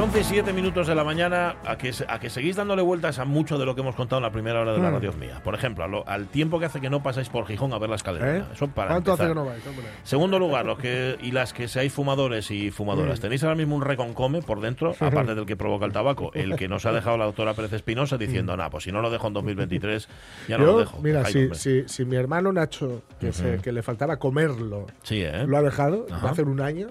11 0.00 0.20
y 0.20 0.24
7 0.24 0.52
minutos 0.54 0.86
de 0.86 0.94
la 0.94 1.04
mañana, 1.04 1.56
a 1.64 1.76
que, 1.76 1.92
a 2.08 2.18
que 2.18 2.30
seguís 2.30 2.56
dándole 2.56 2.80
vueltas 2.80 3.18
a 3.18 3.24
mucho 3.26 3.58
de 3.58 3.66
lo 3.66 3.74
que 3.74 3.82
hemos 3.82 3.94
contado 3.94 4.18
en 4.18 4.22
la 4.22 4.30
primera 4.32 4.60
hora 4.60 4.72
de 4.72 4.78
la 4.78 4.90
Mm. 4.90 4.94
radio 4.94 5.12
mía. 5.12 5.40
Por 5.44 5.54
ejemplo, 5.54 5.86
lo- 5.88 6.08
al 6.08 6.26
tiempo 6.28 6.58
que 6.58 6.64
hace 6.66 6.80
que 6.80 6.88
no 6.88 7.02
pasáis 7.02 7.28
por 7.28 7.46
Gijón 7.46 7.72
a 7.74 7.78
ver 7.78 7.90
la 7.90 7.96
escalera. 7.96 8.36
¿Eh? 8.38 8.44
Eso 8.52 8.68
para 8.68 8.90
¿Cuánto 8.90 9.12
hace 9.12 9.28
que 9.28 9.34
no 9.34 9.44
vais? 9.44 9.66
hombre? 9.66 9.84
Segundo 10.02 10.38
lugar, 10.38 10.64
los 10.64 10.78
que 10.78 11.18
y 11.20 11.32
las 11.32 11.52
que 11.52 11.68
seáis 11.68 11.92
fumadores 11.92 12.50
y 12.50 12.70
fumadoras, 12.70 13.18
Mm. 13.18 13.22
tenéis 13.22 13.42
ahora 13.44 13.56
mismo 13.56 13.76
un 13.76 13.82
reconcome 13.82 14.40
por 14.40 14.60
dentro, 14.60 14.94
aparte 14.98 15.34
del 15.34 15.44
que 15.44 15.56
provoca 15.56 15.84
el 15.84 15.92
tabaco, 15.92 16.30
el 16.34 16.56
que 16.56 16.66
nos 16.66 16.86
ha 16.86 16.92
dejado 16.92 17.18
la 17.18 17.26
doctora 17.26 17.52
Pérez 17.52 17.72
Espinosa 17.74 18.16
diciendo, 18.16 18.56
nada, 18.56 18.70
pues 18.70 18.84
si 18.84 18.92
no 18.92 19.02
lo 19.02 19.10
dejo 19.10 19.26
en 19.26 19.34
2023, 19.34 20.08
ya 20.48 20.56
no. 20.56 20.64
Yo, 20.64 20.72
lo 20.72 20.78
dejo. 20.78 20.98
mira, 21.02 21.24
si, 21.26 21.38
hombre". 21.44 21.58
si, 21.58 21.84
si 21.88 22.04
mi 22.06 22.16
hermano 22.16 22.52
Nacho, 22.52 23.02
que, 23.20 23.32
se- 23.32 23.58
que 23.58 23.70
le 23.72 23.82
faltaba 23.82 24.16
comerlo, 24.18 24.86
Sí, 25.02 25.20
¿eh? 25.22 25.44
lo 25.46 25.58
ha 25.58 25.62
dejado, 25.62 26.06
va 26.10 26.16
Ajá. 26.16 26.28
a 26.28 26.30
hacer 26.30 26.46
un 26.46 26.60
año 26.62 26.88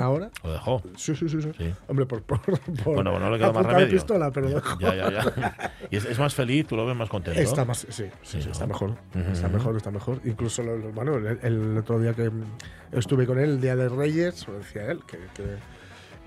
ahora. 0.00 0.30
Lo 0.42 0.52
dejó. 0.52 0.82
Sí, 0.96 1.14
sí, 1.14 1.28
sí, 1.28 1.42
sí. 1.42 1.50
Sí. 1.58 1.70
Hombre, 1.88 2.06
por, 2.06 2.22
por, 2.22 2.40
por 2.46 2.94
Bueno, 2.94 3.10
bueno, 3.12 3.20
no 3.20 3.30
le 3.30 3.38
queda 3.38 3.52
más 3.52 3.66
remedio. 3.66 3.90
pistola, 3.90 4.30
pero 4.30 4.48
lo 4.48 4.54
dejo. 4.56 4.78
Ya, 4.80 4.94
ya, 4.94 5.10
ya. 5.10 5.72
Y 5.90 5.96
es, 5.96 6.04
es 6.04 6.18
más 6.18 6.34
feliz, 6.34 6.66
tú 6.66 6.76
lo 6.76 6.86
ves 6.86 6.96
más 6.96 7.08
contento. 7.08 7.38
Está 7.40 7.64
más, 7.64 7.78
sí, 7.78 7.86
sí, 7.90 8.04
Sí, 8.22 8.40
sí, 8.40 8.46
¿no? 8.46 8.52
está 8.52 8.66
mejor, 8.66 8.94
está 9.32 9.48
mejor, 9.48 9.76
está 9.76 9.90
mejor. 9.90 10.20
Incluso, 10.24 10.62
lo- 10.62 10.76
lo- 10.76 10.90
bueno, 10.92 11.16
el, 11.16 11.38
el 11.42 11.78
otro 11.78 12.00
día 12.00 12.12
que 12.14 12.30
estuve 12.92 13.26
con 13.26 13.38
él, 13.38 13.50
el 13.50 13.60
día 13.60 13.76
de 13.76 13.88
Reyes, 13.88 14.46
lo 14.48 14.58
decía 14.58 14.90
él, 14.90 15.00
que, 15.06 15.18
que, 15.34 15.44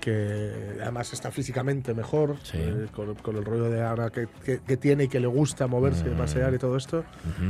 que 0.00 0.78
además 0.80 1.12
está 1.12 1.30
físicamente 1.30 1.94
mejor, 1.94 2.36
Sí. 2.42 2.58
eh, 2.58 2.86
con, 2.94 3.14
con 3.16 3.36
el 3.36 3.44
rollo 3.44 3.70
de 3.70 3.82
ahora 3.82 4.10
que, 4.10 4.26
que- 4.44 4.60
que 4.60 4.76
tiene 4.76 5.04
y 5.04 5.08
que 5.08 5.20
le 5.20 5.26
gusta 5.26 5.66
moverse, 5.66 6.04
Mm. 6.10 6.16
pasear 6.16 6.54
y 6.54 6.58
todo 6.58 6.76
esto, 6.76 7.04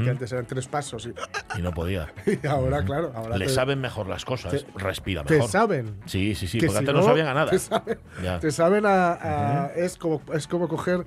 que 0.04 0.10
antes 0.10 0.30
eran 0.32 0.46
tres 0.46 0.66
pasos 0.66 1.06
y, 1.06 1.14
Y 1.58 1.62
no 1.62 1.72
podía. 1.72 2.12
y 2.26 2.46
ahora, 2.46 2.84
claro, 2.84 3.12
ahora 3.14 3.38
Le 3.38 3.46
te, 3.46 3.52
saben 3.52 3.80
mejor 3.80 4.08
las 4.08 4.24
cosas, 4.24 4.52
te- 4.52 4.66
respira 4.78 5.24
te 5.24 5.34
mejor. 5.34 5.50
saben. 5.50 5.94
Sí, 6.06 6.34
sí, 6.34 6.46
sí, 6.46 6.58
que 6.58 6.66
porque 6.66 6.78
si 6.84 6.88
antes 6.90 6.94
no, 6.94 7.02
sabían 7.02 7.28
a 7.28 7.34
nada. 7.34 7.50
Te 7.50 7.58
saben, 7.58 7.98
Ya. 8.22 8.38
te 8.40 8.50
saben 8.50 8.84
a, 8.86 9.12
a- 9.12 9.66
es 9.74 9.96
como 9.96 10.20
es 10.34 10.46
como 10.46 10.68
coger 10.68 11.04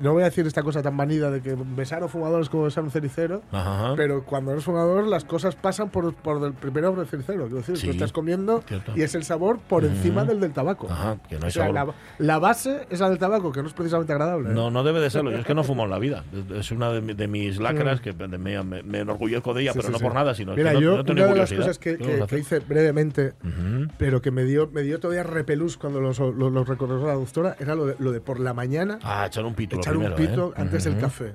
no 0.00 0.12
voy 0.12 0.22
a 0.22 0.26
decir 0.26 0.46
esta 0.46 0.62
cosa 0.62 0.82
tan 0.82 0.94
manida 0.94 1.30
de 1.30 1.40
que 1.40 1.56
besar 1.76 2.02
a 2.02 2.04
un 2.06 2.10
fumador 2.10 2.42
es 2.42 2.48
como 2.50 2.64
besar 2.64 2.82
a 2.82 2.84
un 2.86 2.90
cenicero, 2.90 3.42
Ajá. 3.52 3.94
pero 3.96 4.24
cuando 4.24 4.52
eres 4.52 4.64
fumador 4.64 5.06
las 5.06 5.24
cosas 5.24 5.56
pasan 5.56 5.88
por, 5.90 6.12
por 6.14 6.44
el 6.44 6.52
primero 6.52 6.90
por 6.92 7.00
el 7.04 7.06
cenicero. 7.08 7.44
Quiero 7.44 7.56
decir, 7.58 7.76
Sí. 7.78 7.86
tú 7.86 7.92
estás 7.92 8.12
comiendo 8.12 8.62
Cierto. 8.66 8.92
y 8.96 9.02
es 9.02 9.14
el 9.14 9.24
sabor 9.24 9.58
por 9.58 9.84
encima 9.84 10.24
del 10.24 10.40
del 10.40 10.52
tabaco. 10.52 10.86
Ajá, 10.90 11.16
que 11.28 11.36
no 11.36 11.44
hay 11.44 11.48
o 11.48 11.50
sea, 11.52 11.66
sabor. 11.68 11.94
la, 12.18 12.26
la 12.26 12.38
base 12.38 12.86
es 12.90 13.00
la 13.00 13.08
del 13.08 13.18
tabaco, 13.18 13.52
que 13.52 13.62
no 13.62 13.68
es 13.68 13.74
precisamente 13.74 14.12
agradable. 14.12 14.50
¿eh? 14.50 14.52
No, 14.54 14.70
no 14.70 14.82
debe 14.84 15.00
de 15.00 15.10
serlo. 15.10 15.30
Yo 15.30 15.38
es 15.38 15.46
que 15.46 15.54
no 15.54 15.64
fumo 15.64 15.84
en 15.84 15.90
la 15.90 15.98
vida. 15.98 16.24
Es 16.54 16.70
una 16.70 16.90
de, 16.90 17.00
mi- 17.00 17.14
de 17.14 17.28
mis 17.28 17.58
lacras 17.58 18.00
que 18.00 18.12
me, 18.12 18.62
me- 18.62 18.82
me 18.82 18.98
enorgullezco 19.00 19.54
de 19.54 19.62
ella, 19.62 19.70
Mm. 19.70 19.74
Sí, 19.74 19.78
pero 19.80 19.98
sí, 19.98 20.02
no 20.02 20.08
por 20.08 20.14
nada, 20.14 20.34
sino 20.34 20.54
Mira, 20.54 20.72
que 20.72 20.80
yo, 20.80 20.96
no 20.98 21.04
tengo 21.04 21.22
una 21.22 21.32
de 21.32 21.38
las 21.38 21.52
cosas 21.52 21.78
que, 21.78 21.96
¿Qué 21.96 22.24
que- 22.28 22.38
hice 22.38 22.58
brevemente, 22.60 23.34
pero 23.98 24.20
que 24.20 24.30
me 24.30 24.44
dio, 24.44 24.68
me 24.72 24.82
dio 24.82 24.98
todavía 25.00 25.22
repelús 25.22 25.76
cuando 25.76 26.00
los, 26.00 26.18
los, 26.18 26.52
los 26.52 26.68
recordó 26.68 27.06
la 27.06 27.14
doctora, 27.14 27.56
era 27.58 27.74
lo 27.74 27.86
de, 27.86 27.96
lo 27.98 28.12
de 28.12 28.20
por 28.20 28.40
la 28.40 28.52
mañana 28.54 28.98
Ah, 29.02 29.26
echar 29.26 29.44
un 29.44 29.54
pito 29.60 29.76
echar 29.76 29.92
primero, 29.94 30.14
un 30.16 30.20
pito 30.26 30.48
¿eh? 30.50 30.54
antes 30.60 30.84
del 30.84 30.98
café. 30.98 31.34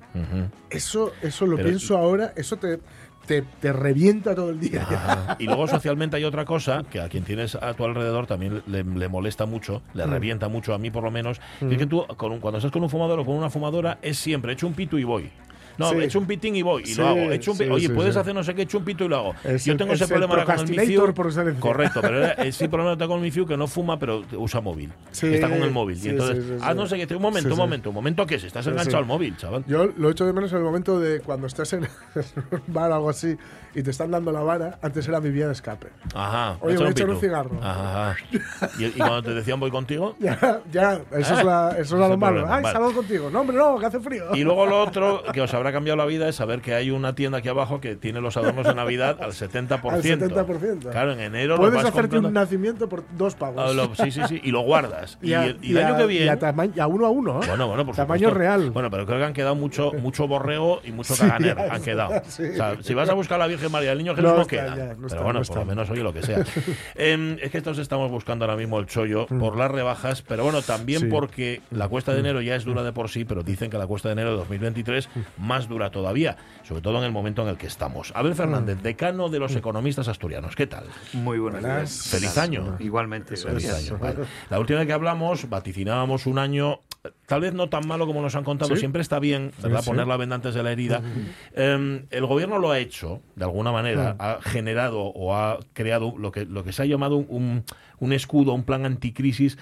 Eso, 0.69 1.11
eso 1.21 1.45
lo 1.45 1.55
Pero- 1.57 1.69
pienso 1.69 1.97
ahora, 1.97 2.33
eso 2.35 2.57
te, 2.57 2.79
te, 3.25 3.41
te 3.41 3.73
revienta 3.73 4.35
todo 4.35 4.49
el 4.51 4.59
día. 4.59 4.85
Y 5.39 5.45
luego 5.45 5.67
socialmente 5.67 6.17
hay 6.17 6.23
otra 6.23 6.45
cosa 6.45 6.83
que 6.89 7.00
a 7.01 7.09
quien 7.09 7.23
tienes 7.23 7.55
a 7.55 7.73
tu 7.73 7.83
alrededor 7.85 8.27
también 8.27 8.61
le, 8.67 8.83
le 8.83 9.07
molesta 9.09 9.45
mucho, 9.45 9.81
Mm. 9.94 9.97
le 9.97 10.05
revienta 10.05 10.47
mucho, 10.50 10.73
a 10.73 10.77
mí 10.77 10.91
por 10.91 11.03
lo 11.03 11.11
menos, 11.11 11.39
que 11.59 11.72
es 11.73 11.77
que 11.77 11.85
tú 11.88 12.05
con 12.17 12.31
un- 12.31 12.39
cuando 12.39 12.57
estás 12.59 12.72
con 12.72 12.83
un 12.83 12.89
fumador 12.89 13.19
o 13.19 13.25
con 13.25 13.35
una 13.35 13.50
fumadora 13.50 13.97
es 14.01 14.17
siempre 14.17 14.53
echo 14.53 14.67
un 14.67 14.73
pito 14.73 14.97
y 15.00 15.03
voy. 15.03 15.29
No, 15.78 15.90
Sí. 15.91 15.97
echo 16.02 16.19
un 16.19 16.25
pitín 16.28 16.56
y 16.56 16.62
voy 16.62 16.84
y 16.84 16.88
Sí, 16.88 17.02
lo 17.02 17.08
hago. 17.08 17.31
Echo 17.31 17.52
un 17.52 17.58
sí, 17.58 17.63
Oye, 17.69 17.90
puedes 17.90 18.16
hacer 18.16 18.34
no 18.34 18.44
sé 18.44 18.53
qué, 18.56 18.63
echo 18.63 18.78
un 18.78 18.86
pito 18.86 19.03
y 19.06 19.08
lo 19.09 19.16
hago. 19.18 19.36
Es 19.44 19.66
Yo 19.66 19.74
el- 19.74 19.78
tengo 19.78 19.94
es 19.94 20.02
ese 20.02 20.08
problema 20.08 20.34
ahora 20.36 20.46
con 20.56 20.59
el 20.59 20.69
Mifiu. 20.69 21.13
Correcto, 21.59 22.02
pero 22.02 22.24
ese 22.44 22.69
problema 22.69 22.97
tengo 22.97 23.09
con 23.09 23.18
el 23.19 23.24
Mifiu 23.24 23.46
que 23.46 23.58
no 23.58 23.68
fuma, 23.68 23.97
pero 24.00 24.24
usa 24.38 24.62
móvil. 24.62 24.91
Está 25.12 25.50
con 25.50 25.62
el 25.62 25.72
móvil. 25.72 26.00
y 26.03 26.09
entonces, 26.09 26.44
ah, 26.62 26.74
no 26.74 26.88
sé 26.88 26.97
qué, 27.06 27.16
un 27.16 27.22
momento, 27.22 27.50
un 27.50 27.58
momento, 27.58 27.90
un 27.90 27.96
momento, 27.96 28.25
¿qué 28.25 28.36
es? 28.36 28.44
Estás 28.44 28.68
enganchado 28.68 28.97
al 28.97 29.06
móvil, 29.06 29.36
chaval. 29.38 29.63
Yo 29.68 29.86
lo 29.97 30.09
echo 30.09 30.25
de 30.25 30.34
menos 30.34 30.52
en 30.52 30.58
el 30.59 30.63
momento 30.63 31.00
de 31.00 31.19
cuando 31.22 31.47
estás 31.47 31.72
en 31.74 31.84
un 32.52 32.62
bar 32.68 32.92
o 32.92 32.96
algo 32.96 33.09
así 33.09 33.36
y 33.74 33.84
te 33.84 33.92
están 33.92 34.09
dando 34.12 34.31
la 34.31 34.40
vara, 34.42 34.80
antes 34.81 35.07
era 35.07 35.19
mi 35.19 35.30
vía 35.31 35.47
de 35.47 35.53
escape. 35.53 35.88
Ajá. 36.13 36.57
Oye, 36.62 36.78
voy 36.78 36.88
a 36.88 36.90
echar 36.92 37.09
un 37.09 37.19
cigarro. 37.19 37.59
Ajá. 37.62 38.16
¿Y, 38.80 38.90
cuando 38.92 39.24
te 39.24 39.34
decían 39.34 39.59
voy 39.59 39.69
contigo? 39.72 40.16
Ya, 40.19 40.62
ya, 40.72 41.02
eso 41.12 41.34
es, 41.40 41.44
la, 41.44 41.75
eso 41.78 42.02
es 42.02 42.09
lo 42.09 42.18
malo. 42.18 42.46
Ay, 42.50 42.63
salgo 42.63 42.94
contigo. 42.94 43.30
No, 43.30 43.42
hombre, 43.42 43.57
no, 43.57 43.78
que 43.78 43.86
hace 43.86 44.00
frío. 44.00 44.34
Y 44.34 44.44
luego 44.44 44.66
lo 44.66 44.81
otro 44.81 45.24
que 45.34 45.42
os 45.42 45.53
habrá 45.65 45.73
cambiado 45.73 45.97
la 45.97 46.05
vida 46.05 46.27
es 46.29 46.35
saber 46.35 46.61
que 46.61 46.73
hay 46.73 46.91
una 46.91 47.15
tienda 47.15 47.39
aquí 47.39 47.49
abajo 47.49 47.81
que 47.81 47.95
tiene 47.95 48.21
los 48.21 48.37
adornos 48.37 48.65
de 48.67 48.75
Navidad 48.75 49.17
al 49.21 49.31
70%. 49.31 49.91
Al 49.91 50.03
70%. 50.03 50.91
Claro, 50.91 51.13
en 51.13 51.19
enero 51.19 51.55
Puedes 51.57 51.73
lo 51.73 51.77
vas 51.79 51.85
hacerte 51.87 52.01
comprando- 52.01 52.27
un 52.29 52.33
nacimiento 52.33 52.87
por 52.89 53.03
dos 53.17 53.35
pavos. 53.35 53.63
Ah, 53.69 53.73
lo- 53.73 53.95
sí, 53.95 54.11
sí, 54.11 54.21
sí, 54.27 54.39
y 54.43 54.51
lo 54.51 54.61
guardas. 54.61 55.17
Y, 55.25 55.33
a- 55.33 55.45
el- 55.45 55.57
y 55.61 55.71
el 55.71 55.77
año 55.83 55.95
a- 55.95 55.97
que 55.97 56.05
viene. 56.05 56.25
Y 56.25 56.29
a, 56.29 56.69
y 56.75 56.79
a 56.79 56.87
uno 56.87 57.05
a 57.05 57.09
uno, 57.09 57.41
¿eh? 57.41 57.45
Bueno, 57.47 57.67
bueno, 57.67 57.85
por 57.85 57.95
Tamaño 57.95 58.29
supuesto. 58.29 58.37
real. 58.39 58.71
Bueno, 58.71 58.89
pero 58.91 59.05
creo 59.05 59.17
que 59.19 59.25
han 59.25 59.33
quedado 59.33 59.55
mucho, 59.55 59.91
mucho 60.01 60.27
borrego 60.27 60.81
y 60.83 60.91
mucho 60.91 61.15
caganer. 61.15 61.57
han 61.59 61.81
quedado. 61.81 62.21
sí. 62.27 62.43
O 62.43 62.55
sea, 62.55 62.75
si 62.81 62.93
vas 62.93 63.09
a 63.09 63.13
buscar 63.13 63.35
a 63.35 63.45
la 63.45 63.47
Virgen 63.47 63.71
María, 63.71 63.91
el 63.93 63.97
niño 63.97 64.13
Jesús 64.15 64.29
No 64.31 64.37
no, 64.37 64.45
queda. 64.47 64.75
ya, 64.75 64.85
no 64.85 64.93
pero 64.95 65.07
está, 65.07 65.21
bueno, 65.21 65.39
no 65.39 65.45
por 65.45 65.57
lo 65.57 65.65
menos 65.65 65.89
oye 65.89 66.03
lo 66.03 66.13
que 66.13 66.21
sea. 66.21 66.43
Em, 66.95 67.37
es 67.41 67.51
que 67.51 67.57
estos 67.57 67.77
estamos 67.79 68.11
buscando 68.11 68.45
ahora 68.45 68.57
mismo 68.57 68.79
el 68.79 68.85
chollo 68.85 69.25
por 69.27 69.57
las 69.57 69.71
rebajas, 69.71 70.21
pero 70.21 70.43
bueno, 70.43 70.61
también 70.61 71.03
Mm. 71.03 71.07
Mm. 71.07 71.09
porque 71.09 71.61
la 71.71 71.87
cuesta 71.87 72.13
de 72.13 72.19
enero 72.19 72.41
ya 72.41 72.55
es 72.55 72.63
dura 72.65 72.83
de 72.83 72.91
por 72.93 73.09
sí, 73.09 73.25
pero 73.25 73.43
dicen 73.43 73.69
que 73.69 73.77
la 73.77 73.87
cuesta 73.87 74.09
de 74.09 74.13
enero 74.13 74.31
de 74.31 74.37
2023 74.37 75.09
más 75.37 75.54
dura 75.67 75.89
todavía, 75.91 76.38
sobre 76.63 76.81
todo 76.81 76.97
en 76.99 77.05
el 77.05 77.11
momento 77.11 77.41
en 77.41 77.47
el 77.49 77.57
que 77.57 77.67
estamos. 77.67 78.11
Abel 78.16 78.33
Mm. 78.33 78.35
Fernández, 78.35 78.81
decano 78.81 79.29
de 79.29 79.39
los 79.39 79.55
economistas 79.55 80.07
asturianos, 80.07 80.55
¿qué 80.55 80.67
tal? 80.67 80.85
Muy 81.13 81.39
buenas 81.39 81.61
Buenas. 81.61 81.79
días. 81.89 82.07
Feliz 82.09 82.38
año. 82.38 82.75
Igualmente. 82.79 83.35
Feliz 83.38 83.71
año. 83.71 83.97
Vale. 83.97 84.25
La 84.49 84.59
última 84.59 84.79
vez 84.79 84.88
que 84.88 84.94
hablamos, 84.94 85.49
vaticinábamos 85.49 86.25
un 86.27 86.38
año, 86.39 86.81
tal 87.25 87.41
vez 87.41 87.53
no 87.53 87.69
tan 87.69 87.88
malo 87.88 88.05
como 88.05 88.21
nos 88.21 88.35
han 88.35 88.44
contado, 88.44 88.73
Sí. 88.75 88.79
siempre 88.81 89.01
está 89.01 89.19
bien, 89.19 89.51
¿verdad? 89.61 89.81
sí. 89.81 89.89
Poner 89.89 90.07
la 90.07 90.17
venda 90.17 90.35
antes 90.35 90.53
de 90.53 90.63
la 90.63 90.71
herida. 90.71 91.01
Eh, 91.57 92.05
el 92.11 92.25
gobierno 92.25 92.59
lo 92.59 92.71
ha 92.71 92.79
hecho, 92.79 93.21
de 93.35 93.45
alguna 93.45 93.71
manera, 93.71 94.15
ha 94.19 94.39
generado 94.41 94.99
o 95.01 95.33
ha 95.35 95.59
creado 95.73 96.13
lo 96.17 96.31
que, 96.31 96.45
lo 96.45 96.63
que 96.63 96.73
se 96.73 96.81
ha 96.81 96.85
llamado 96.85 97.15
un, 97.17 97.63
un 97.99 98.13
escudo, 98.13 98.53
un 98.53 98.63
plan 98.63 98.85
anticrisis 98.85 99.57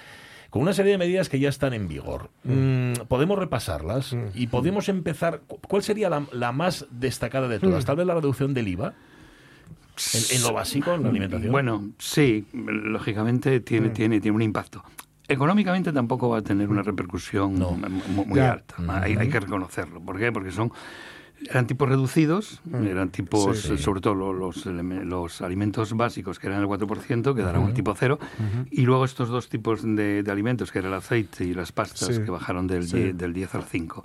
con 0.53 0.61
una 0.61 0.73
serie 0.73 0.91
de 0.91 0.97
medidas 0.99 1.29
que 1.29 1.39
ya 1.39 1.49
están 1.49 1.73
en 1.73 1.87
vigor. 1.87 2.29
Mm, 2.43 2.93
podemos 3.07 3.39
repasarlas 3.39 4.15
y 4.35 4.45
podemos 4.45 4.87
empezar. 4.87 5.39
cu- 5.47 5.57
¿Cuál 5.67 5.81
sería 5.81 6.11
la, 6.11 6.27
la 6.31 6.51
más 6.51 6.85
destacada 6.91 7.47
de 7.47 7.57
todas? 7.59 7.85
Tal 7.85 7.95
vez 7.95 8.05
la 8.05 8.13
reducción 8.13 8.53
del 8.53 8.67
IVA. 8.67 8.93
En, 10.13 10.37
en 10.37 10.43
lo 10.43 10.53
básico, 10.53 10.93
en 10.93 11.01
la 11.01 11.09
alimentación. 11.09 11.51
Bueno, 11.51 11.89
sí, 11.97 12.45
lógicamente 12.53 13.61
tiene, 13.61 13.87
Mm. 13.89 13.93
tiene, 13.93 14.21
tiene 14.21 14.35
un 14.35 14.43
impacto. 14.43 14.83
Económicamente 15.27 15.91
tampoco 15.91 16.29
va 16.29 16.37
a 16.37 16.41
tener 16.43 16.69
una 16.69 16.83
repercusión 16.83 17.57
No. 17.57 17.71
muy, 17.71 18.39
alta. 18.39 18.75
Hay, 19.01 19.15
hay 19.15 19.29
que 19.29 19.39
reconocerlo. 19.39 20.01
¿Por 20.01 20.19
qué? 20.19 20.31
Porque 20.31 20.51
son 20.51 20.71
eran 21.49 21.67
tipos 21.67 21.89
reducidos, 21.89 22.61
eran 22.73 23.09
tipos, 23.09 23.57
Mm. 23.57 23.67
Sí. 23.67 23.73
eh, 23.73 23.77
sobre 23.77 24.01
todo 24.01 24.15
lo- 24.15 24.33
los, 24.33 24.65
los 24.65 25.41
alimentos 25.41 25.93
básicos, 25.93 26.39
que 26.39 26.47
eran 26.47 26.61
el 26.61 26.67
4%, 26.67 27.35
quedaron 27.35 27.65
al 27.65 27.73
tipo 27.73 27.93
cero, 27.95 28.19
y 28.71 28.81
luego 28.83 29.05
estos 29.05 29.29
dos 29.29 29.49
tipos 29.49 29.81
de, 29.83 30.23
de 30.23 30.31
alimentos, 30.31 30.71
que 30.71 30.79
era 30.79 30.87
el 30.87 30.93
aceite 30.93 31.43
y 31.45 31.53
las 31.53 31.71
pastas, 31.71 32.15
Sí. 32.15 32.21
que 32.23 32.31
bajaron 32.31 32.67
del, 32.67 32.87
Sí. 32.87 32.97
10, 32.97 33.17
del 33.17 33.33
10 33.33 33.53
al 33.55 33.63
5. 33.63 34.03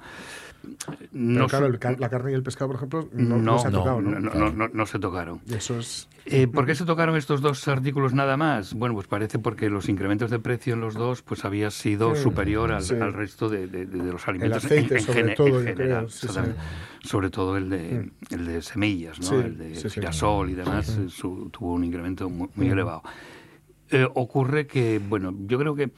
Pero 0.86 1.08
No, 1.12 1.46
claro, 1.46 1.66
su- 1.66 1.72
el 1.72 1.78
ca- 1.78 1.96
la 1.98 2.08
carne 2.08 2.32
y 2.32 2.34
el 2.34 2.42
pescado, 2.42 2.68
por 2.68 2.76
ejemplo, 2.76 3.08
no, 3.12 3.36
no, 3.36 3.38
no 3.38 3.58
se 3.58 3.68
se 4.92 4.98
tocaron. 4.98 5.40
Eso 5.48 5.78
es... 5.78 6.08
Eh, 6.26 6.46
¿Por 6.46 6.66
qué 6.66 6.74
se 6.74 6.84
tocaron 6.84 7.16
estos 7.16 7.40
dos 7.40 7.66
artículos 7.68 8.12
nada 8.12 8.36
más? 8.36 8.74
Bueno, 8.74 8.94
pues 8.94 9.06
parece 9.06 9.38
porque 9.38 9.70
los 9.70 9.88
incrementos 9.88 10.30
de 10.30 10.38
precio 10.38 10.74
en 10.74 10.80
los 10.80 10.92
dos 10.94 11.22
pues 11.22 11.44
había 11.46 11.70
sido 11.70 12.14
Sí, 12.14 12.22
superior 12.22 12.70
al, 12.72 12.82
sí. 12.82 12.94
al 12.94 13.14
resto 13.14 13.48
de, 13.48 13.66
de- 13.66 13.86
de 13.86 14.12
los 14.12 14.28
alimentos 14.28 14.64
aceite, 14.64 14.94
en, 14.94 15.00
en 15.00 15.06
sobre 15.06 15.34
todo, 15.34 15.60
en 15.60 15.66
general. 15.68 15.76
creo, 16.06 16.08
sí, 16.10 16.26
exactamente. 16.26 16.60
Sobre 17.02 17.30
todo 17.30 17.56
el 17.56 17.70
de, 17.70 18.10
el 18.30 18.44
de 18.46 18.60
semillas, 18.60 19.20
¿no? 19.20 19.40
El 19.40 19.56
de 19.56 19.74
girasol 19.90 20.50
y 20.50 20.54
demás 20.54 20.88
eh, 20.98 21.08
su- 21.08 21.48
tuvo 21.50 21.72
un 21.72 21.84
incremento 21.84 22.28
muy, 22.28 22.48
muy 22.56 22.68
elevado. 22.68 23.02
Eh, 23.90 24.06
ocurre 24.14 24.66
que, 24.66 24.98
bueno, 24.98 25.34
yo 25.46 25.58
creo 25.58 25.74
que 25.74 25.90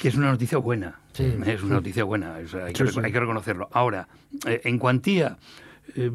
que 0.00 0.08
es 0.08 0.14
una 0.14 0.30
noticia 0.30 0.58
buena. 0.58 0.98
Es 1.18 1.62
una 1.62 1.74
noticia 1.76 2.04
buena, 2.04 2.38
o 2.44 2.48
sea, 2.48 2.66
hay, 2.66 2.72
que, 2.72 2.86
Sí, 2.86 2.92
sí. 2.92 3.00
hay 3.02 3.12
que 3.12 3.20
reconocerlo. 3.20 3.68
Ahora, 3.72 4.08
eh, 4.46 4.60
en 4.64 4.78
cuantía, 4.78 5.36
eh, 5.96 6.10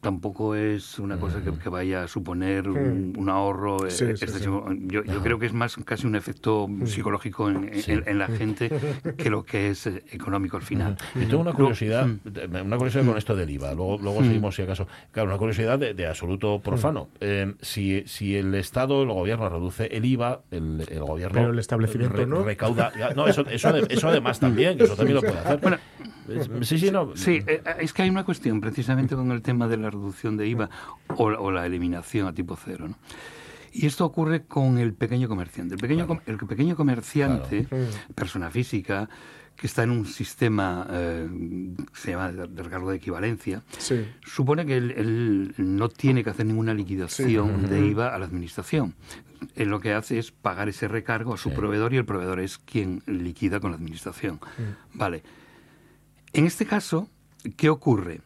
tampoco 0.00 0.54
es 0.54 0.98
una 0.98 1.18
cosa 1.18 1.42
que, 1.42 1.52
que 1.52 1.68
vaya 1.68 2.04
a 2.04 2.08
suponer 2.08 2.68
un, 2.68 3.14
un 3.16 3.28
ahorro 3.28 3.86
eh, 3.86 3.90
Sí, 3.90 4.04
sí, 4.04 4.10
excesivo. 4.24 4.66
Yo, 4.72 5.02
yo 5.04 5.20
creo 5.22 5.38
que 5.38 5.46
es 5.46 5.52
más 5.52 5.76
casi 5.84 6.06
un 6.06 6.16
efecto 6.16 6.68
psicológico 6.84 7.48
en, 7.50 7.70
en- 7.86 8.02
en 8.06 8.18
la 8.18 8.26
gente 8.28 8.70
que 9.16 9.30
lo 9.30 9.44
que 9.44 9.70
es 9.70 9.86
eh, 9.86 10.02
económico 10.10 10.56
al 10.56 10.62
final. 10.62 10.96
Yo 11.14 11.26
tengo 11.28 11.40
una 11.42 11.52
curiosidad, 11.52 12.06
mm. 12.06 12.66
una 12.66 12.76
curiosidad 12.76 13.04
con 13.06 13.16
esto 13.18 13.34
del 13.36 13.50
IVA. 13.50 13.74
Luego, 13.74 13.98
luego 14.00 14.22
seguimos 14.22 14.54
si 14.54 14.62
acaso. 14.62 14.86
Claro, 15.12 15.28
una 15.28 15.38
curiosidad 15.38 15.78
de, 15.78 15.94
de 15.94 16.06
absoluto 16.06 16.60
profano. 16.60 17.08
Eh, 17.20 17.54
si, 17.60 18.02
si 18.06 18.36
el 18.36 18.54
Estado, 18.54 19.02
el 19.02 19.08
gobierno 19.08 19.48
reduce 19.48 19.86
el 19.86 20.04
IVA, 20.04 20.42
el, 20.50 20.84
el 20.88 21.00
gobierno 21.00 21.34
Pero 21.40 21.50
el 21.52 21.58
establecimiento 21.58 22.26
no. 22.26 22.42
recauda. 22.42 22.92
No, 23.16 23.26
eso, 23.28 23.42
eso, 23.48 23.74
eso 23.76 24.08
además 24.08 24.40
también, 24.40 24.76
que 24.78 24.84
eso 24.84 24.96
también 24.96 25.16
lo 25.16 25.20
puede 25.22 25.38
hacer. 25.38 25.60
Bueno, 25.60 25.78
sí, 26.62 26.78
sí, 26.78 26.90
no. 26.90 27.16
Sí, 27.16 27.40
eh, 27.46 27.62
es 27.80 27.92
que 27.92 28.02
hay 28.02 28.10
una 28.10 28.24
cuestión 28.24 28.60
precisamente 28.60 29.14
con 29.14 29.30
el 29.32 29.42
tema 29.42 29.68
de 29.68 29.76
la 29.76 29.90
reducción 29.90 30.36
de 30.36 30.46
IVA 30.48 30.70
o, 31.08 31.24
o 31.24 31.50
la 31.50 31.66
eliminación 31.66 32.26
a 32.28 32.32
tipo 32.32 32.56
cero. 32.62 32.88
¿no? 32.88 32.96
Y 33.72 33.86
esto 33.86 34.04
ocurre 34.04 34.44
con 34.44 34.78
el 34.78 34.94
pequeño 34.94 35.28
comerciante. 35.28 35.74
El 35.74 35.80
pequeño, 35.80 36.06
com- 36.06 36.20
el 36.26 36.36
pequeño 36.38 36.76
comerciante, 36.76 37.66
persona 38.14 38.50
física, 38.50 39.08
que 39.56 39.66
está 39.68 39.84
en 39.84 39.90
un 39.90 40.04
sistema 40.06 40.86
eh, 40.90 41.28
que 41.92 42.00
se 42.00 42.10
llama 42.10 42.32
de 42.32 42.62
recargo 42.62 42.90
de 42.90 42.96
equivalencia, 42.96 43.62
Sí. 43.78 44.04
supone 44.24 44.66
que 44.66 44.76
él, 44.76 44.90
él 44.96 45.54
no 45.58 45.88
tiene 45.88 46.24
que 46.24 46.30
hacer 46.30 46.46
ninguna 46.46 46.74
liquidación 46.74 47.68
de 47.68 47.86
IVA 47.86 48.14
a 48.14 48.18
la 48.18 48.26
administración. 48.26 48.94
Él 49.54 49.68
lo 49.68 49.78
que 49.80 49.92
hace 49.92 50.18
es 50.18 50.32
pagar 50.32 50.68
ese 50.68 50.88
recargo 50.88 51.34
a 51.34 51.36
su 51.36 51.52
proveedor 51.52 51.92
y 51.94 51.98
el 51.98 52.04
proveedor 52.04 52.40
es 52.40 52.58
quien 52.58 53.02
liquida 53.06 53.60
con 53.60 53.70
la 53.72 53.76
administración. 53.76 54.40
Vale. 54.94 55.22
En 56.34 56.46
este 56.46 56.66
caso, 56.66 57.08
¿qué 57.56 57.70
ocurre? 57.70 58.20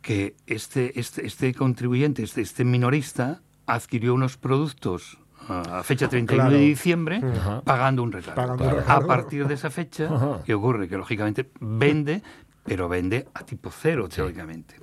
Que 0.00 0.34
este, 0.46 0.98
este, 0.98 1.26
este 1.26 1.54
contribuyente, 1.54 2.22
este, 2.22 2.40
este 2.40 2.64
minorista, 2.64 3.40
adquirió 3.66 4.14
unos 4.14 4.36
productos 4.36 5.18
ah, 5.48 5.78
a 5.78 5.82
fecha 5.82 6.08
31 6.08 6.42
Claro. 6.44 6.56
de 6.56 6.64
diciembre 6.64 7.20
Ajá. 7.22 7.62
pagando 7.62 8.02
un 8.02 8.10
recargo. 8.12 8.56
Pagando 8.56 8.64
un 8.78 8.90
A 8.90 9.00
partir 9.06 9.46
de 9.46 9.54
esa 9.54 9.70
fecha, 9.70 10.06
Ajá. 10.12 10.42
¿qué 10.44 10.54
ocurre? 10.54 10.88
Que 10.88 10.96
lógicamente 10.96 11.50
vende, 11.60 12.22
pero 12.64 12.88
vende 12.88 13.28
a 13.34 13.44
tipo 13.44 13.70
cero, 13.70 14.08
teóricamente. 14.08 14.76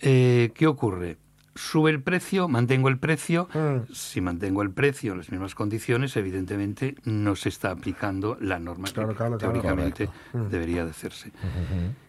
Eh, 0.00 0.50
¿Qué 0.54 0.66
ocurre? 0.66 1.18
Sube 1.54 1.90
el 1.90 2.00
precio, 2.02 2.48
mantengo 2.48 2.88
el 2.88 2.98
precio. 2.98 3.48
Mm. 3.52 3.92
Si 3.92 4.20
mantengo 4.20 4.62
el 4.62 4.70
precio 4.70 5.12
en 5.12 5.18
las 5.18 5.30
mismas 5.30 5.54
condiciones, 5.54 6.16
evidentemente 6.16 6.94
no 7.04 7.34
se 7.36 7.48
está 7.48 7.70
aplicando 7.72 8.36
la 8.40 8.58
norma 8.60 8.88
Claro, 8.92 9.08
que 9.10 9.16
claro, 9.16 9.36
teóricamente 9.38 10.06
Correcto. 10.06 10.48
debería 10.50 10.84
de 10.84 10.90
hacerse. 10.92 11.32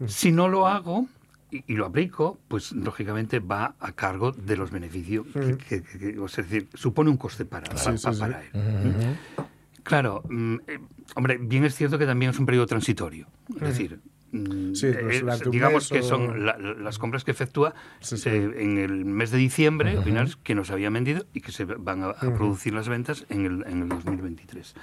Si 0.06 0.32
no 0.32 0.48
lo 0.48 0.68
hago 0.68 1.08
y, 1.50 1.64
y 1.68 1.76
lo 1.76 1.86
aplico, 1.88 2.40
pues 2.48 2.72
lógicamente 2.72 3.40
va 3.40 3.76
a 3.80 3.92
cargo 3.94 4.32
de 4.32 4.56
los 4.58 4.70
beneficios. 4.72 5.26
que- 5.34 5.58
que- 5.58 5.82
que- 5.84 6.00
que- 6.00 6.20
o 6.20 6.28
sea, 6.28 6.44
es 6.44 6.50
decir, 6.50 6.70
supone 6.76 7.10
un 7.10 7.18
coste 7.18 7.44
para, 7.46 7.66
Sí, 7.78 7.84
para- 7.86 7.98
sí, 7.98 8.14
sí. 8.14 8.20
para 8.20 8.42
él. 8.42 8.50
Claro, 9.84 10.24
mm, 10.30 10.56
eh, 10.68 10.80
hombre, 11.16 11.38
bien 11.42 11.66
es 11.66 11.76
cierto 11.76 11.98
que 11.98 12.06
también 12.06 12.30
es 12.32 12.40
un 12.40 12.46
periodo 12.46 12.68
transitorio. 12.68 13.28
Es 13.56 13.62
decir, 13.62 13.98
mm, 13.98 14.10
Sí, 14.32 14.92
pues 15.02 15.22
eh, 15.22 15.26
digamos 15.52 15.90
que 15.90 16.02
son 16.04 16.46
la- 16.46 16.58
la- 16.58 16.74
las 16.74 16.98
compras 17.00 17.24
que 17.26 17.32
efectua 17.32 17.74
Sí, 18.00 18.16
sí. 18.18 18.30
eh, 18.30 18.52
en 18.60 18.78
el 18.78 19.04
mes 19.06 19.30
de 19.32 19.38
diciembre, 19.38 19.98
a 19.98 20.02
finales, 20.04 20.38
que 20.38 20.56
nos 20.56 20.72
habían 20.72 20.94
vendido 20.94 21.26
y 21.34 21.42
que 21.42 21.52
se 21.52 21.66
van 21.66 22.04
a, 22.04 22.08
a 22.12 22.34
producir 22.34 22.74
las 22.74 22.88
ventas 22.88 23.26
en 23.30 23.46
el, 23.46 23.64
en 23.68 23.82
el 23.84 23.90
2023. 23.90 24.74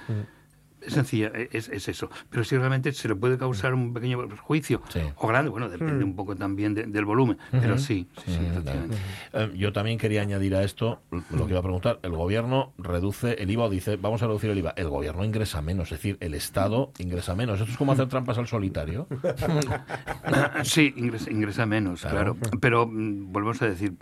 Es 0.81 0.93
sencilla, 0.93 1.31
e, 1.33 1.49
es, 1.51 1.67
es 1.69 1.87
eso. 1.89 2.09
Pero 2.29 2.43
si 2.43 2.57
realmente 2.57 2.91
se 2.93 3.07
le 3.07 3.15
puede 3.15 3.37
causar 3.37 3.73
un 3.73 3.93
pequeño 3.93 4.25
perjuicio 4.27 4.81
Sí. 4.89 4.99
o 5.15 5.27
grande, 5.27 5.49
bueno, 5.49 5.67
depende 5.69 6.03
un 6.03 6.15
poco 6.15 6.35
también 6.35 6.73
de- 6.73 6.83
del 6.85 7.05
volumen, 7.05 7.37
pero 7.51 7.77
sí, 7.77 8.07
sí, 8.25 8.31
sí, 8.33 8.39
efectivamente. 8.45 8.97
Eh, 9.33 9.51
yo 9.57 9.73
también 9.73 9.97
quería 9.97 10.21
añadir 10.21 10.55
a 10.55 10.63
esto 10.63 11.01
lo 11.31 11.45
que 11.45 11.51
iba 11.51 11.59
a 11.59 11.63
preguntar. 11.63 11.99
El 12.03 12.11
gobierno 12.11 12.73
reduce 12.77 13.33
el 13.41 13.51
IVA 13.51 13.65
o 13.65 13.69
dice, 13.69 13.97
vamos 13.97 14.23
a 14.23 14.27
reducir 14.27 14.49
el 14.51 14.57
IVA. 14.57 14.73
El 14.77 14.89
gobierno 14.89 15.23
ingresa 15.25 15.61
menos, 15.61 15.91
es 15.91 15.97
decir, 15.99 16.17
el 16.21 16.33
Estado 16.33 16.91
ingresa 16.97 17.35
menos. 17.35 17.59
Esto 17.59 17.71
es 17.71 17.77
como 17.77 17.91
hacer 17.91 18.07
trampas 18.07 18.37
al 18.37 18.47
solitario. 18.47 19.07
Sí, 20.63 20.93
ingresa, 20.95 21.31
ingresa 21.31 21.65
menos, 21.65 22.01
Claro. 22.01 22.35
claro. 22.35 22.57
Pero 22.59 22.87
mm, 22.87 23.31
volvemos 23.31 23.61
a 23.61 23.67
decir, 23.69 23.93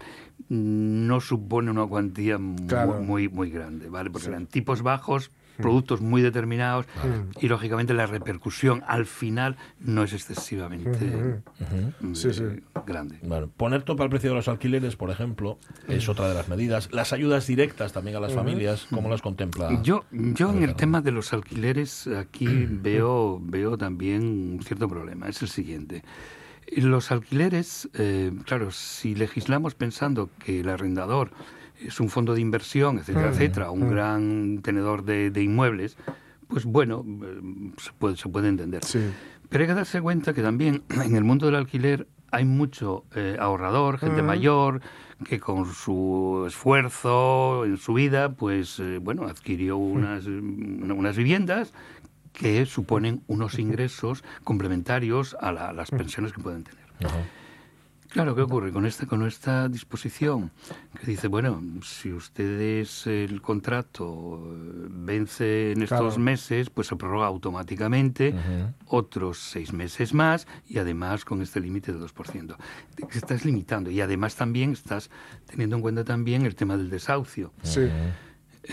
no 0.49 1.19
supone 1.21 1.71
una 1.71 1.85
cuantía 1.85 2.37
muy, 2.37 3.29
muy 3.29 3.49
grande, 3.49 3.89
¿vale? 3.89 4.09
Porque 4.09 4.27
eran 4.27 4.47
tipos 4.47 4.81
bajos, 4.81 5.31
productos 5.57 6.01
muy 6.01 6.21
determinados 6.21 6.85
y 7.41 7.47
lógicamente 7.47 7.93
la 7.93 8.05
repercusión 8.05 8.83
al 8.87 9.05
final 9.05 9.57
no 9.79 10.03
es 10.03 10.13
excesivamente 10.13 11.41
Sí, 12.13 12.33
sí. 12.33 12.43
grande. 12.85 13.19
Bueno, 13.23 13.49
poner 13.55 13.83
tope 13.83 14.03
al 14.03 14.09
precio 14.09 14.29
de 14.29 14.35
los 14.35 14.47
alquileres, 14.47 14.95
por 14.95 15.09
ejemplo, 15.09 15.57
es 15.87 16.07
otra 16.09 16.27
de 16.29 16.33
las 16.35 16.47
medidas. 16.47 16.89
Las 16.91 17.13
ayudas 17.13 17.47
directas 17.47 17.93
también 17.93 18.17
a 18.17 18.19
las 18.19 18.33
familias, 18.33 18.87
¿cómo 18.89 19.09
las 19.09 19.21
contempla? 19.21 19.81
Yo, 19.81 20.05
yo 20.11 20.49
en 20.51 20.63
el 20.63 20.75
tema 20.75 21.01
de 21.01 21.11
los 21.11 21.33
alquileres 21.33 22.07
aquí 22.07 22.47
veo, 22.69 23.39
veo 23.43 23.77
también 23.77 24.23
un 24.23 24.63
cierto 24.63 24.87
problema. 24.87 25.27
Es 25.29 25.41
el 25.41 25.47
siguiente. 25.49 26.03
Los 26.75 27.11
alquileres, 27.11 27.89
eh, 27.93 28.31
claro, 28.45 28.71
si 28.71 29.15
legislamos 29.15 29.73
pensando 29.73 30.29
que 30.43 30.59
el 30.59 30.69
arrendador 30.69 31.31
es 31.79 31.99
un 31.99 32.09
fondo 32.09 32.33
de 32.33 32.41
inversión, 32.41 32.97
etcétera, 32.99 33.29
etcétera, 33.29 33.71
un 33.71 33.89
gran 33.89 34.59
tenedor 34.63 35.03
de, 35.03 35.29
de 35.31 35.43
inmuebles, 35.43 35.97
pues 36.47 36.65
bueno, 36.65 37.05
eh, 37.23 37.71
se 37.77 37.91
puede, 37.97 38.15
se 38.17 38.29
puede 38.29 38.47
entender. 38.49 38.83
Sí. 38.83 38.99
Pero 39.49 39.63
hay 39.63 39.67
que 39.67 39.73
darse 39.75 40.01
cuenta 40.01 40.33
que 40.33 40.41
también 40.41 40.83
en 41.03 41.15
el 41.15 41.23
mundo 41.23 41.45
del 41.45 41.55
alquiler 41.55 42.07
hay 42.31 42.43
mucho 42.45 43.05
eh, 43.15 43.37
ahorrador, 43.39 43.99
gente 43.99 44.21
mayor, 44.21 44.81
que 45.23 45.39
con 45.39 45.65
su 45.73 46.43
esfuerzo 46.47 47.63
en 47.65 47.77
su 47.77 47.93
vida, 47.93 48.33
pues 48.33 48.79
eh, 48.79 48.99
bueno, 49.01 49.23
adquirió 49.27 49.77
unas, 49.77 50.25
eh, 50.27 50.29
unas 50.29 51.15
viviendas 51.17 51.73
que 52.33 52.65
suponen 52.65 53.23
unos 53.27 53.57
ingresos 53.57 54.23
complementarios 54.43 55.35
a, 55.39 55.51
la- 55.51 55.69
a 55.69 55.73
las 55.73 55.89
pensiones 55.89 56.33
que 56.33 56.41
pueden 56.41 56.63
tener. 56.65 56.85
Claro, 58.09 58.35
¿qué 58.35 58.41
ocurre 58.41 58.71
con 58.71 58.85
esta, 58.85 59.05
con 59.05 59.25
esta 59.27 59.67
disposición? 59.67 60.51
Que 60.99 61.05
dice, 61.11 61.27
bueno, 61.27 61.61
si 61.83 62.11
ustedes 62.13 63.05
el 63.05 63.41
contrato 63.41 64.41
eh, 64.47 64.87
vence 64.89 65.71
en 65.73 65.81
estos 65.83 65.99
Claro. 65.99 66.17
meses, 66.19 66.69
pues 66.69 66.87
se 66.87 66.95
prorroga 66.95 67.27
automáticamente 67.27 68.33
otros 68.85 69.37
seis 69.39 69.73
meses 69.73 70.13
más 70.13 70.47
y 70.67 70.77
además 70.79 71.25
con 71.25 71.41
este 71.41 71.59
límite 71.59 71.91
de 71.91 71.99
2%. 71.99 72.55
Te 72.95 73.17
Estás 73.17 73.43
limitando 73.45 73.91
y 73.91 73.99
además 74.01 74.35
también 74.35 74.71
estás 74.71 75.09
teniendo 75.45 75.75
en 75.75 75.81
cuenta 75.81 76.03
también 76.03 76.45
el 76.45 76.55
tema 76.55 76.77
del 76.77 76.89
desahucio. 76.89 77.51
Sí. 77.61 77.87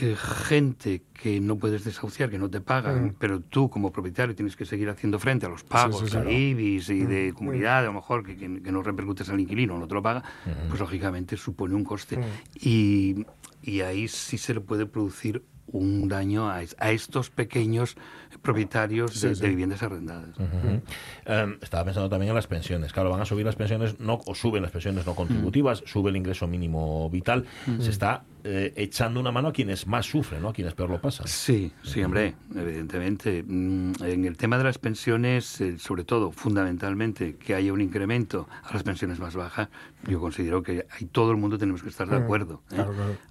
Eh, 0.00 0.16
gente 0.16 1.02
que 1.12 1.40
no 1.40 1.56
puedes 1.56 1.84
desahuciar, 1.84 2.28
que 2.28 2.38
no 2.38 2.50
te 2.50 2.60
pagan, 2.60 3.04
Mm. 3.06 3.14
pero 3.18 3.40
tú 3.40 3.70
como 3.70 3.92
propietario 3.92 4.34
tienes 4.34 4.56
que 4.56 4.64
seguir 4.64 4.88
haciendo 4.88 5.18
frente 5.20 5.46
a 5.46 5.48
los 5.48 5.62
pagos 5.62 6.00
sí, 6.00 6.06
claro. 6.10 6.26
de 6.28 6.32
IBIS 6.34 6.88
y 6.90 7.04
de 7.04 7.30
Mm. 7.30 7.34
comunidad, 7.36 7.78
a 7.78 7.82
lo 7.82 7.92
mejor 7.92 8.24
que, 8.26 8.36
que- 8.36 8.60
que 8.62 8.72
no 8.72 8.82
repercutes 8.82 9.28
al 9.28 9.38
inquilino, 9.38 9.78
no 9.78 9.86
te 9.86 9.94
lo 9.94 10.02
paga, 10.02 10.22
pues 10.68 10.80
lógicamente 10.80 11.36
supone 11.36 11.74
un 11.76 11.84
coste. 11.84 12.16
Mm. 12.18 12.22
Y, 12.60 13.26
y 13.62 13.80
ahí 13.82 14.08
sí 14.08 14.36
se 14.36 14.54
le 14.54 14.60
puede 14.60 14.86
producir 14.86 15.42
un 15.68 16.08
daño 16.08 16.50
a, 16.50 16.56
a 16.78 16.90
estos 16.90 17.30
pequeños 17.30 17.96
propietarios 18.42 19.20
de, 19.20 19.28
Sí, 19.30 19.34
sí. 19.36 19.40
de 19.42 19.48
viviendas 19.48 19.82
arrendadas. 19.82 20.36
Ujú. 20.38 20.82
Em, 21.24 21.58
estaba 21.62 21.84
pensando 21.84 22.08
también 22.10 22.28
en 22.30 22.34
las 22.34 22.46
pensiones. 22.46 22.92
Claro, 22.92 23.10
van 23.10 23.20
a 23.22 23.24
subir 23.24 23.46
las 23.46 23.56
pensiones 23.56 23.98
no 23.98 24.20
o 24.26 24.34
suben 24.34 24.62
las 24.62 24.70
pensiones 24.72 25.06
no 25.06 25.14
contributivas, 25.14 25.82
sube 25.86 26.10
el 26.10 26.16
ingreso 26.16 26.46
mínimo 26.46 27.08
vital. 27.10 27.46
Se 27.80 27.90
está 27.90 28.24
eh, 28.46 28.74
echando 28.76 29.20
una 29.20 29.32
mano 29.32 29.48
a 29.48 29.52
quienes 29.52 29.86
más 29.86 30.04
sufren, 30.04 30.42
¿no? 30.42 30.50
A 30.50 30.52
quienes 30.52 30.74
peor 30.74 30.90
lo 30.90 31.00
pasan. 31.00 31.26
Sí, 31.26 31.72
sí, 31.82 32.02
hombre, 32.02 32.34
evidentemente. 32.54 33.42
Mm, 33.42 33.92
En 34.04 34.24
el 34.26 34.36
tema 34.36 34.58
de 34.58 34.64
las 34.64 34.76
pensiones, 34.76 35.62
eh, 35.62 35.78
sobre 35.78 36.04
todo, 36.04 36.30
fundamentalmente, 36.30 37.36
que 37.36 37.54
haya 37.54 37.72
un 37.72 37.80
incremento 37.80 38.46
a 38.62 38.74
las 38.74 38.82
pensiones 38.82 39.18
más 39.18 39.34
bajas, 39.34 39.70
yo 40.06 40.20
considero 40.20 40.62
que 40.62 40.86
ahí 40.90 41.06
todo 41.06 41.30
el 41.30 41.38
mundo 41.38 41.56
tenemos 41.56 41.82
que 41.82 41.88
estar 41.88 42.06
de 42.08 42.16
acuerdo. 42.16 42.62
¿eh? 42.70 42.84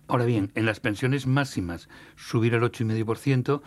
Ahora 0.07 0.25
bien, 0.25 0.51
en 0.55 0.65
las 0.65 0.79
pensiones 0.79 1.27
máximas, 1.27 1.89
subir 2.15 2.55
al 2.55 2.61
8,5%, 2.63 3.61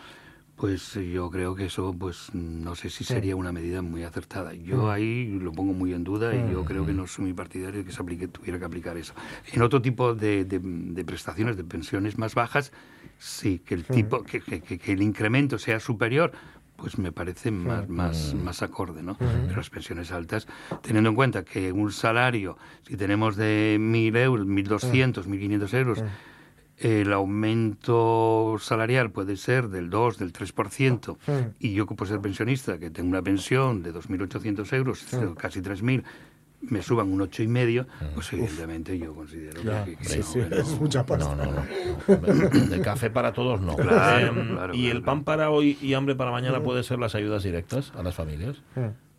pues 0.57 0.97
eh, 0.97 1.11
yo 1.11 1.31
creo 1.31 1.55
que 1.55 1.67
eso, 1.67 1.95
pues 1.99 2.31
no 2.35 2.75
sé 2.75 2.89
si 2.91 3.05
sería 3.05 3.37
una 3.37 3.53
medida 3.53 3.83
muy 3.83 4.03
acertada. 4.05 4.55
Yo 4.55 4.91
ahí 4.91 5.27
lo 5.39 5.53
pongo 5.53 5.73
muy 5.75 5.93
en 5.93 6.03
duda 6.03 6.35
y 6.35 6.51
yo 6.51 6.65
creo 6.65 6.87
que 6.87 6.93
no 6.95 7.07
soy 7.07 7.27
muy 7.27 7.35
partidario 7.35 7.81
de 7.81 7.85
que 7.85 7.93
se 7.93 8.03
aplique, 8.03 8.27
tuviera 8.29 8.59
que 8.59 8.65
aplicar 8.65 8.97
eso. 8.97 9.13
En 9.53 9.63
otro 9.63 9.83
tipo 9.83 10.15
de, 10.15 10.45
de- 10.45 10.61
de 10.61 11.05
prestaciones, 11.05 11.57
de 11.57 11.65
pensiones 11.65 12.17
más 12.19 12.35
bajas, 12.35 12.73
sí, 13.19 13.59
que 13.65 13.75
el 13.75 13.85
tipo, 13.85 14.23
que, 14.25 14.41
que- 14.41 14.61
que- 14.61 14.93
el 14.93 15.03
incremento 15.03 15.59
sea 15.59 15.79
superior, 15.79 16.33
pues 16.77 16.99
me 16.99 17.11
parece 17.13 17.51
más, 17.51 17.89
más, 17.89 18.35
más 18.35 18.63
acorde, 18.63 19.03
¿no? 19.03 19.17
Pero 19.47 19.57
las 19.57 19.71
pensiones 19.71 20.13
altas, 20.13 20.47
teniendo 20.83 21.09
en 21.11 21.17
cuenta 21.17 21.43
que 21.45 21.73
un 21.73 21.91
salario, 21.93 22.59
si 22.87 22.97
tenemos 22.97 23.37
de 23.37 23.77
1.000 23.81 24.15
euros, 24.17 24.47
1.200, 24.47 25.27
1.500 25.27 25.73
euros, 25.75 26.03
el 26.79 27.13
aumento 27.13 28.57
salarial 28.61 29.11
puede 29.11 29.37
ser 29.37 29.69
del 29.69 29.91
2, 29.91 30.19
del 30.19 30.33
3%, 30.33 31.17
y 31.59 31.73
yo 31.73 31.87
que 31.87 31.95
puedo 31.95 32.11
ser 32.11 32.21
pensionista, 32.21 32.79
que 32.79 32.91
tengo 32.91 33.09
una 33.09 33.23
pensión 33.23 33.83
de 33.83 33.95
2.800 33.95 34.73
euros, 34.75 35.07
casi 35.39 35.61
3.000, 35.61 36.03
me 36.63 36.83
suban 36.83 37.13
un 37.13 37.21
ocho 37.21 37.43
y 37.43 37.49
medio, 37.49 37.87
pues 38.15 38.33
evidentemente 38.33 38.99
yo 38.99 39.15
considero 39.15 39.63
que, 39.85 39.97
que 39.97 40.05
sí, 40.05 40.19
no, 40.19 40.25
sí, 40.25 40.41
que 40.49 40.59
es 40.61 40.81
mucha 40.81 41.05
pasta. 41.05 41.35
No, 41.35 41.45
no, 41.45 41.53
no. 41.53 42.67
De 42.67 42.81
café 42.81 43.11
para 43.11 43.33
todos 43.33 43.61
no. 43.61 43.77
Claro, 43.77 44.27
Em, 44.27 44.49
claro, 44.55 44.75
¿Y 44.75 44.83
claro, 44.85 44.97
el 44.97 45.03
pan 45.05 45.23
para 45.25 45.51
hoy 45.51 45.79
y 45.81 45.95
hambre 45.95 46.15
para 46.15 46.31
mañana 46.31 46.63
puede 46.63 46.83
ser 46.83 46.99
las 46.99 47.15
ayudas 47.15 47.43
directas 47.43 47.93
a 47.95 48.03
las 48.03 48.15
familias? 48.15 48.57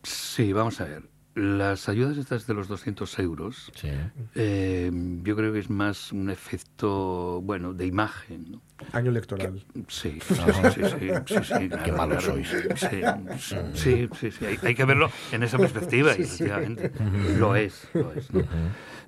Sí, 0.03 0.51
vamos 0.51 0.81
a 0.81 0.85
ver. 0.85 1.03
Las 1.37 1.87
ayudas 1.87 2.17
estas 2.17 2.47
de 2.47 2.55
los 2.55 2.67
200 2.67 3.19
euros, 3.19 3.71
Sí. 3.75 3.89
eh, 4.33 4.91
yo 5.21 5.35
creo 5.35 5.53
que 5.53 5.59
es 5.59 5.69
más 5.69 6.11
un 6.11 6.31
efecto, 6.31 7.41
bueno, 7.43 7.73
de 7.75 7.85
imagen. 7.85 8.53
¿no? 8.53 8.61
Año 8.91 9.11
electoral. 9.11 9.63
Sí, 9.87 10.17
sí, 10.19 10.33
sí, 10.33 10.41
sí, 10.73 10.81
sí, 10.83 11.09
sí, 11.27 11.43
sí, 11.43 11.69
claro, 11.69 11.95
malos 11.97 12.23
claro. 12.25 12.43
sois. 12.43 12.49
Sí, 12.79 13.69
sí, 13.75 14.09
sí, 14.19 14.31
sí, 14.31 14.45
Hay, 14.45 14.57
hay 14.63 14.73
que 14.73 14.85
verlo 14.85 15.11
en 15.31 15.43
esa 15.43 15.59
perspectiva, 15.59 16.11
y 16.17 16.21
efectivamente. 16.23 16.91
Lo 17.37 17.55
es, 17.55 17.87
lo 17.93 18.11
es. 18.13 18.33
¿no? 18.33 18.41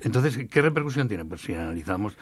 Entonces, 0.02 0.48
¿qué 0.50 0.62
repercusión 0.62 1.08
tiene? 1.08 1.26
Pues 1.26 1.42
si 1.42 1.54
analizamos 1.54 2.14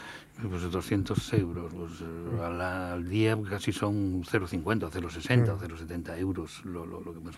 pues, 0.50 0.72
200 0.72 1.34
euros 1.34 1.72
pues, 1.74 1.92
eh, 2.02 2.44
a 2.44 2.50
la- 2.50 2.94
al 2.94 3.08
día 3.08 3.38
casi 3.50 3.72
son 3.72 4.24
0,50 4.24 4.86
o 4.88 4.90
0,60 4.92 5.54
o 5.54 5.60
0,70 5.60 6.18
euros 6.18 6.64
lo, 6.66 6.86
lo, 6.86 7.02
lo 7.02 7.14
que 7.14 7.20
hemos 7.20 7.36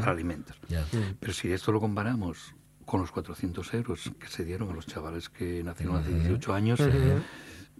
para 0.00 0.12
alimentos. 0.12 0.56
Ya. 0.68 0.84
Pero 1.18 1.32
si 1.32 1.52
esto 1.52 1.72
lo 1.72 1.80
comparamos 1.80 2.54
con 2.84 3.00
los 3.00 3.10
400 3.10 3.72
euros 3.74 4.12
que 4.18 4.28
se 4.28 4.44
dieron 4.44 4.70
a 4.70 4.74
los 4.74 4.86
chavales 4.86 5.28
que 5.30 5.62
nacieron 5.64 5.96
hace 5.96 6.10
18 6.14 6.52
años, 6.54 6.80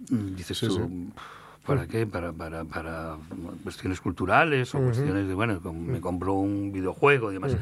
mm, 0.09 0.35
dices 0.35 0.57
Sí, 0.57 0.67
tú, 0.67 0.73
sí. 0.73 1.13
¿Para 1.65 1.87
qué? 1.87 2.05
Para, 2.05 2.31
para, 2.33 2.63
para 2.65 3.17
cuestiones 3.63 3.99
culturales 4.01 4.73
o 4.75 4.79
cuestiones 4.79 5.27
de, 5.27 5.33
bueno, 5.33 5.59
me 5.73 5.99
compro 5.99 6.33
un 6.33 6.71
videojuego 6.71 7.31
y 7.31 7.33
demás. 7.35 7.55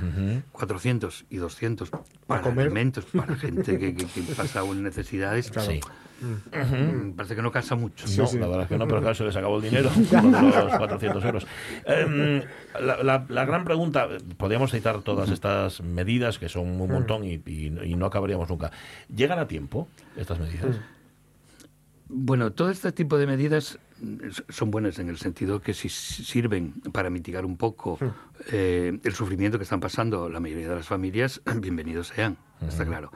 400 0.51 1.25
y 1.29 1.37
200 1.37 1.89
para 2.27 2.41
comer. 2.41 2.65
alimentos, 2.67 3.05
para 3.05 3.35
gente 3.35 3.77
que, 3.79 3.95
que, 3.95 4.05
que 4.05 4.21
pasa 4.37 4.61
en 4.65 4.83
necesidades. 4.83 5.51
Sí. 5.57 5.79
mm, 6.21 7.11
Parece 7.11 7.35
que 7.35 7.41
no 7.41 7.51
casa 7.51 7.75
mucho. 7.75 8.05
No, 8.17 8.27
sí. 8.27 8.37
la 8.37 8.47
verdad 8.47 8.63
es 8.63 8.69
que 8.69 8.77
no, 8.77 8.87
pero 8.87 8.99
claro, 9.01 9.15
se 9.15 9.23
les 9.23 9.35
acabó 9.35 9.57
el 9.57 9.63
dinero 9.63 9.89
con 10.09 10.31
los 10.31 10.77
400 10.77 11.23
euros. 11.25 11.47
Em, 11.85 12.41
la, 12.81 13.03
la- 13.03 13.25
la 13.29 13.45
gran 13.45 13.63
pregunta, 13.65 14.07
podríamos 14.37 14.71
citar 14.71 15.01
todas 15.01 15.29
estas 15.29 15.81
medidas, 15.81 16.39
que 16.39 16.49
son 16.49 16.79
un 16.81 16.89
montón 16.91 17.23
y, 17.25 17.41
y- 17.45 17.73
y 17.83 17.95
no 17.95 18.05
acabaríamos 18.05 18.49
nunca. 18.49 18.71
¿Llegan 19.13 19.39
a 19.39 19.47
tiempo 19.47 19.87
estas 20.17 20.39
medidas? 20.39 20.77
Bueno, 22.09 22.51
todo 22.51 22.69
este 22.69 22.91
tipo 22.91 23.17
de 23.17 23.25
medidas 23.27 23.79
son 24.49 24.71
buenas 24.71 24.99
en 24.99 25.09
el 25.09 25.17
sentido 25.17 25.61
que 25.61 25.73
si 25.73 25.89
sirven 25.89 26.73
para 26.91 27.09
mitigar 27.09 27.45
un 27.45 27.57
poco 27.57 27.97
eh, 28.51 28.97
el 29.03 29.13
sufrimiento 29.13 29.57
que 29.57 29.63
están 29.63 29.79
pasando 29.79 30.29
la 30.29 30.39
mayoría 30.39 30.69
de 30.69 30.75
las 30.75 30.87
familias, 30.87 31.41
bienvenidos 31.55 32.07
sean, 32.07 32.37
está 32.67 32.85
claro. 32.85 33.11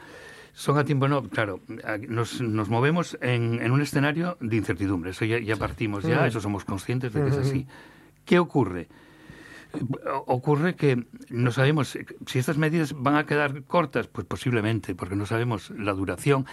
Son 0.53 0.77
a 0.79 0.83
tiempo, 0.83 1.07
no, 1.07 1.21
claro, 1.29 1.59
nos, 2.07 2.41
nos 2.41 2.67
movemos 2.69 3.15
en, 3.21 3.61
en 3.61 3.71
un 3.71 3.81
escenario 3.81 4.37
de 4.41 4.55
incertidumbre, 4.55 5.11
eso 5.11 5.23
ya, 5.23 5.37
ya 5.39 5.55
partimos 5.55 6.03
ya, 6.03 6.25
eso 6.25 6.41
somos 6.41 6.65
conscientes 6.65 7.13
de 7.13 7.21
que 7.21 7.29
es 7.29 7.37
así. 7.37 7.67
¿Qué 8.25 8.39
ocurre? 8.39 8.87
Ocurre 10.25 10.75
que 10.75 11.05
no 11.29 11.51
sabemos 11.51 11.95
eh, 11.95 12.05
si 12.25 12.39
estas 12.39 12.57
medidas 12.57 12.93
van 12.93 13.15
a 13.15 13.25
quedar 13.25 13.63
cortas, 13.63 14.07
pues 14.07 14.25
posiblemente, 14.25 14.95
porque 14.95 15.15
no 15.15 15.25
sabemos 15.25 15.69
la 15.71 15.93
duración. 15.93 16.45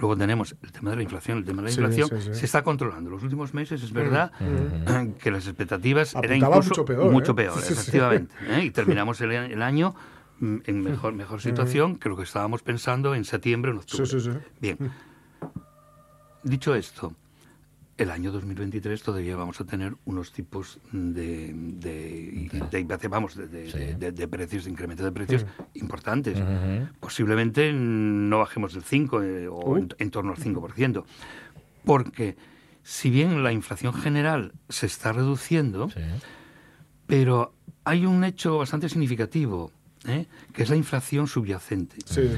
Luego 0.00 0.16
tenemos 0.16 0.56
el 0.62 0.72
tema 0.72 0.90
de 0.90 0.96
la 0.96 1.02
inflación. 1.02 1.38
El 1.38 1.44
tema 1.44 1.62
de 1.62 1.68
la 1.68 1.70
inflación 1.70 2.08
sí, 2.08 2.28
sí. 2.32 2.34
se 2.34 2.46
está 2.46 2.62
controlando. 2.62 3.10
Los 3.10 3.22
últimos 3.22 3.52
meses 3.52 3.82
es 3.82 3.92
verdad 3.92 4.32
que 5.18 5.30
las 5.30 5.46
expectativas 5.46 6.14
eran 6.14 6.38
incluso 6.38 6.70
mucho 6.70 6.84
peor, 6.84 7.12
mucho 7.12 7.32
¿eh? 7.32 7.34
peor, 7.34 7.58
efectivamente. 7.58 8.34
¿eh? 8.48 8.64
Y 8.64 8.70
terminamos 8.72 9.20
el, 9.20 9.32
el 9.32 9.62
año 9.62 9.94
mm, 10.38 10.56
en 10.64 10.82
mejor, 10.82 11.12
mejor 11.12 11.42
situación 11.42 11.96
que 11.96 12.08
lo 12.08 12.16
que 12.16 12.22
estábamos 12.22 12.62
pensando 12.62 13.14
en 13.14 13.24
septiembre 13.24 13.70
o 13.70 13.74
en 13.74 13.78
octubre. 13.80 14.06
Sí, 14.06 14.20
sí, 14.20 14.30
sí. 14.30 14.38
Bien. 14.58 14.78
Dicho 16.42 16.74
esto, 16.74 17.14
el 18.02 18.10
año 18.10 18.32
2023 18.32 19.02
todavía 19.02 19.36
vamos 19.36 19.60
a 19.60 19.64
tener 19.64 19.94
unos 20.04 20.32
tipos 20.32 20.78
de, 20.92 21.52
de, 21.54 22.50
de- 22.70 22.84
de- 22.84 23.08
vamos, 23.08 23.34
de, 23.36 23.46
de- 23.46 23.70
Sí. 23.70 23.78
de- 23.98 24.12
de 24.12 24.28
precios, 24.28 24.64
de 24.64 24.70
incremento 24.70 25.04
de 25.04 25.12
precios 25.12 25.44
importantes. 25.74 26.38
Posiblemente 26.98 27.72
no 27.72 28.38
bajemos 28.38 28.72
del 28.74 28.82
5 28.82 29.22
eh, 29.22 29.48
o 29.48 29.76
en, 29.76 29.88
en 29.98 30.10
torno 30.10 30.32
al 30.32 30.38
5%. 30.38 31.04
Porque 31.84 32.36
si 32.82 33.10
bien 33.10 33.42
la 33.42 33.52
inflación 33.52 33.92
general 33.94 34.52
se 34.68 34.86
está 34.86 35.12
reduciendo, 35.12 35.88
Sí. 35.90 36.00
pero 37.06 37.52
hay 37.84 38.06
un 38.06 38.24
hecho 38.24 38.58
bastante 38.58 38.88
significativo, 38.88 39.72
¿eh? 40.06 40.26
que 40.52 40.62
es 40.62 40.70
la 40.70 40.76
inflación 40.76 41.26
subyacente. 41.26 41.96
Sí. 42.04 42.28
sí. 42.28 42.36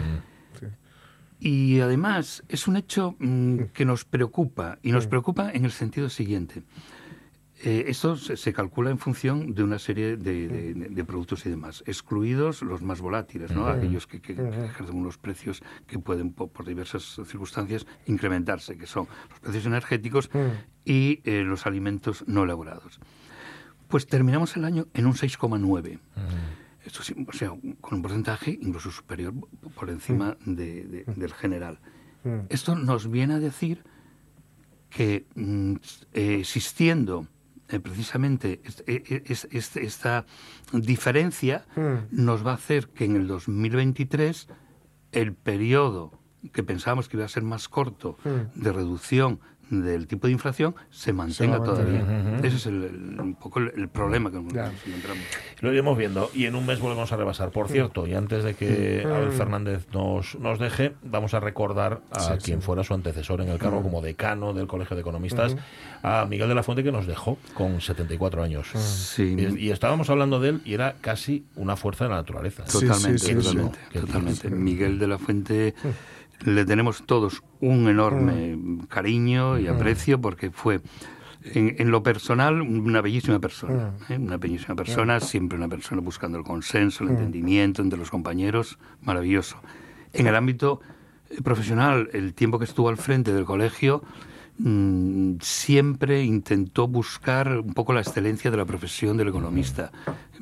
Y 1.45 1.81
además 1.81 2.45
es 2.49 2.69
un 2.69 2.77
hecho 2.77 3.17
mm, 3.19 3.59
que 3.75 3.85
nos 3.85 4.05
preocupa, 4.05 4.79
y 4.83 4.93
nos 4.93 5.09
preocupa 5.09 5.51
en 5.51 5.65
el 5.65 5.73
sentido 5.73 6.09
siguiente. 6.09 6.63
Eh, 7.65 7.85
esto 7.89 8.17
se, 8.17 8.37
se 8.37 8.53
calcula 8.53 8.91
en 8.91 8.99
función 8.99 9.53
de 9.55 9.63
una 9.65 9.79
serie 9.79 10.17
de, 10.17 10.49
de- 10.49 10.75
de 10.75 11.05
productos 11.05 11.45
y 11.47 11.51
demás, 11.51 11.83
excluidos 11.87 12.63
los 12.63 12.83
más 12.83 13.01
volátiles, 13.01 13.51
¿no? 13.53 13.67
aquellos 13.67 14.07
que, 14.09 14.21
que 14.21 14.33
ejercen 14.33 14.97
unos 14.97 15.17
precios 15.19 15.63
que 15.87 15.99
pueden, 15.99 16.33
po- 16.33 16.49
por, 16.49 16.65
diversas 16.67 17.21
circunstancias, 17.27 17.87
incrementarse, 18.07 18.77
que 18.77 18.87
son 18.87 19.07
los 19.31 19.41
precios 19.41 19.67
energéticos 19.67 20.29
y 20.85 21.21
eh, 21.25 21.43
los 21.45 21.67
alimentos 21.67 22.25
no 22.29 22.45
elaborados. 22.45 22.99
Pues 23.89 24.07
terminamos 24.07 24.57
el 24.57 24.65
año 24.65 24.87
en 24.95 25.07
un 25.07 25.13
6,9. 25.15 25.99
Esto 26.85 27.03
sí, 27.03 27.15
o 27.27 27.33
sea, 27.33 27.51
con 27.81 27.95
un 27.97 28.03
porcentaje 28.03 28.59
incluso 28.61 28.91
superior 28.91 29.33
por 29.75 29.89
encima 29.91 30.37
de- 30.45 30.85
de- 30.85 31.05
del 31.15 31.33
general. 31.33 31.79
Esto 32.51 32.75
nos 32.77 33.11
viene 33.11 33.35
a 33.35 33.39
decir 33.41 33.83
que 34.91 35.27
mm, 35.35 35.75
eh, 36.13 36.37
existiendo 36.41 37.27
eh, 37.69 37.81
precisamente 37.81 38.61
e- 38.87 39.03
e- 39.09 39.23
es- 39.27 39.49
es- 39.51 39.77
esta 39.77 40.27
diferencia 40.73 41.65
nos 42.11 42.45
va 42.47 42.51
a 42.53 42.55
hacer 42.55 42.89
que 42.89 43.05
en 43.07 43.17
el 43.17 43.27
2023 43.27 44.49
el 45.13 45.33
periodo 45.35 46.19
que 46.53 46.63
pensábamos 46.63 47.09
que 47.09 47.17
iba 47.17 47.25
a 47.25 47.29
ser 47.29 47.45
más 47.45 47.69
corto 47.69 48.19
de 48.55 48.73
reducción 48.73 49.41
del 49.81 50.07
tipo 50.07 50.27
de 50.27 50.33
inflación 50.35 50.75
se 50.91 51.13
mantenga 51.13 51.59
va 51.59 51.65
a 51.65 51.69
mantener. 51.69 52.03
todavía. 52.05 52.39
Ese 52.47 52.57
es 52.57 52.67
el, 52.67 52.85
el- 52.85 53.21
un 53.21 53.35
poco 53.35 53.59
el, 53.61 53.73
el 53.77 53.89
problema 53.89 54.31
que 54.31 54.37
nos 54.37 54.45
encontramos. 54.53 55.25
Lo 55.61 55.73
iremos 55.73 55.97
viendo 55.97 56.31
y 56.35 56.47
en 56.47 56.55
un 56.55 56.67
mes 56.67 56.79
volvemos 56.81 57.11
a 57.13 57.17
rebasar. 57.17 57.51
Por 57.51 57.69
cierto, 57.69 58.07
y 58.07 58.15
antes 58.15 58.45
de 58.45 58.55
que 58.55 59.03
Abel 59.07 59.33
Fernández 59.33 59.87
nos, 59.93 60.35
nos 60.39 60.59
deje, 60.59 60.93
vamos 61.03 61.35
a 61.35 61.41
recordar 61.41 62.01
a 62.11 62.21
Sí, 62.21 62.45
quien 62.45 62.61
sí. 62.61 62.67
fuera 62.67 62.85
su 62.85 62.95
antecesor 62.95 63.41
en 63.41 63.49
el 63.49 63.59
cargo 63.59 63.83
como 63.83 64.01
decano 64.03 64.53
del 64.53 64.67
Colegio 64.67 64.95
de 64.97 65.01
Economistas, 65.03 65.57
a 66.03 66.27
Miguel 66.29 66.49
de 66.49 66.55
la 66.55 66.63
Fuente, 66.63 66.83
que 66.83 66.93
nos 66.93 67.07
dejó 67.07 67.39
con 67.55 67.81
74 67.81 68.43
años. 68.43 68.69
Sí, 68.75 69.37
Y, 69.39 69.67
y 69.67 69.71
estábamos 69.71 70.11
hablando 70.11 70.41
de 70.41 70.51
él 70.51 70.61
y 70.65 70.75
era 70.75 70.97
casi 71.01 71.45
una 71.57 71.77
fuerza 71.77 72.05
de 72.05 72.11
la 72.11 72.17
naturaleza. 72.17 72.65
Totalmente, 72.65 73.19
sí, 73.19 73.27
sí, 73.29 73.35
totalmente, 73.35 73.79
sí. 73.93 73.99
totalmente. 74.01 74.51
Miguel 74.51 74.99
de 74.99 75.07
la 75.07 75.19
Fuente 75.19 75.75
le 76.45 76.65
tenemos 76.65 77.05
todos 77.07 77.43
un 77.61 77.89
enorme 77.89 78.59
cariño 78.89 79.59
y 79.59 79.69
aprecio 79.69 80.21
porque 80.21 80.51
fue 80.51 80.81
en, 81.45 81.77
en 81.79 81.91
lo 81.91 82.03
personal 82.03 82.61
una 82.61 83.01
bellísima 83.01 83.39
persona, 83.39 83.93
¿eh? 84.09 84.17
una 84.17 84.37
bellísima 84.37 84.75
persona, 84.75 85.21
siempre 85.21 85.59
una 85.59 85.69
persona 85.69 86.01
buscando 86.01 86.39
el 86.39 86.45
consenso, 86.45 87.05
el 87.05 87.11
entendimiento 87.11 87.83
entre 87.83 87.99
los 87.99 88.11
compañeros, 88.11 88.79
maravilloso. 89.01 89.61
En 90.13 90.27
el 90.27 90.37
ámbito 90.37 90.81
eh, 91.31 91.41
profesional, 91.43 92.09
el 92.13 92.35
tiempo 92.35 92.59
que 92.59 92.65
estuvo 92.65 92.89
al 92.89 92.97
frente 92.97 93.33
del 93.33 93.45
colegio, 93.45 94.03
mm, 94.65 95.39
siempre 95.41 96.23
intentó 96.23 96.87
buscar 96.89 97.59
un 97.59 97.75
poco 97.75 97.93
la 97.93 98.01
excelencia 98.01 98.51
de 98.51 98.57
la 98.57 98.65
profesión 98.65 99.17
del 99.17 99.29
economista. 99.29 99.91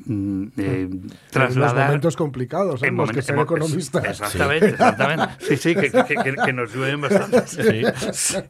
Mm, 0.05 0.43
eh, 0.57 0.87
En 0.89 1.01
los 1.03 1.29
trasladar 1.29 1.85
momentos 1.87 2.15
complicados, 2.15 2.81
en 2.83 2.89
en 2.89 2.97
los 2.97 3.11
que 3.11 3.21
momentos- 3.21 3.25
ser 3.25 3.39
economista. 3.39 3.99
Exactamente, 3.99 4.67
exactamente. 4.69 5.27
Sí, 5.39 5.57
sí, 5.57 5.75
que, 5.75 5.91
que- 5.91 6.15
que- 6.23 6.35
que 6.45 6.53
nos 6.53 6.73
llueven 6.73 7.01
bastante. 7.01 7.45
Sí. 7.47 8.41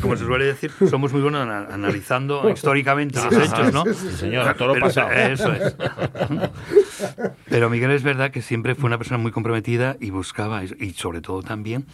Como 0.00 0.16
se 0.16 0.24
suele 0.24 0.44
decir, 0.46 0.70
somos 0.90 1.12
muy 1.12 1.22
buenos 1.22 1.42
ana- 1.42 1.66
analizando 1.72 2.48
históricamente 2.50 3.20
los 3.22 3.32
hechos, 3.34 3.72
¿no? 3.72 3.84
Sí, 3.84 4.10
señor, 4.16 4.54
toro 4.54 4.72
Pero- 4.74 4.86
pasado. 4.86 5.10
Eso 5.10 5.52
es. 5.52 5.76
Pero 7.48 7.70
Miguel 7.70 7.90
es 7.90 8.02
verdad 8.02 8.30
que 8.30 8.42
siempre 8.42 8.74
fue 8.74 8.86
una 8.86 8.98
persona 8.98 9.18
muy 9.18 9.32
comprometida 9.32 9.96
y 10.00 10.10
buscaba, 10.10 10.62
y 10.64 10.90
sobre 10.94 11.20
todo 11.20 11.42
también, 11.42 11.84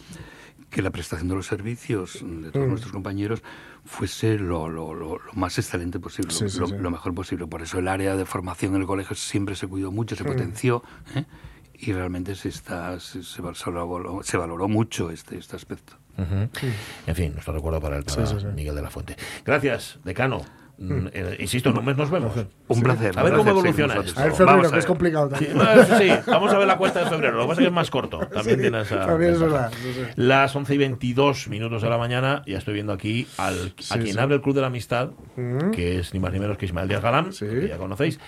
que 0.73 0.81
la 0.81 0.89
prestación 0.89 1.29
de 1.29 1.35
los 1.35 1.45
servicios 1.45 2.19
de 2.21 2.25
Mm. 2.25 2.51
todos 2.51 2.67
nuestros 2.67 2.91
compañeros 2.91 3.43
fuese 3.85 4.39
lo, 4.39 4.67
lo- 4.67 4.93
lo- 4.95 5.19
lo 5.19 5.33
más 5.35 5.57
excelente 5.59 5.99
posible, 5.99 6.31
Sí, 6.33 6.49
sí, 6.49 6.59
lo, 6.59 6.67
sí. 6.67 6.73
lo 6.77 6.89
mejor 6.89 7.13
posible. 7.13 7.45
Por 7.47 7.61
eso 7.61 7.77
el 7.79 7.87
área 7.87 8.15
de 8.15 8.25
formación 8.25 8.73
en 8.75 8.81
el 8.81 8.87
colegio 8.87 9.15
siempre 9.15 9.55
se 9.55 9.67
cuidó 9.67 9.91
mucho, 9.91 10.15
Mm. 10.15 10.17
se 10.17 10.23
potenció 10.23 10.83
¿eh? 11.15 11.25
y 11.75 11.93
realmente 11.93 12.33
se, 12.35 12.49
está, 12.49 12.99
se, 12.99 13.23
se 13.23 13.41
val- 13.41 13.55
se 13.55 13.69
valoró, 13.69 14.21
se 14.23 14.35
valoró 14.37 14.67
mucho 14.67 15.11
este, 15.11 15.37
este 15.37 15.55
aspecto. 15.55 15.93
En 16.17 17.15
fin, 17.15 17.33
nuestro 17.33 17.53
recuerdo 17.53 17.79
para 17.81 17.97
él, 17.97 18.03
para 18.03 18.25
Sí, 18.25 18.33
sí, 18.35 18.39
sí. 18.41 18.47
Miguel 18.55 18.75
de 18.75 18.81
la 18.81 18.89
Fuente. 18.89 19.15
Gracias, 19.45 19.99
decano. 20.03 20.43
Mm, 20.77 21.07
eh, 21.13 21.35
insisto, 21.39 21.69
en 21.69 21.77
un 21.77 21.85
mes 21.85 21.97
nos 21.97 22.09
vemos. 22.09 22.31
Un 22.67 22.81
placer. 22.81 23.17
A 23.17 23.23
ver 23.23 23.33
cómo 23.33 23.49
evoluciona 23.51 23.95
esto. 23.95 24.19
A 24.19 24.23
ver, 24.25 24.33
febrero, 24.33 24.45
Vamos 24.57 24.67
a 24.67 24.71
que 24.71 24.79
es 24.79 24.83
ver. 24.83 24.87
complicado 24.87 25.29
Sí, 25.37 25.45
también. 25.45 25.57
bueno, 25.57 25.97
sí, 25.97 26.11
vamos 26.27 26.53
a 26.53 26.57
ver 26.57 26.67
la 26.67 26.77
cuenta 26.77 26.99
de 27.03 27.05
febrero. 27.09 27.37
Lo 27.37 27.43
que 27.43 27.47
pasa 27.49 27.61
es 27.61 27.65
que 27.65 27.67
es 27.67 27.73
más 27.73 27.89
corto. 27.91 28.19
También 28.33 28.55
Sí, 28.57 28.61
tiene 28.61 28.81
esa. 28.81 29.05
también 29.05 29.33
es 29.33 29.39
verdad. 29.39 29.71
Las 30.15 30.55
11 30.55 30.73
y 30.73 30.77
22 30.77 31.47
minutos 31.49 31.81
de 31.81 31.89
la 31.89 31.97
mañana, 31.97 32.41
ya 32.47 32.57
estoy 32.57 32.73
viendo 32.73 32.93
aquí 32.93 33.27
al, 33.37 33.53
a 33.53 33.81
Sí, 33.81 33.99
quien 33.99 34.13
sí. 34.13 34.19
abre 34.19 34.35
el 34.35 34.41
Club 34.41 34.55
de 34.55 34.61
la 34.61 34.67
Amistad, 34.67 35.09
Mm. 35.35 35.71
que 35.71 35.99
es 35.99 36.13
ni 36.13 36.19
más 36.19 36.31
ni 36.31 36.39
menos 36.39 36.57
que 36.57 36.65
Ismael 36.65 36.87
Díaz 36.87 37.01
Galán, 37.01 37.29
que 37.31 37.67
ya 37.67 37.77
conocéis, 37.77 38.19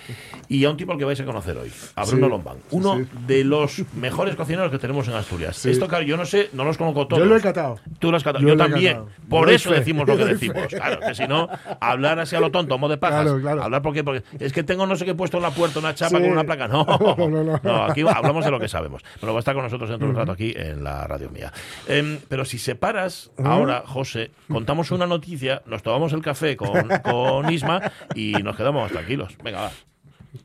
y 0.48 0.64
a 0.64 0.70
un 0.70 0.76
tipo 0.76 0.92
al 0.92 0.98
que 0.98 1.04
vais 1.04 1.20
a 1.20 1.24
conocer 1.24 1.56
hoy, 1.56 1.70
a 1.94 2.04
Bruno 2.04 2.28
Lombán, 2.28 2.56
uno 2.70 3.00
de 3.26 3.44
los 3.44 3.82
mejores 3.94 4.34
cocineros 4.36 4.70
que 4.70 4.78
tenemos 4.78 5.06
en 5.08 5.14
Asturias. 5.14 5.64
Esto, 5.66 5.86
claro, 5.88 6.04
yo 6.04 6.16
no 6.16 6.24
sé, 6.26 6.50
no 6.52 6.64
los 6.64 6.76
conozco 6.76 7.06
todos. 7.06 7.22
Yo 7.22 7.28
lo 7.28 7.36
he 7.36 7.40
catado. 7.40 7.78
Tú 7.98 8.10
lo 8.10 8.16
has 8.16 8.22
catado. 8.24 8.42
Yo 8.42 8.50
Yo, 8.50 8.56
también. 8.56 8.94
catado. 8.94 9.10
Por 9.28 9.50
eso 9.50 9.70
decimos 9.72 10.06
lo 10.08 10.16
que 10.16 10.24
decimos. 10.36 10.66
Claro, 10.68 11.00
que 11.00 11.14
si 11.14 11.26
no, 11.26 11.48
hablar 11.80 12.18
así 12.18 12.35
lo 12.40 12.50
tonto, 12.50 12.78
modo 12.78 12.90
de 12.92 12.98
pajas. 12.98 13.22
Claro, 13.22 13.40
claro. 13.40 13.62
Hablar 13.64 13.82
porque, 13.82 14.04
porque 14.04 14.22
es 14.38 14.52
que 14.52 14.62
tengo 14.62 14.86
no 14.86 14.96
sé 14.96 15.04
qué 15.04 15.14
puesto 15.14 15.36
en 15.38 15.42
la 15.44 15.50
puerta, 15.50 15.78
una 15.78 15.94
chapa 15.94 16.16
Sí. 16.18 16.22
con 16.22 16.32
una 16.32 16.44
placa. 16.44 16.68
No, 16.68 16.84
No, 17.16 17.28
no, 17.28 17.42
no. 17.44 17.60
no, 17.62 17.84
aquí 17.84 18.02
hablamos 18.02 18.44
de 18.44 18.50
lo 18.50 18.60
que 18.60 18.68
sabemos. 18.68 19.02
Pero 19.20 19.32
va 19.32 19.38
a 19.38 19.40
estar 19.40 19.54
con 19.54 19.64
nosotros 19.64 19.88
dentro 19.90 20.06
de 20.06 20.12
un 20.12 20.16
rato 20.18 20.32
aquí 20.32 20.52
en 20.56 20.84
la 20.84 21.06
radio 21.06 21.30
mía. 21.30 21.52
Em, 21.88 22.18
pero 22.28 22.44
si 22.44 22.58
separas 22.58 23.30
ahora, 23.42 23.82
José, 23.86 24.30
contamos 24.48 24.90
una 24.90 25.06
noticia, 25.06 25.62
nos 25.66 25.82
tomamos 25.82 26.12
el 26.12 26.22
café 26.22 26.56
con, 26.56 26.88
con 27.02 27.52
Isma 27.52 27.80
y 28.14 28.32
nos 28.42 28.56
quedamos 28.56 28.82
más 28.82 28.92
tranquilos. 28.92 29.36
Venga, 29.42 29.62
va. 29.62 29.70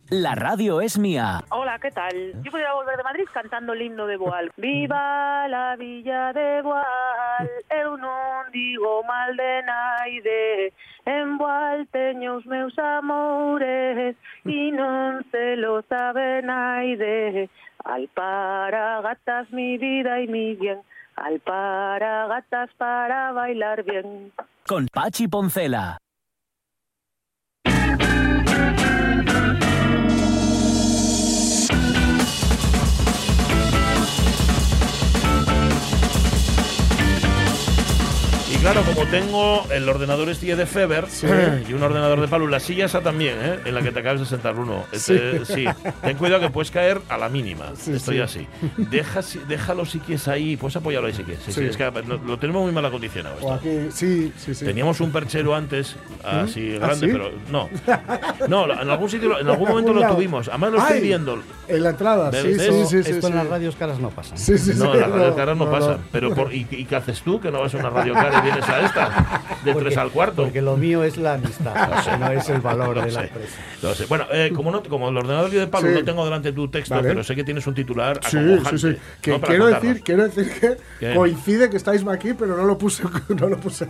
La 0.10 0.36
radio 0.36 0.82
es 0.82 0.98
mía. 0.98 1.44
Hola, 1.50 1.80
¿qué 1.80 1.92
tal? 1.92 2.34
Yo 2.44 2.52
podría 2.52 2.74
volver 2.74 2.98
de 2.98 3.04
Madrid 3.04 3.26
cantando 3.34 3.74
el 3.74 3.82
himno 3.82 4.06
de 4.08 4.18
Boal. 4.18 4.52
Viva 4.58 5.48
la 5.48 5.76
villa 5.76 6.34
de 6.34 6.62
Boal, 6.62 7.50
eu 7.70 7.98
non 7.98 8.52
digo 8.52 9.04
mal 9.04 9.36
de 9.36 9.64
naide. 9.64 10.74
En 11.06 11.38
Boal 11.38 11.88
teño 11.92 12.38
os 12.38 12.46
meus 12.46 12.78
amores 12.78 14.16
e 14.46 14.72
non 14.72 15.24
se 15.32 15.56
lo 15.56 15.82
sabe 15.88 16.42
naide. 16.42 17.50
Alparagatas 17.84 19.52
mi 19.52 19.78
vida 19.78 20.22
y 20.22 20.28
mi 20.28 20.56
bien, 20.56 20.82
alparagatas 21.16 22.70
para 22.78 23.32
bailar 23.32 23.84
bien. 23.84 24.32
Con 24.68 24.88
Pachi 24.88 25.28
Poncela. 25.28 25.98
Y 38.52 38.56
claro, 38.56 38.82
como 38.84 39.08
tengo 39.10 39.64
el 39.72 39.88
ordenador 39.88 40.28
este 40.30 40.56
de 40.56 40.66
Feber 40.66 41.06
y 41.70 41.74
un 41.74 41.82
ordenador 41.84 42.20
de 42.20 42.28
Palu, 42.28 42.48
la 42.48 42.60
silla 42.60 42.86
esa 42.86 43.00
también, 43.02 43.36
¿eh? 43.42 43.60
en 43.66 43.74
la 43.74 43.82
que 43.82 43.92
te 43.92 44.00
acabas 44.00 44.20
de 44.20 44.26
sentar 44.26 44.56
uno. 44.58 44.84
Este, 44.92 45.46
sí. 45.46 45.66
Ten 46.02 46.18
cuidado 46.18 46.42
que 46.42 46.50
puedes 46.50 46.70
caer 46.70 47.00
a 47.08 47.18
la 47.18 47.30
mínima. 47.30 47.72
Sí, 47.76 47.94
Estoy 47.94 48.16
sí. 48.18 48.22
así. 48.22 48.48
Deja, 48.78 49.22
déjalo 49.48 49.86
si 49.86 50.00
quieres 50.00 50.28
ahí, 50.28 50.58
puedes 50.58 50.76
apoyarlo 50.76 51.08
ahí 51.08 51.14
si 51.14 51.24
quieres. 51.24 51.44
Sí, 51.46 51.54
sí, 51.54 51.62
Sí. 51.62 51.68
es 51.68 51.78
que 51.78 51.90
lo, 52.08 52.18
lo 52.18 52.38
tenemos 52.40 52.64
muy 52.64 52.72
mal 52.74 52.86
acondicionado. 52.86 53.36
Esto. 53.36 53.54
aquí, 53.54 53.88
sí, 53.92 54.34
sí, 54.38 54.54
sí. 54.54 54.66
Teníamos 54.66 55.00
un 55.00 55.12
perchero 55.12 55.56
antes, 55.56 55.96
así 56.24 56.74
¿Ah, 56.76 56.80
grande, 56.88 57.08
sí? 57.08 57.12
pero 57.14 57.32
no. 57.50 57.70
No, 58.50 58.66
en 58.82 58.90
algún 58.90 59.10
sitio, 59.10 59.40
en 59.40 59.48
algún 59.48 59.70
momento 59.70 59.94
lo 59.94 60.06
tuvimos. 60.08 60.50
Además 60.50 60.72
lo 60.74 60.78
estoy 60.80 60.98
Ay, 60.98 61.04
viendo. 61.04 61.42
En 61.70 61.84
la 61.84 61.92
entrada, 61.92 62.32
sí, 62.34 62.50
Esto- 62.50 62.86
sí, 62.88 63.04
sí. 63.04 63.12
Esto 63.12 63.28
en 63.28 63.36
las 63.36 63.48
radios 63.48 63.76
caras 63.78 64.00
no 64.00 64.10
pasa. 64.10 64.36
Sí, 64.36 64.58
sí, 64.58 64.72
No, 64.76 64.92
sí, 64.92 65.00
las 65.00 65.10
radios 65.10 65.36
caras 65.36 65.56
no, 65.58 65.72
pasan. 65.72 65.92
no. 65.92 65.98
Pero 66.12 66.36
por, 66.36 66.54
¿y, 66.54 66.68
¿y 66.70 66.84
qué 66.86 66.98
haces 66.98 67.22
tú 67.22 67.40
que 67.40 67.50
no 67.50 67.62
vas 67.62 67.74
a 67.76 67.78
una 67.78 67.90
radio 67.92 68.14
cara 68.22 68.41
vienes 68.42 68.68
a 68.70 68.80
esta? 68.86 69.42
De 69.64 69.74
tres 69.76 69.98
al 69.98 70.12
cuarto. 70.12 70.44
Porque 70.44 70.62
lo 70.62 70.78
mío 70.78 71.04
es 71.04 71.18
la 71.18 71.34
amistad, 71.36 71.74
no 72.20 72.32
es 72.32 72.50
el 72.50 72.62
valor 72.62 72.96
Lo 72.98 73.02
de 73.04 73.12
la 73.12 73.22
sé, 73.22 73.28
empresa. 73.28 73.56
lo 73.82 73.94
sé. 73.96 74.06
Bueno, 74.08 74.26
eh, 74.32 74.52
como, 74.56 74.72
no, 74.72 74.82
como 74.84 75.10
el 75.10 75.18
ordenador 75.18 75.50
de 75.52 75.68
Pablo 75.68 75.90
Sí. 75.90 75.96
no 75.96 76.04
tengo 76.06 76.26
delante 76.26 76.52
tu 76.52 76.68
texto, 76.70 76.96
Vale. 76.96 77.08
pero 77.10 77.24
sé 77.24 77.36
que 77.36 77.44
tienes 77.44 77.66
un 77.68 77.74
titular 77.76 78.20
Sí, 78.28 78.38
sí, 78.70 78.78
sí. 78.78 78.98
Que 79.22 79.32
¿no? 79.32 79.42
Quiero, 79.42 79.66
contarnos. 79.66 79.82
decir, 79.82 80.04
quiero 80.04 80.24
decir 80.28 80.52
que 80.60 80.78
¿Qué? 81.00 81.14
coincide 81.16 81.70
que 81.70 81.78
estáis 81.78 82.06
aquí, 82.08 82.34
pero 82.34 82.56
no 82.58 82.64
lo 82.66 82.78
puse, 82.78 83.04
no 83.30 83.48
lo 83.48 83.58
puse, 83.58 83.88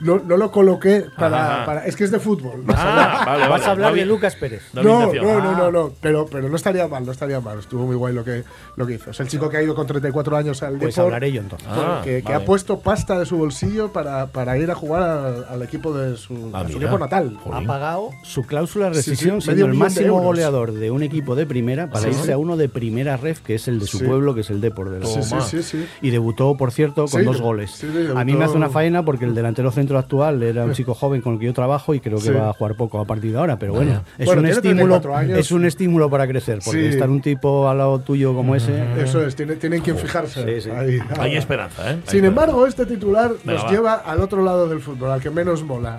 no, 0.00 0.18
no 0.24 0.36
lo 0.36 0.50
coloqué 0.50 1.06
para, 1.16 1.64
para- 1.66 1.86
Es 1.86 1.96
que 1.96 2.04
es 2.04 2.10
de 2.10 2.18
fútbol. 2.20 2.64
Ah, 2.68 3.22
vale, 3.26 3.40
Vas 3.42 3.50
vale. 3.50 3.64
a 3.64 3.70
hablar 3.70 3.90
No 3.90 3.96
de 3.96 4.06
Lucas 4.06 4.36
Pérez. 4.36 4.62
no 4.72 4.82
No, 4.82 5.12
no, 5.12 5.22
no, 5.40 5.52
no, 5.56 5.70
no, 5.70 5.92
pero, 6.00 6.26
pero 6.26 6.48
no 6.48 6.56
estaría 6.56 6.86
mal, 6.88 7.04
no 7.04 7.12
estaría 7.12 7.40
mal. 7.40 7.58
Estuvo 7.58 7.86
muy 7.86 7.96
guay 7.96 8.14
lo 8.14 8.24
que, 8.24 8.44
lo 8.76 8.86
que 8.86 8.94
hizo. 8.94 9.10
Es 9.10 9.20
el 9.20 9.28
chico 9.28 9.48
que 9.50 9.56
ha 9.58 9.62
ido 9.62 9.74
con 9.74 9.86
34 9.86 10.36
años 10.36 10.62
al 10.62 10.76
Pues 10.78 10.94
Depor, 10.94 11.06
hablaré 11.06 11.32
yo 11.32 11.40
entonces. 11.40 11.68
Ah, 11.70 12.00
que, 12.04 12.22
que 12.22 12.32
ha 12.32 12.44
puesto 12.44 12.80
pasta 12.80 13.18
de 13.18 13.26
su 13.26 13.36
bolsillo 13.36 13.65
para, 13.92 14.26
para 14.26 14.56
ir 14.58 14.70
a 14.70 14.74
jugar 14.74 15.02
al, 15.02 15.44
al 15.48 15.62
equipo 15.62 15.92
de 15.92 16.16
su, 16.16 16.50
Ah, 16.52 16.60
a 16.60 16.62
su 16.62 16.74
mira. 16.74 16.80
equipo 16.86 16.98
natal. 16.98 17.36
Ha 17.52 17.60
pagado 17.62 18.10
su 18.22 18.42
cláusula 18.44 18.90
de 18.90 18.94
Sí, 18.96 19.02
sí, 19.02 19.10
rescisión 19.10 19.34
medio 19.36 19.40
siendo 19.42 19.64
el 19.66 19.72
de 19.72 19.78
máximo 19.78 20.06
euros. 20.08 20.22
goleador 20.24 20.72
de 20.72 20.90
un 20.90 21.02
equipo 21.02 21.34
de 21.34 21.46
primera 21.46 21.88
para 21.90 22.04
Sí. 22.04 22.08
irse 22.10 22.32
a 22.32 22.38
uno 22.38 22.56
de 22.56 22.68
primera 22.68 23.16
ref, 23.16 23.40
que 23.40 23.54
es 23.56 23.68
el 23.68 23.80
de 23.80 23.86
su 23.86 23.98
Sí. 23.98 24.04
pueblo, 24.04 24.34
que 24.34 24.40
es 24.42 24.50
el 24.50 24.60
Depor 24.60 24.90
de 24.90 25.00
la 25.00 25.06
Sí, 25.06 25.22
sí, 25.22 25.34
sí, 25.42 25.62
sí. 25.62 25.86
Y 26.02 26.10
debutó, 26.10 26.56
por 26.56 26.72
cierto, 26.72 27.06
con 27.06 27.20
Sí, 27.20 27.24
dos 27.26 27.36
de- 27.38 27.42
goles. 27.42 27.70
sí, 27.72 27.86
sí, 27.92 28.06
a 28.14 28.24
mí 28.24 28.34
me 28.34 28.44
hace 28.44 28.56
una 28.56 28.68
faena 28.70 29.04
porque 29.04 29.24
el 29.24 29.34
delantero 29.34 29.70
centro 29.72 29.98
actual 29.98 30.42
era 30.42 30.64
un 30.64 30.72
chico 30.72 30.94
joven 30.94 31.20
con 31.22 31.34
el 31.34 31.38
que 31.40 31.46
yo 31.46 31.54
trabajo 31.54 31.94
y 31.94 32.00
creo 32.00 32.18
que 32.18 32.24
Sí. 32.24 32.30
va 32.30 32.50
a 32.50 32.52
jugar 32.52 32.76
poco 32.76 33.00
a 33.00 33.04
partir 33.04 33.32
de 33.32 33.38
ahora. 33.38 33.58
Pero 33.58 33.72
bueno, 33.74 34.02
es, 34.18 34.26
Bueno, 34.26 34.42
un 34.42 34.46
estímulo, 34.48 34.76
34 35.00 35.16
años. 35.16 35.38
es 35.38 35.50
un 35.52 35.64
estímulo 35.64 36.10
para 36.10 36.26
crecer, 36.26 36.60
porque 36.64 36.80
Sí. 36.82 36.86
estar 36.88 37.08
un 37.10 37.20
tipo 37.20 37.68
al 37.68 37.78
lado 37.78 37.98
tuyo 38.00 38.34
como 38.34 38.54
ese. 38.54 38.72
Eso 39.00 39.24
es, 39.26 39.34
tiene- 39.36 39.56
tienen 39.56 39.80
quien 39.82 39.96
fijarse. 39.96 40.44
Sí, 40.44 40.60
sí. 40.62 40.70
Ahí, 40.70 40.98
Hay 41.18 41.36
esperanza, 41.36 41.82
¿eh? 41.82 41.86
Hay 41.88 41.92
Sin 41.94 41.98
esperanza. 42.24 42.26
embargo, 42.26 42.66
este 42.66 42.86
titular 42.86 43.32
nos 43.56 43.64
va. 43.66 43.70
lleva 43.70 43.94
al 43.94 44.20
otro 44.20 44.42
lado 44.42 44.68
del 44.68 44.80
fútbol, 44.80 45.10
al 45.10 45.20
que 45.20 45.30
menos 45.30 45.62
mola. 45.62 45.98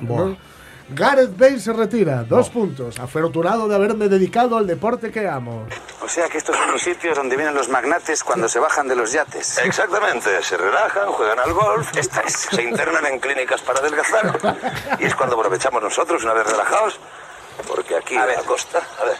Gareth 0.89 1.37
Bale 1.37 1.59
se 1.59 1.73
retira, 1.73 2.23
dos 2.23 2.49
puntos, 2.49 2.97
afortunado 2.97 3.67
de 3.67 3.75
haberme 3.75 4.07
dedicado 4.07 4.55
al 4.55 4.65
deporte 4.65 5.11
que 5.11 5.27
amo. 5.27 5.65
O 6.01 6.07
sea 6.07 6.29
que 6.29 6.37
estos 6.37 6.55
son 6.55 6.71
los 6.71 6.81
sitios 6.81 7.13
donde 7.17 7.35
vienen 7.35 7.53
los 7.53 7.67
magnates 7.67 8.23
cuando 8.23 8.47
se 8.47 8.57
bajan 8.59 8.87
de 8.87 8.95
los 8.95 9.11
yates. 9.11 9.57
Exactamente, 9.57 10.41
se 10.41 10.55
relajan, 10.55 11.07
juegan 11.11 11.39
al 11.39 11.51
golf, 11.51 11.89
Esta 11.97 12.21
es. 12.21 12.33
se 12.51 12.63
internan 12.63 13.05
en 13.05 13.19
clínicas 13.19 13.61
para 13.61 13.79
adelgazar. 13.79 14.39
Y 14.99 15.03
es 15.05 15.13
cuando 15.15 15.35
aprovechamos 15.37 15.83
nosotros, 15.83 16.23
una 16.23 16.31
vez 16.33 16.49
relajados, 16.49 16.97
porque 17.67 17.97
aquí 17.97 18.15
A 18.15 18.23
a 18.23 18.25
ver. 18.25 18.37
la 18.37 18.43
costa, 18.43 18.79
a 19.01 19.05
ver, 19.05 19.17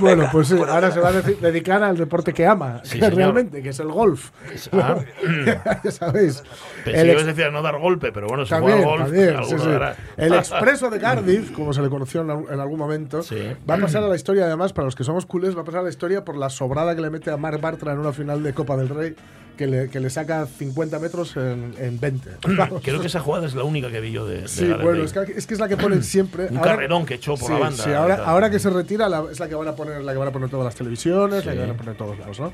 Bueno, 0.00 0.16
Venga, 0.22 0.32
pues 0.32 0.48
sí, 0.48 0.54
bueno, 0.54 0.72
ahora 0.72 0.90
se 0.90 1.00
va 1.00 1.08
a 1.10 1.12
dedicar 1.12 1.82
al 1.82 1.96
deporte 1.96 2.32
que 2.32 2.46
ama, 2.46 2.80
Sí, 2.84 2.98
que 2.98 3.10
realmente, 3.10 3.62
que 3.62 3.68
es 3.70 3.80
el 3.80 3.88
golf. 3.88 4.30
Ah. 4.72 4.96
ya 5.84 5.90
sabéis. 5.90 6.42
Pensé 6.84 7.00
El 7.00 7.06
que 7.06 7.12
ex- 7.12 7.12
ibas 7.12 7.22
a 7.24 7.26
decir 7.26 7.44
a 7.44 7.50
no 7.50 7.62
dar 7.62 7.78
golpe, 7.78 8.12
pero 8.12 8.26
bueno, 8.26 8.44
si 8.44 8.50
También, 8.50 8.78
juega 8.78 8.90
golf, 8.90 9.02
también, 9.04 9.44
sí, 9.60 9.68
dará. 9.68 9.96
El 10.16 10.34
expreso 10.34 10.90
de 10.90 10.98
Cardiff, 10.98 11.52
como 11.52 11.72
se 11.72 11.82
le 11.82 11.88
conoció 11.88 12.22
en, 12.22 12.30
al- 12.30 12.44
en 12.50 12.60
algún 12.60 12.78
momento, 12.78 13.22
Sí. 13.22 13.36
va 13.68 13.74
a 13.74 13.78
pasar 13.78 14.02
a 14.02 14.08
la 14.08 14.16
historia, 14.16 14.44
además, 14.46 14.72
para 14.72 14.86
los 14.86 14.94
que 14.96 15.04
somos 15.04 15.26
culés, 15.26 15.56
va 15.56 15.62
a 15.62 15.64
pasar 15.64 15.80
a 15.80 15.84
la 15.84 15.90
historia 15.90 16.24
por 16.24 16.36
la 16.36 16.50
sobrada 16.50 16.94
que 16.94 17.00
le 17.02 17.10
mete 17.10 17.30
a 17.30 17.36
Mark 17.36 17.60
Bartra 17.60 17.92
en 17.92 17.98
una 17.98 18.12
final 18.12 18.42
de 18.42 18.52
Copa 18.54 18.76
del 18.76 18.88
Rey, 18.88 19.14
que 19.56 19.66
le, 19.66 19.90
que 19.90 20.00
le 20.00 20.08
saca 20.08 20.46
50 20.46 20.98
metros 21.00 21.36
en, 21.36 21.74
en 21.78 22.00
20. 22.00 22.30
Vamos. 22.56 22.80
Creo 22.82 22.98
que 23.00 23.08
esa 23.08 23.20
jugada 23.20 23.46
es 23.46 23.54
la 23.54 23.62
única 23.64 23.90
que 23.90 24.00
vi 24.00 24.10
yo 24.12 24.24
de, 24.26 24.42
de 24.42 24.48
Sí, 24.48 24.66
bueno, 24.82 25.04
es 25.04 25.12
que, 25.12 25.20
es 25.36 25.46
que 25.46 25.52
es 25.52 25.60
la 25.60 25.68
que 25.68 25.76
ponen 25.76 26.02
siempre. 26.02 26.46
Un 26.50 26.58
carrerón 26.58 27.04
que 27.04 27.14
echó 27.14 27.34
por 27.36 27.46
sí, 27.48 27.52
la 27.52 27.58
banda. 27.58 27.84
Sí, 27.84 27.92
ahora, 27.92 28.22
ahora 28.24 28.48
que 28.50 28.58
se 28.58 28.70
retira 28.70 29.06
la- 29.10 29.24
es 29.30 29.38
la 29.38 29.48
que 29.50 29.54
van 29.54 29.68
a 29.68 29.72
poner, 29.76 29.89
la 30.02 30.12
que 30.12 30.18
van 30.18 30.28
a 30.28 30.32
poner 30.32 30.48
todas 30.48 30.64
las 30.64 30.74
televisiones, 30.74 31.44
la 31.44 31.52
que 31.52 31.60
van 31.60 31.70
a 31.70 31.74
poner 31.76 31.94
todos 31.96 32.18
lados, 32.18 32.38
¿no? 32.40 32.52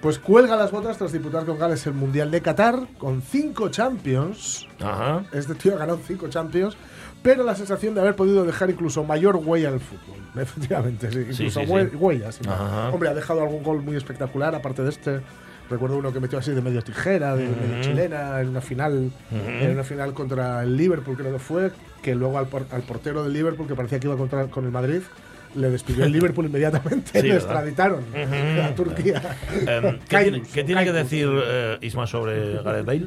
Pues 0.00 0.18
cuelga 0.18 0.56
las 0.56 0.70
botas 0.70 0.98
tras 0.98 1.12
disputar 1.12 1.44
con 1.44 1.58
Gales 1.58 1.86
el 1.86 1.94
Mundial 1.94 2.30
de 2.30 2.40
Qatar 2.42 2.80
con 2.98 3.22
cinco 3.22 3.68
Champions. 3.68 4.66
Ajá. 4.80 5.24
Este 5.32 5.54
tío 5.54 5.74
ha 5.74 5.78
ganado 5.78 5.98
cinco 6.06 6.28
Champions, 6.28 6.76
pero 7.22 7.42
la 7.44 7.54
sensación 7.54 7.94
de 7.94 8.00
haber 8.00 8.14
podido 8.16 8.44
dejar 8.44 8.70
incluso 8.70 9.02
mayor 9.04 9.36
huella 9.36 9.68
al 9.70 9.80
fútbol. 9.80 10.16
Efectivamente, 10.42 11.10
sí, 11.10 11.18
incluso 11.30 11.60
sí, 11.60 11.66
hue- 11.66 11.90
sí. 11.90 11.96
huellas. 11.96 12.40
Hombre, 12.92 13.08
ha 13.08 13.14
dejado 13.14 13.42
algún 13.42 13.62
gol 13.62 13.82
muy 13.82 13.96
espectacular, 13.96 14.54
aparte 14.54 14.82
de 14.82 14.90
este. 14.90 15.20
Recuerdo 15.68 15.96
uno 15.96 16.12
que 16.12 16.20
metió 16.20 16.38
así 16.38 16.52
de 16.52 16.62
medio 16.62 16.80
tijera, 16.80 17.34
de 17.34 17.48
medio 17.48 17.82
chilena, 17.82 18.40
en 18.40 18.50
una 18.50 18.60
final, 18.60 19.10
en 19.32 19.70
una 19.72 19.82
final 19.82 20.14
contra 20.14 20.62
el 20.62 20.76
Liverpool, 20.76 21.16
creo 21.16 21.32
que 21.32 21.40
fue, 21.40 21.72
que 22.02 22.14
luego 22.14 22.38
al, 22.38 22.46
por- 22.46 22.66
al 22.70 22.82
portero 22.82 23.24
del 23.24 23.32
Liverpool, 23.32 23.66
que 23.66 23.74
parecía 23.74 23.98
que 23.98 24.06
iba 24.06 24.16
contra, 24.16 24.46
con 24.46 24.64
el 24.64 24.70
Madrid, 24.70 25.00
le 25.56 25.70
despidió 25.70 26.04
el 26.04 26.12
Liverpool 26.12 26.46
inmediatamente, 26.46 27.10
Sí, 27.20 27.28
¿verdad? 27.28 27.36
extraditaron 27.36 28.04
a 28.62 28.74
Turquía. 28.74 29.22
Em, 29.66 29.98
¿Qué 30.08 30.18
tiene, 30.18 30.42
qué 30.42 30.64
tiene 30.64 30.84
que 30.84 30.92
decir 30.92 31.28
eh, 31.32 31.78
Isma 31.80 32.06
sobre 32.06 32.62
Gareth 32.62 32.84
Bale? 32.86 33.06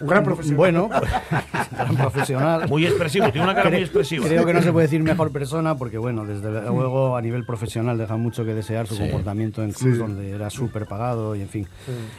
Un 0.00 0.06
gran 0.08 0.24
profesional. 0.24 0.56
Bueno, 0.56 0.88
gran 1.72 1.96
profesional. 1.96 2.68
Muy 2.68 2.84
expresivo, 2.86 3.30
tiene 3.30 3.44
una 3.46 3.54
cara 3.54 3.70
muy 3.70 3.80
expresiva. 3.80 4.26
Creo 4.26 4.44
que 4.44 4.52
no 4.54 4.62
se 4.62 4.72
puede 4.72 4.86
decir 4.86 5.02
mejor 5.02 5.30
persona 5.32 5.76
porque, 5.76 5.98
bueno, 5.98 6.24
desde 6.26 6.50
luego 6.50 7.16
a 7.16 7.22
nivel 7.22 7.44
profesional 7.46 7.96
deja 7.98 8.16
mucho 8.16 8.44
que 8.44 8.54
desear 8.54 8.86
su 8.86 8.94
Sí. 8.96 9.02
comportamiento 9.02 9.62
en 9.62 9.72
clubes 9.72 9.94
Sí. 9.96 10.00
donde 10.00 10.30
era 10.30 10.50
súper 10.50 10.86
pagado 10.86 11.34
y, 11.36 11.40
en 11.42 11.48
fin, 11.48 11.66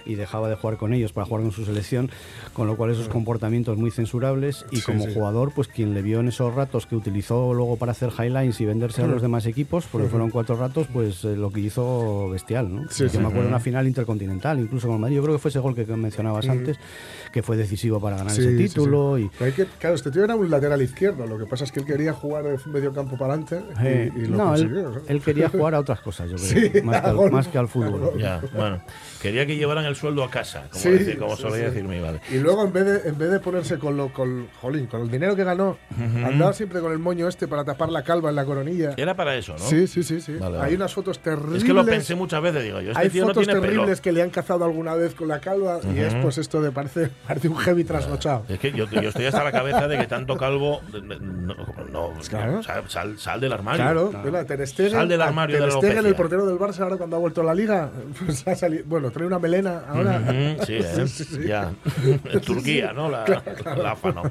y 0.05 0.15
dejaba 0.15 0.49
de 0.49 0.55
jugar 0.55 0.77
con 0.77 0.93
ellos 0.93 1.13
para 1.13 1.25
jugar 1.25 1.43
con 1.43 1.51
su 1.51 1.65
selección, 1.65 2.09
con 2.53 2.67
lo 2.67 2.75
cual 2.77 2.91
esos 2.91 3.09
comportamientos 3.09 3.77
muy 3.77 3.91
censurables 3.91 4.65
y 4.71 4.77
Sí, 4.77 4.81
como 4.83 5.05
sí. 5.05 5.13
jugador, 5.13 5.51
pues 5.53 5.67
quien 5.67 5.93
le 5.93 6.01
vio 6.01 6.19
en 6.19 6.27
esos 6.29 6.53
ratos 6.53 6.85
que 6.87 6.95
utilizó 6.95 7.53
luego 7.53 7.77
para 7.77 7.91
hacer 7.91 8.09
highlights 8.17 8.59
y 8.61 8.65
venderse 8.65 9.01
a 9.03 9.07
los 9.07 9.21
demás 9.21 9.45
equipos, 9.45 9.85
porque 9.91 10.07
fueron 10.07 10.29
cuatro 10.29 10.55
ratos, 10.55 10.87
pues 10.91 11.23
eh, 11.25 11.35
lo 11.35 11.49
que 11.51 11.59
hizo 11.61 12.29
bestial, 12.29 12.73
¿no? 12.73 12.81
Sí, 12.89 13.03
Yo 13.03 13.09
sí. 13.09 13.17
me 13.19 13.27
acuerdo 13.27 13.47
una 13.49 13.59
final 13.59 13.87
intercontinental, 13.87 14.59
incluso 14.59 14.87
con 14.87 14.99
Madrid, 14.99 15.17
yo 15.17 15.23
creo 15.23 15.35
que 15.35 15.39
fue 15.39 15.49
ese 15.49 15.59
gol 15.59 15.75
que 15.75 15.85
mencionabas 15.85 16.47
antes, 16.49 16.77
que 17.31 17.43
fue 17.43 17.57
decisivo 17.57 17.99
para 17.99 18.17
ganar 18.17 18.31
Sí, 18.33 18.41
ese 18.41 18.55
título. 18.57 19.15
sí. 19.17 19.23
Y, 19.23 19.29
Pero 19.37 19.45
hay 19.45 19.51
que, 19.53 19.65
claro, 19.79 19.95
este 19.95 20.11
tío 20.11 20.23
era 20.23 20.35
un 20.35 20.49
lateral 20.49 20.81
izquierdo. 20.81 21.25
Lo 21.27 21.37
que 21.37 21.45
pasa 21.45 21.63
es 21.63 21.71
que 21.71 21.79
él 21.79 21.85
quería 21.85 22.13
jugar 22.13 22.43
de 22.43 22.57
medio 22.67 22.93
campo 22.93 23.17
para 23.17 23.33
adelante 23.33 23.61
y, 23.81 23.85
eh, 23.87 24.11
y 24.15 24.19
lo 24.27 24.37
no, 24.37 24.55
él, 24.55 24.61
consiguió. 24.69 25.01
él 25.07 25.21
quería 25.21 25.49
jugar 25.49 25.75
a 25.75 25.79
otras 25.79 25.99
cosas, 26.01 26.29
yo 26.29 26.35
creo, 26.37 26.71
Sí, 26.71 26.81
más, 26.81 27.01
que 27.01 27.07
al, 27.07 27.15
gol. 27.15 27.31
más 27.31 27.47
que 27.47 27.57
al 27.57 27.65
A 27.65 27.67
fútbol. 27.67 27.99
gol. 27.99 28.19
Ya, 28.19 28.41
bueno. 28.55 28.81
Quería 29.21 29.45
que 29.47 29.55
llevaran 29.55 29.85
el 29.85 29.95
sueldo 29.95 30.23
a 30.23 30.29
casa, 30.29 30.67
como, 30.71 30.81
Sí, 30.83 30.89
decir- 30.89 31.17
como 31.17 31.35
sí, 31.35 31.41
solía 31.41 31.57
sí. 31.57 31.63
decir 31.75 31.83
mi 31.83 31.99
madre. 31.99 32.21
Y 32.31 32.37
luego 32.37 32.63
en 32.65 32.71
vez 32.73 32.85
de 32.85 33.09
en 33.09 33.17
vez 33.17 33.31
de 33.31 33.39
ponerse 33.39 33.77
con 33.79 33.97
lo 33.97 34.13
con 34.13 34.47
jolín, 34.61 34.85
con 34.87 35.01
el 35.01 35.09
dinero 35.09 35.35
que 35.35 35.43
ganó, 35.43 35.77
andaba 36.23 36.53
siempre 36.53 36.79
con 36.81 36.91
el 36.91 36.99
moño 36.99 37.27
este 37.27 37.47
para 37.47 37.63
tapar 37.65 37.89
la 37.89 38.03
calva 38.03 38.29
en 38.29 38.35
la 38.35 38.45
coronilla. 38.45 38.93
Era 38.97 39.15
para 39.15 39.35
eso, 39.35 39.53
¿no? 39.53 39.59
Sí, 39.59 39.87
sí, 39.87 40.03
sí, 40.03 40.21
sí. 40.21 40.33
Vale, 40.39 40.59
Hay 40.59 40.75
unas 40.75 40.93
fotos 40.93 41.19
terribles. 41.19 41.57
Es 41.57 41.63
que 41.63 41.73
lo 41.73 41.83
pensé 41.85 42.15
muchas 42.15 42.41
veces, 42.41 42.63
digo 42.63 42.79
yo, 42.81 42.91
este 42.91 43.01
Hay 43.03 43.09
tío 43.09 43.23
no 43.23 43.29
fotos 43.29 43.47
pelo. 43.47 43.61
terribles 43.61 44.01
que 44.01 44.11
le 44.11 44.21
han 44.21 44.29
cazado 44.29 44.65
alguna 44.65 44.93
vez 44.95 45.13
con 45.15 45.27
la 45.27 45.39
calva 45.39 45.79
y 45.93 45.99
es 45.99 46.13
pues 46.15 46.37
esto 46.37 46.61
de 46.61 46.71
parece, 46.71 47.09
parece 47.25 47.47
un 47.49 47.57
heavy 47.57 47.83
trasnochado. 47.83 48.43
Es 48.49 48.59
que 48.59 48.71
yo, 48.71 48.85
yo 48.89 49.09
estoy 49.09 49.25
hasta 49.25 49.43
la 49.43 49.51
cabeza 49.51 49.87
de 49.87 49.97
que 49.97 50.07
tanto 50.07 50.37
calvo. 50.37 50.81
No, 50.93 51.55
no, 51.91 52.13
Claro. 52.29 52.61
sal, 52.63 52.83
sal- 52.87 53.17
sal 53.19 53.39
del 53.39 53.53
armario. 53.53 53.81
Claro, 53.83 54.11
mira, 54.23 54.45
Ter 54.45 54.65
Stegen, 54.67 54.91
Sal 54.91 55.07
del 55.07 55.21
armario 55.21 55.55
Ter 55.57 55.61
de 55.61 55.67
la 55.67 55.73
Stegen, 55.77 55.91
el 55.91 55.97
alopecia. 56.05 56.17
portero 56.17 56.45
del 56.45 56.57
Barça, 56.57 56.79
ahora 56.81 56.97
cuando 56.97 57.15
ha 57.15 57.19
vuelto 57.19 57.41
a 57.41 57.43
la 57.43 57.53
liga, 57.53 57.89
pues 58.25 58.47
ha 58.47 58.55
salido, 58.55 58.83
bueno, 58.87 59.11
trae 59.11 59.25
una 59.27 59.39
melena 59.39 59.83
ahora. 59.87 60.19
Ujú, 60.21 60.65
sí, 60.65 60.73
¿eh? 60.77 60.83
Sí, 60.83 61.07
sí, 61.07 61.23
sí. 61.23 61.47
ya. 61.47 61.71
En 62.05 62.41
Turquía, 62.45 62.93
¿no? 62.93 63.09
La, 63.09 63.25
la 63.77 63.91
AFA, 63.91 64.11
¿no? 64.11 64.23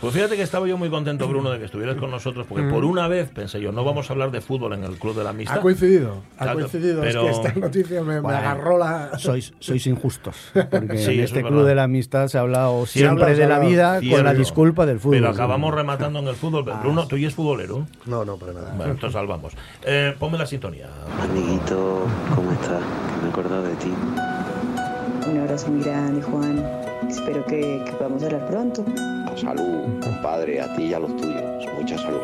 Pues 0.00 0.14
fíjate 0.14 0.36
que 0.36 0.42
estaba 0.42 0.66
yo 0.66 0.76
muy 0.76 0.90
contento, 0.90 1.26
Bruno, 1.28 1.50
de 1.50 1.58
que 1.58 1.64
estuvieras 1.66 1.96
con 1.96 2.10
nosotros, 2.10 2.46
porque 2.48 2.64
por 2.68 2.84
una 2.84 3.08
vez 3.08 3.30
pensé 3.30 3.60
yo, 3.60 3.72
no 3.72 3.84
vamos 3.84 4.08
a 4.10 4.12
hablar 4.12 4.30
de 4.30 4.40
fútbol 4.40 4.72
en 4.74 4.84
el 4.84 4.96
Club 4.98 5.16
de 5.16 5.24
la 5.24 5.30
Amistad. 5.30 5.58
Ha 5.58 5.60
coincidido, 5.60 6.22
ha 6.38 6.44
Claro, 6.44 6.58
coincidido. 6.60 7.00
pero- 7.02 7.28
Es 7.28 7.38
que 7.38 7.48
esta 7.48 7.60
noticia 7.60 8.00
me, 8.02 8.14
me 8.14 8.20
Bueno, 8.20 8.38
agarró 8.38 8.78
la. 8.78 9.18
Sois, 9.18 9.52
sois 9.58 9.86
injustos, 9.86 10.36
porque 10.70 10.98
Sí, 10.98 11.14
en 11.14 11.20
este 11.20 11.40
es 11.40 11.46
club 11.46 11.64
de 11.66 11.74
la 11.74 11.84
amistad 11.84 12.28
se 12.34 12.38
ha 12.38 12.40
hablado 12.40 12.84
siempre 12.84 13.36
de 13.36 13.46
la 13.46 13.60
vida 13.60 13.98
con 14.00 14.08
la 14.08 14.16
Cierto. 14.16 14.38
disculpa 14.38 14.86
del 14.86 14.98
fútbol. 14.98 15.18
Pero 15.18 15.30
acabamos 15.30 15.72
rematando 15.72 16.18
en 16.18 16.26
el 16.26 16.34
fútbol. 16.34 16.64
Bruno, 16.82 17.06
¿tú 17.06 17.16
ya 17.16 17.28
es 17.28 17.34
futbolero? 17.34 17.86
No, 18.06 18.24
no, 18.24 18.36
para 18.36 18.52
nada. 18.52 18.72
Bueno, 18.76 18.90
entonces 18.90 19.12
salvamos. 19.12 19.52
Eh, 19.84 20.16
ponme 20.18 20.36
la 20.36 20.44
sintonía. 20.44 20.88
Amiguito, 21.22 22.00
¿cómo 22.34 22.50
estás? 22.50 22.82
Que 22.82 23.20
me 23.22 23.28
he 23.28 23.30
acordado 23.30 23.62
de 23.62 23.74
ti. 23.76 23.92
Un 25.30 25.38
abrazo 25.38 25.68
muy 25.70 25.84
grande, 25.84 26.22
Juan. 26.22 26.58
Espero 27.08 27.44
que, 27.46 27.82
que 27.86 27.92
podamos 27.92 28.20
hablar 28.24 28.48
pronto. 28.48 28.84
Salud, 29.36 30.00
compadre, 30.02 30.60
a 30.60 30.74
ti 30.74 30.86
y 30.86 30.94
a 30.94 30.98
los 30.98 31.16
tuyos. 31.16 31.42
Mucha 31.78 31.96
salud. 31.98 32.18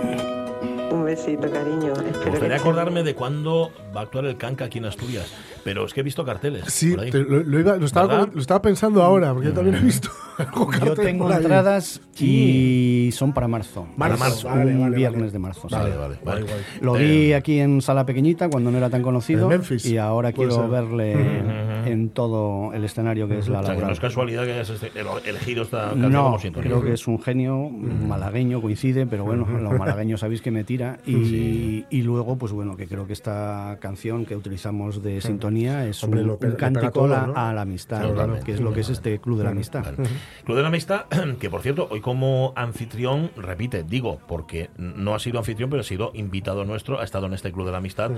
Un 0.90 1.04
besito, 1.04 1.48
cariño. 1.48 1.92
Me 2.02 2.10
Espero 2.10 2.30
gustaría 2.32 2.48
que 2.48 2.54
acordarme 2.62 3.04
de 3.04 3.14
cuándo 3.14 3.70
va 3.94 4.00
a 4.00 4.02
actuar 4.04 4.24
el 4.24 4.36
Canca 4.36 4.64
aquí 4.64 4.78
en 4.78 4.86
Asturias. 4.86 5.32
Pero 5.64 5.84
es 5.86 5.92
que 5.94 6.00
he 6.00 6.02
visto 6.02 6.24
carteles. 6.24 6.64
Sí, 6.68 6.92
por 6.94 7.04
ahí. 7.04 7.10
te- 7.10 7.18
lo, 7.22 7.42
lo 7.42 7.60
iba- 7.60 7.76
lo 7.76 7.86
estaba, 7.86 8.26
lo 8.32 8.40
estaba 8.40 8.62
pensando 8.62 9.02
ahora, 9.02 9.32
porque 9.32 9.48
yo 9.48 9.54
también 9.54 9.76
he 9.76 9.80
visto. 9.80 10.08
algún 10.38 10.72
Yo 10.80 10.94
tengo 10.94 11.24
por 11.24 11.32
ahí. 11.32 11.42
entradas 11.42 12.00
y 12.18 13.10
son 13.12 13.32
para 13.32 13.46
marzo. 13.48 13.86
Marzo, 13.96 14.18
Marzo, 14.18 14.48
vale, 14.48 14.72
un 14.74 14.80
vale, 14.80 14.96
viernes 14.96 15.20
vale. 15.20 15.32
de 15.32 15.38
marzo. 15.38 15.68
sí. 15.68 15.74
Vale, 15.74 15.96
vale. 16.24 16.44
Lo 16.80 16.96
Eh, 16.96 17.04
vi 17.04 17.32
aquí 17.34 17.58
en 17.60 17.82
sala 17.82 18.06
pequeñita 18.06 18.48
cuando 18.48 18.70
no 18.70 18.78
era 18.78 18.88
tan 18.88 19.02
conocido 19.02 19.42
En 19.44 19.48
Memphis, 19.58 19.84
y 19.86 19.98
ahora 19.98 20.32
quiero 20.32 20.52
ser. 20.52 20.68
verle 20.68 21.12
en 21.86 22.08
todo 22.10 22.72
el 22.72 22.84
escenario 22.84 23.28
que 23.28 23.38
es 23.38 23.48
la 23.48 23.60
O 23.60 23.62
sea, 23.62 23.74
que 23.74 23.80
no 23.80 23.88
laboral. 23.88 23.92
es 23.92 24.00
casualidad 24.00 24.44
que 24.44 24.52
hayas 24.52 24.70
este- 24.70 24.98
el- 24.98 25.06
elegido 25.26 25.62
esta 25.64 25.90
canción 25.90 26.12
No, 26.12 26.22
como 26.24 26.38
sintonía. 26.38 26.70
creo 26.70 26.82
que 26.82 26.92
es 26.94 27.06
un 27.06 27.20
genio 27.20 27.68
malagueño, 27.70 28.60
coincide, 28.62 29.06
pero 29.06 29.24
bueno, 29.24 29.46
los 29.60 29.78
malagueños 29.78 30.20
sabéis 30.20 30.40
que 30.40 30.50
me 30.50 30.64
tira. 30.64 30.98
Y, 31.06 31.84
y 31.90 32.02
luego, 32.02 32.36
pues 32.38 32.52
bueno, 32.52 32.76
que 32.76 32.86
creo 32.86 33.06
que 33.06 33.12
esta 33.12 33.76
canción 33.80 34.24
que 34.24 34.36
utilizamos 34.36 35.02
de 35.02 35.20
sintonía 35.20 35.50
es 35.66 36.02
Hombre, 36.04 36.20
un, 36.22 36.26
lo 36.28 36.38
un 36.40 36.52
cántico 36.52 36.90
todo, 36.90 37.04
a 37.06 37.08
la- 37.08 37.26
¿no? 37.26 37.32
a 37.36 37.52
la 37.52 37.62
amistad, 37.62 38.02
Totalmente. 38.02 38.44
que 38.44 38.52
es 38.52 38.60
lo 38.60 38.72
que 38.72 38.80
es 38.80 38.88
este 38.90 39.18
club 39.20 39.38
de 39.38 39.44
la 39.44 39.50
amistad. 39.50 39.84
Club 40.44 40.56
de 40.56 40.62
la 40.62 40.68
Amistad, 40.68 41.06
que 41.40 41.50
por 41.50 41.62
cierto, 41.62 41.88
hoy 41.90 42.00
como 42.00 42.52
anfitrión, 42.56 43.30
repite, 43.36 43.82
digo, 43.82 44.20
porque 44.26 44.70
no 44.76 45.14
ha 45.14 45.18
sido 45.18 45.38
anfitrión, 45.38 45.70
pero 45.70 45.80
ha 45.80 45.84
sido 45.84 46.10
invitado 46.14 46.64
nuestro, 46.64 47.00
ha 47.00 47.04
estado 47.04 47.26
en 47.26 47.34
este 47.34 47.52
Club 47.52 47.66
de 47.66 47.72
la 47.72 47.78
Amistad, 47.78 48.10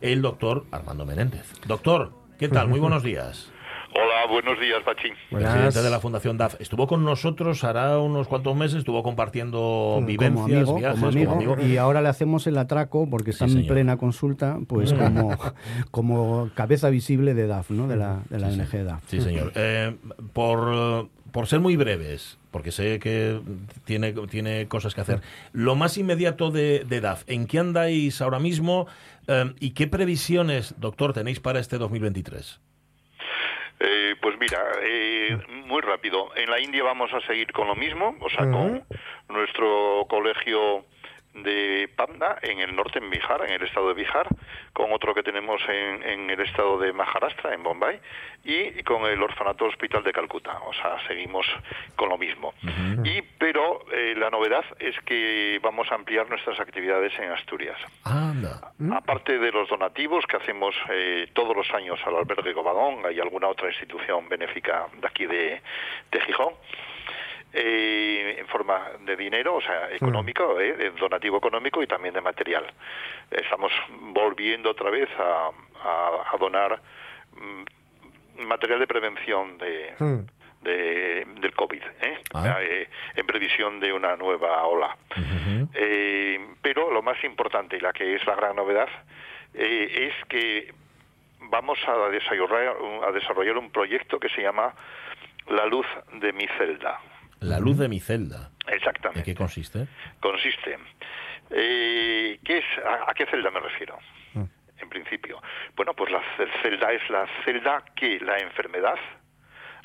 el 0.00 0.22
doctor 0.22 0.64
Armando 0.70 1.04
Menéndez. 1.06 1.52
Doctor, 1.66 2.12
¿qué 2.38 2.48
tal? 2.48 2.68
Muy 2.68 2.80
buenos 2.80 3.02
días. 3.02 3.50
Hola, 3.94 4.26
buenos 4.30 4.60
días, 4.60 4.82
Pachín. 4.84 5.12
Presidente 5.30 5.82
de 5.82 5.90
la 5.90 6.00
Fundación 6.00 6.36
DAF. 6.36 6.60
Estuvo 6.60 6.86
con 6.86 7.04
nosotros 7.04 7.64
hará 7.64 7.98
unos 7.98 8.28
cuantos 8.28 8.54
meses, 8.54 8.78
estuvo 8.78 9.02
compartiendo 9.02 9.58
como 9.94 10.06
vivencias, 10.06 10.46
amigo, 10.46 10.76
viajes, 10.76 11.00
como 11.00 11.08
amigo, 11.10 11.34
como 11.34 11.52
amigo. 11.54 11.66
y 11.66 11.76
ahora 11.78 12.02
le 12.02 12.08
hacemos 12.08 12.46
el 12.46 12.58
atraco 12.58 13.08
porque 13.08 13.30
está 13.30 13.46
en 13.46 13.52
señor. 13.52 13.68
plena 13.68 13.96
consulta, 13.96 14.58
pues 14.66 14.92
como, 14.92 15.36
como 15.90 16.50
cabeza 16.54 16.90
visible 16.90 17.34
de 17.34 17.46
DAF, 17.46 17.70
¿no? 17.70 17.88
De 17.88 17.96
la, 17.96 18.22
de 18.28 18.38
la 18.38 18.48
ONG 18.48 18.84
DAF. 18.84 19.02
Sí, 19.06 19.20
señor. 19.20 19.52
Eh, 19.54 19.96
por, 20.32 21.08
por 21.32 21.46
ser 21.46 21.60
muy 21.60 21.76
breves, 21.76 22.38
porque 22.50 22.72
sé 22.72 22.98
que 22.98 23.40
tiene, 23.84 24.12
tiene 24.30 24.68
cosas 24.68 24.94
que 24.94 25.00
hacer, 25.00 25.22
lo 25.52 25.76
más 25.76 25.96
inmediato 25.96 26.50
de, 26.50 26.84
de 26.86 27.00
DAF, 27.00 27.24
¿en 27.26 27.46
qué 27.46 27.58
andáis 27.58 28.20
ahora 28.20 28.38
mismo 28.38 28.86
eh, 29.26 29.52
y 29.60 29.70
qué 29.70 29.86
previsiones, 29.86 30.74
doctor, 30.78 31.14
tenéis 31.14 31.40
para 31.40 31.58
este 31.58 31.78
2023? 31.78 32.60
Eh, 33.80 34.16
pues 34.20 34.36
mira, 34.38 34.58
eh, 34.82 35.38
muy 35.66 35.80
rápido. 35.80 36.30
En 36.36 36.50
la 36.50 36.60
India 36.60 36.82
vamos 36.82 37.12
a 37.12 37.20
seguir 37.26 37.52
con 37.52 37.68
lo 37.68 37.76
mismo, 37.76 38.16
o 38.20 38.28
sea, 38.28 38.50
con 38.50 38.84
nuestro 39.28 40.06
colegio 40.08 40.84
de 41.42 41.88
Panda 41.94 42.38
en 42.42 42.60
el 42.60 42.74
norte, 42.74 42.98
en 42.98 43.10
Bihar, 43.10 43.44
en 43.46 43.52
el 43.52 43.62
estado 43.62 43.88
de 43.88 43.94
Bihar, 43.94 44.28
con 44.72 44.92
otro 44.92 45.14
que 45.14 45.22
tenemos 45.22 45.60
en, 45.68 46.02
en 46.02 46.30
el 46.30 46.40
estado 46.40 46.78
de 46.78 46.92
Maharashtra, 46.92 47.54
en 47.54 47.62
Bombay, 47.62 48.00
y 48.44 48.82
con 48.82 49.04
el 49.04 49.22
orfanato 49.22 49.66
hospital 49.66 50.02
de 50.02 50.12
Calcuta. 50.12 50.58
O 50.64 50.72
sea, 50.72 50.96
seguimos 51.06 51.46
con 51.96 52.08
lo 52.08 52.16
mismo. 52.16 52.54
Y 53.04 53.22
pero 53.38 53.84
eh, 53.92 54.14
la 54.16 54.30
novedad 54.30 54.64
es 54.78 54.98
que 55.00 55.58
vamos 55.62 55.90
a 55.90 55.96
ampliar 55.96 56.28
nuestras 56.28 56.58
actividades 56.60 57.12
en 57.18 57.30
Asturias. 57.30 57.78
Anda. 58.04 58.72
Aparte 58.92 59.38
de 59.38 59.52
los 59.52 59.68
donativos 59.68 60.24
que 60.26 60.36
hacemos 60.36 60.74
eh, 60.90 61.28
todos 61.32 61.56
los 61.56 61.70
años 61.72 62.00
al 62.06 62.16
albergue 62.16 62.54
Covadonga 62.54 63.12
y 63.12 63.20
alguna 63.20 63.48
otra 63.48 63.68
institución 63.68 64.28
benéfica 64.28 64.86
de 65.00 65.06
aquí 65.06 65.26
de, 65.26 65.60
de 66.10 66.20
Gijón, 66.20 66.54
eh, 67.52 68.36
en 68.38 68.46
forma 68.48 68.82
de 69.00 69.16
dinero, 69.16 69.54
o 69.56 69.60
sea, 69.60 69.90
económico, 69.92 70.60
eh, 70.60 70.72
de 70.74 70.90
donativo 70.90 71.38
económico 71.38 71.82
y 71.82 71.86
también 71.86 72.14
de 72.14 72.20
material. 72.20 72.66
Estamos 73.30 73.72
volviendo 73.90 74.70
otra 74.70 74.90
vez 74.90 75.08
a, 75.18 75.50
a- 75.84 76.22
a 76.32 76.36
donar 76.38 76.80
mm, 77.32 78.42
material 78.46 78.78
de 78.80 78.86
prevención 78.86 79.58
de, 79.58 79.94
Mm. 79.98 80.18
de- 80.62 81.24
del 81.40 81.54
COVID, 81.54 81.82
¿eh? 82.02 82.18
Ah. 82.34 82.56
Eh, 82.60 82.88
en 83.16 83.26
previsión 83.26 83.80
de 83.80 83.92
una 83.92 84.16
nueva 84.16 84.64
ola. 84.66 84.96
Eh, 85.74 86.38
pero 86.62 86.90
lo 86.92 87.02
más 87.02 87.22
importante 87.24 87.76
y 87.76 87.80
la 87.80 87.92
que 87.92 88.14
es 88.14 88.26
la 88.26 88.34
gran 88.34 88.56
novedad 88.56 88.88
eh, 89.54 90.10
es 90.12 90.26
que 90.28 90.72
vamos 91.40 91.78
a 91.86 92.08
desarrollar, 92.10 92.76
a 93.06 93.12
desarrollar 93.12 93.56
un 93.56 93.70
proyecto 93.70 94.18
que 94.20 94.28
se 94.28 94.42
llama 94.42 94.74
La 95.48 95.66
luz 95.66 95.86
de 96.14 96.32
mi 96.32 96.46
celda. 96.58 97.00
La 97.40 97.58
luz 97.58 97.78
de 97.78 97.88
mi 97.88 98.00
celda. 98.00 98.50
¿En 98.66 98.74
Exactamente. 98.74 99.22
qué 99.24 99.34
consiste? 99.34 99.86
Consiste. 100.20 100.78
Eh, 101.50 102.38
¿qué 102.44 102.58
es, 102.58 102.64
a, 102.84 103.10
a 103.10 103.14
qué 103.14 103.26
celda 103.26 103.50
me 103.50 103.60
refiero? 103.60 103.98
En 104.80 104.88
principio. 104.88 105.42
Bueno, 105.74 105.92
pues 105.94 106.10
la 106.12 106.20
ce- 106.36 106.46
celda 106.62 106.92
es 106.92 107.08
la 107.10 107.26
celda 107.44 107.82
que 107.96 108.20
la 108.20 108.38
enfermedad, 108.38 108.94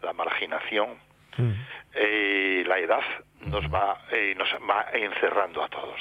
la 0.04 0.14
marginación, 0.14 0.98
eh, 1.96 2.64
la 2.68 2.78
edad 2.78 3.02
nos 3.42 3.66
va, 3.74 4.06
eh, 4.12 4.36
nos 4.38 4.50
va 4.70 4.86
encerrando 4.94 5.64
a 5.64 5.68
todos. 5.70 6.00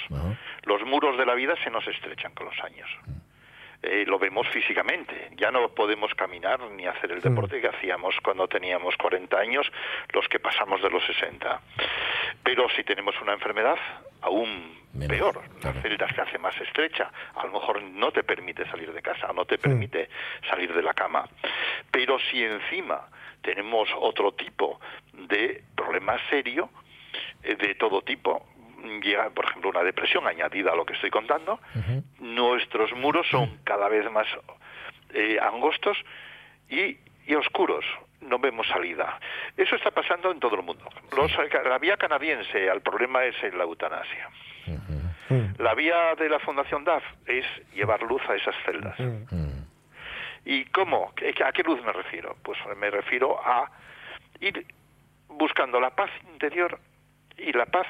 Los 0.65 0.83
muros 0.85 1.17
de 1.17 1.25
la 1.25 1.35
vida 1.35 1.55
se 1.65 1.71
nos 1.71 1.87
estrechan 1.89 2.35
con 2.35 2.47
los 2.47 2.59
años. 2.63 2.89
Eh, 3.83 4.05
lo 4.07 4.19
vemos 4.19 4.47
físicamente. 4.49 5.31
Ya 5.37 5.51
no 5.51 5.69
podemos 5.71 6.15
caminar 6.15 6.61
ni 6.71 6.87
hacer 6.87 7.11
el 7.11 7.21
deporte 7.21 7.61
que 7.61 7.67
hacíamos 7.67 8.15
cuando 8.23 8.47
teníamos 8.47 8.97
40 8.97 9.37
años, 9.37 9.67
los 10.13 10.29
que 10.29 10.39
pasamos 10.39 10.81
de 10.83 10.89
los 10.91 11.05
60. 11.05 11.61
Pero 12.45 12.69
si 12.77 12.85
tenemos 12.85 13.21
una 13.21 13.33
enfermedad, 13.33 13.77
aún 14.21 14.81
Menos, 14.93 15.17
peor. 15.17 15.43
claro. 15.61 15.77
La 15.77 15.83
celda 15.83 16.09
se 16.15 16.21
hace 16.21 16.39
más 16.39 16.57
estrecha. 16.61 17.11
A 17.35 17.45
lo 17.47 17.55
mejor 17.55 17.83
no 17.83 18.13
te 18.13 18.23
permite 18.23 18.65
salir 18.71 18.93
de 18.93 19.03
casa, 19.03 19.33
no 19.35 19.45
te 19.47 19.59
permite 19.59 20.09
salir 20.49 20.73
de 20.73 20.83
la 20.83 20.95
cama. 20.95 21.29
Pero 21.91 22.19
si 22.31 22.43
encima 22.45 23.09
tenemos 23.43 23.89
otro 23.99 24.33
tipo 24.33 24.81
de 25.13 25.65
problema 25.75 26.17
serio, 26.31 26.71
eh, 27.43 27.57
de 27.57 27.75
todo 27.75 28.03
tipo, 28.03 28.47
llega, 29.03 29.31
por 29.31 29.45
ejemplo, 29.47 29.71
una 29.71 29.83
depresión 29.83 30.27
añadida 30.27 30.73
a 30.73 30.77
lo 30.77 30.85
que 30.85 30.95
estoy 30.95 31.11
contando, 31.11 31.61
nuestros 32.19 32.93
muros 32.95 33.27
son 33.31 33.59
cada 33.65 33.89
vez 33.89 34.11
más 34.11 34.27
eh, 35.15 35.39
angostos 35.41 35.97
y, 36.69 36.97
y 37.27 37.35
oscuros. 37.35 37.85
No 38.21 38.39
vemos 38.39 38.67
salida. 38.69 39.19
Eso 39.57 39.75
está 39.77 39.91
pasando 39.91 40.31
en 40.31 40.39
todo 40.39 40.55
el 40.57 40.63
mundo. 40.63 40.85
Los- 41.17 41.33
la 41.65 41.79
vía 41.79 41.97
canadiense 41.97 42.71
al 42.71 42.81
problema 42.81 43.25
es 43.25 43.35
en 43.43 43.59
la 43.59 43.65
eutanasia. 43.65 44.29
La 45.59 45.75
vía 45.75 46.15
de 46.17 46.29
la 46.29 46.39
Fundación 46.39 46.85
DAF 46.85 47.03
es 47.27 47.45
llevar 47.75 48.03
luz 48.03 48.23
a 48.29 48.35
esas 48.37 48.55
celdas. 48.65 48.97
¿Y 50.45 50.65
cómo? 50.67 51.13
¿Qué- 51.15 51.35
¿A 51.45 51.53
qué 51.53 51.63
luz 51.63 51.83
me 51.85 51.93
refiero? 51.93 52.37
Pues 52.43 52.59
me 52.77 52.91
refiero 52.91 53.41
a 53.45 53.71
ir 54.41 54.67
buscando 55.29 55.81
la 55.81 55.91
paz 55.91 56.11
interior 56.33 56.79
y 57.39 57.53
la 57.53 57.67
paz, 57.67 57.87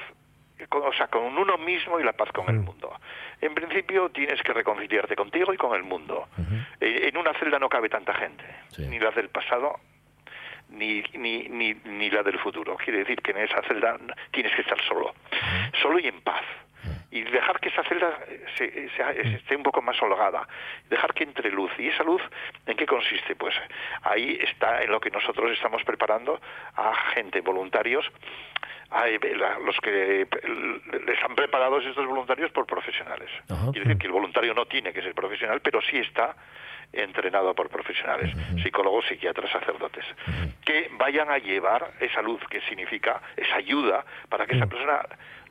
con- 0.67 0.83
o 0.83 0.93
sea, 0.93 1.07
con 1.07 1.23
uno 1.37 1.57
mismo 1.57 1.99
y 1.99 2.03
la 2.03 2.13
paz 2.13 2.31
con 2.31 2.47
el 2.49 2.59
mundo. 2.59 2.93
En 3.41 3.53
principio 3.53 4.09
tienes 4.09 4.41
que 4.41 4.53
reconciliarte 4.53 5.15
contigo 5.15 5.53
y 5.53 5.57
con 5.57 5.75
el 5.75 5.83
mundo. 5.83 6.27
Eh, 6.79 7.09
En 7.09 7.17
una 7.17 7.33
celda 7.33 7.59
no 7.59 7.69
cabe 7.69 7.89
tanta 7.89 8.13
gente, 8.13 8.43
ni 8.89 8.99
la 8.99 9.11
del 9.11 9.29
pasado 9.29 9.79
ni, 10.69 11.03
ni, 11.13 11.47
ni, 11.49 11.73
ni 11.85 12.09
la 12.09 12.23
del 12.23 12.39
futuro. 12.39 12.75
Quiere 12.77 12.99
decir 12.99 13.21
que 13.21 13.31
en 13.31 13.37
esa 13.39 13.61
celda 13.63 13.97
tienes 14.31 14.53
que 14.55 14.61
estar 14.61 14.81
solo, 14.87 15.13
solo 15.81 15.99
y 15.99 16.07
en 16.07 16.21
paz. 16.21 16.43
Y 17.15 17.21
dejar 17.23 17.59
que 17.59 17.69
esa 17.69 17.83
celda 17.83 18.17
se, 18.57 18.89
se- 18.89 19.35
esté 19.35 19.55
un 19.55 19.61
poco 19.61 19.81
más 19.83 20.01
holgada, 20.01 20.47
dejar 20.89 21.13
que 21.13 21.23
entre 21.23 21.51
luz. 21.51 21.71
¿Y 21.77 21.89
esa 21.89 22.03
luz 22.03 22.21
en 22.65 22.75
qué 22.75 22.85
consiste? 22.87 23.35
Pues 23.35 23.53
ahí 24.01 24.39
está 24.41 24.81
en 24.81 24.89
lo 24.91 24.99
que 24.99 25.11
nosotros 25.11 25.51
estamos 25.51 25.83
preparando 25.83 26.41
a 26.75 26.95
gente, 27.13 27.41
voluntarios, 27.41 28.03
a 28.89 29.07
eh, 29.09 29.19
los 29.63 29.77
que 29.77 30.21
eh, 30.21 30.27
les 31.05 31.23
han 31.23 31.35
preparados 31.35 31.85
estos 31.85 32.05
voluntarios 32.07 32.51
por 32.51 32.65
profesionales. 32.65 33.29
Quiere 33.71 33.87
decir 33.87 33.97
que 33.99 34.07
el 34.07 34.13
voluntario 34.13 34.53
no 34.55 34.65
tiene 34.65 34.91
que 34.91 35.01
ser 35.03 35.13
profesional, 35.13 35.61
pero 35.61 35.81
sí 35.81 35.97
está 35.97 36.35
entrenado 36.91 37.53
por 37.55 37.69
profesionales, 37.69 38.35
psicólogos, 38.61 39.05
psiquiatras, 39.07 39.51
sacerdotes, 39.51 40.05
que 40.65 40.89
vayan 40.93 41.29
a 41.29 41.37
llevar 41.39 41.91
esa 41.99 42.21
luz 42.21 42.41
que 42.49 42.61
significa 42.61 43.19
esa 43.35 43.55
ayuda 43.55 44.03
para 44.29 44.45
que 44.47 44.55
esa 44.55 44.67
persona 44.67 44.99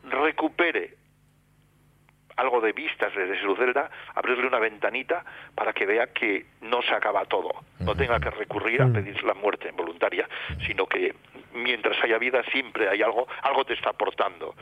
recupere 0.08 0.94
algo 2.36 2.60
de 2.60 2.72
vistas 2.72 3.14
desde 3.14 3.40
su 3.40 3.54
celda, 3.56 3.90
abrirle 4.14 4.46
una 4.46 4.58
ventanita 4.58 5.24
para 5.54 5.72
que 5.72 5.86
vea 5.86 6.08
que 6.12 6.46
no 6.62 6.82
se 6.82 6.94
acaba 6.94 7.24
todo, 7.26 7.50
no 7.80 7.94
tenga 7.94 8.18
que 8.20 8.30
recurrir 8.30 8.82
a 8.82 8.86
pedir 8.92 9.22
la 9.24 9.34
muerte 9.34 9.70
voluntaria, 9.72 10.28
sino 10.66 10.86
que 10.86 11.14
mientras 11.54 12.02
haya 12.02 12.18
vida 12.18 12.42
siempre 12.52 12.88
hay 12.88 13.02
algo, 13.02 13.26
algo 13.42 13.64
te 13.64 13.74
está 13.74 13.90
aportando. 13.90 14.54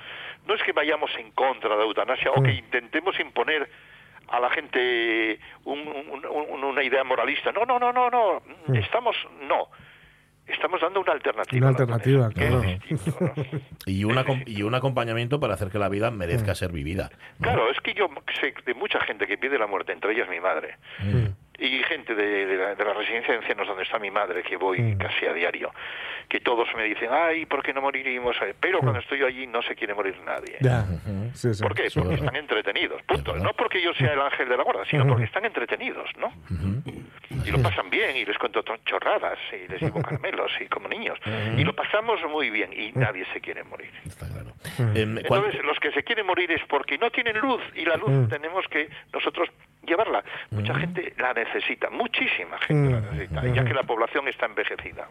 No 0.46 0.54
es 0.54 0.62
que 0.62 0.72
vayamos 0.72 1.10
en 1.16 1.30
contra 1.32 1.70
de 1.70 1.76
la 1.76 1.84
eutanasia 1.84 2.30
o 2.32 2.42
que 2.42 2.52
intentemos 2.52 3.18
imponer 3.20 3.68
a 4.28 4.40
la 4.40 4.50
gente 4.50 5.38
un- 5.64 5.88
un- 5.88 6.24
un- 6.26 6.64
una 6.64 6.82
idea 6.82 7.02
moralista. 7.04 7.52
No, 7.52 7.64
no, 7.64 7.78
no, 7.78 7.92
no, 7.92 8.10
no. 8.10 8.42
Estamos, 8.74 9.16
no. 9.42 9.68
Estamos 10.46 10.80
dando 10.80 11.00
una 11.00 11.12
alternativa. 11.12 11.58
Una 11.58 11.68
alternativa, 11.68 12.28
claro. 12.30 12.62
Y, 13.86 14.04
un 14.04 14.16
acom- 14.16 14.42
y 14.46 14.62
un 14.62 14.74
acompañamiento 14.74 15.38
para 15.40 15.54
hacer 15.54 15.68
que 15.70 15.78
la 15.78 15.88
vida 15.88 16.10
merezca 16.10 16.54
ser 16.54 16.72
vivida. 16.72 17.10
Claro, 17.40 17.70
es 17.70 17.78
que 17.80 17.94
yo 17.94 18.08
sé 18.40 18.52
de 18.66 18.74
mucha 18.74 19.00
gente 19.00 19.26
que 19.26 19.38
pide 19.38 19.58
la 19.58 19.66
muerte, 19.66 19.92
entre 19.92 20.12
ellas 20.12 20.28
mi 20.28 20.40
madre. 20.40 20.76
Y 21.58 21.82
gente 21.84 22.14
de, 22.14 22.46
de 22.46 22.56
la, 22.56 22.74
de 22.74 22.84
la 22.84 22.94
residencia 22.94 23.32
de 23.34 23.40
ancianos 23.40 23.68
donde 23.68 23.82
está 23.82 23.98
mi 23.98 24.10
madre, 24.10 24.42
que 24.42 24.56
voy 24.56 24.96
casi 24.96 25.26
a 25.26 25.34
diario, 25.34 25.70
que 26.28 26.40
todos 26.40 26.66
me 26.74 26.84
dicen, 26.84 27.10
ay, 27.12 27.44
¿por 27.44 27.62
qué 27.62 27.74
no 27.74 27.82
moriríamos? 27.82 28.34
Pero 28.60 28.80
cuando 28.80 28.98
estoy 29.00 29.22
allí 29.22 29.46
no 29.46 29.60
se 29.62 29.74
quiere 29.74 29.92
morir 29.94 30.16
nadie. 30.24 30.56
Ya. 30.60 30.86
Sí, 31.34 31.52
sí. 31.54 31.62
¿Por 31.62 31.74
qué? 31.74 31.88
Porque 31.94 32.14
están 32.14 32.36
entretenidos, 32.36 33.02
punto. 33.02 33.36
No 33.36 33.52
porque 33.52 33.82
yo 33.82 33.92
sea 33.94 34.14
el 34.14 34.20
ángel 34.20 34.48
de 34.48 34.56
la 34.56 34.62
guarda, 34.64 34.84
sino 34.86 35.06
porque 35.06 35.24
están 35.24 35.44
entretenidos, 35.44 36.08
¿no? 36.18 36.32
Y 37.50 37.56
lo 37.56 37.62
pasan 37.62 37.90
bien, 37.90 38.16
y 38.16 38.24
les 38.24 38.38
cuento 38.38 38.62
to- 38.62 38.76
chorradas, 38.86 39.38
y 39.52 39.68
les 39.70 39.80
digo 39.80 40.00
caramelos, 40.00 40.52
y 40.60 40.66
como 40.66 40.88
niños. 40.88 41.18
Y 41.58 41.64
lo 41.64 41.74
pasamos 41.74 42.20
muy 42.30 42.48
bien, 42.50 42.72
y 42.72 42.92
nadie 42.92 43.26
se 43.32 43.40
quiere 43.40 43.64
morir. 43.64 43.90
Em, 44.94 45.20
cuan- 45.26 45.40
Entonces, 45.42 45.64
los 45.64 45.78
que 45.80 45.90
se 45.92 46.02
quieren 46.04 46.26
morir 46.26 46.50
es 46.52 46.62
porque 46.68 46.96
no 46.98 47.10
tienen 47.10 47.38
luz, 47.38 47.60
y 47.74 47.84
la 47.84 47.96
luz 47.96 48.28
tenemos 48.28 48.64
que 48.68 48.88
nosotros 49.12 49.48
llevarla. 49.86 50.22
Mucha 50.50 50.74
gente 50.74 51.12
la 51.18 51.32
necesita, 51.34 51.90
muchísima 51.90 52.58
gente 52.58 52.90
la 52.90 53.00
necesita, 53.00 53.46
ya 53.46 53.64
que 53.64 53.74
la 53.74 53.82
población 53.82 54.28
está 54.28 54.46
envejecida. 54.46 55.08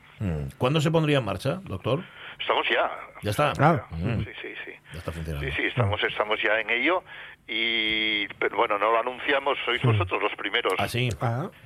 ¿Cuándo 0.58 0.80
se 0.82 0.91
pondría 0.91 1.17
en 1.19 1.25
marcha, 1.25 1.60
doctor? 1.65 2.04
Estamos 2.39 2.67
ya. 2.69 2.89
Ya 3.21 3.32
está. 3.32 3.54
Ah. 3.60 3.86
Mm. 3.91 4.23
Sí, 4.23 4.32
sí, 4.41 4.54
sí. 4.65 4.71
Ya 4.93 4.99
está 4.99 5.12
funcionando. 5.12 5.47
Sí, 5.47 5.54
sí, 5.56 5.67
estamos, 5.67 6.04
estamos 6.04 6.41
ya 6.41 6.60
en 6.60 6.69
ello 6.69 7.04
y, 7.47 8.28
pero 8.39 8.58
bueno, 8.58 8.78
no 8.78 8.91
lo 8.91 8.99
anunciamos, 8.99 9.58
sois 9.65 9.82
vosotros 9.84 10.21
los 10.21 10.34
primeros. 10.36 10.73
¿Ah, 10.78 10.88
sí? 10.88 11.10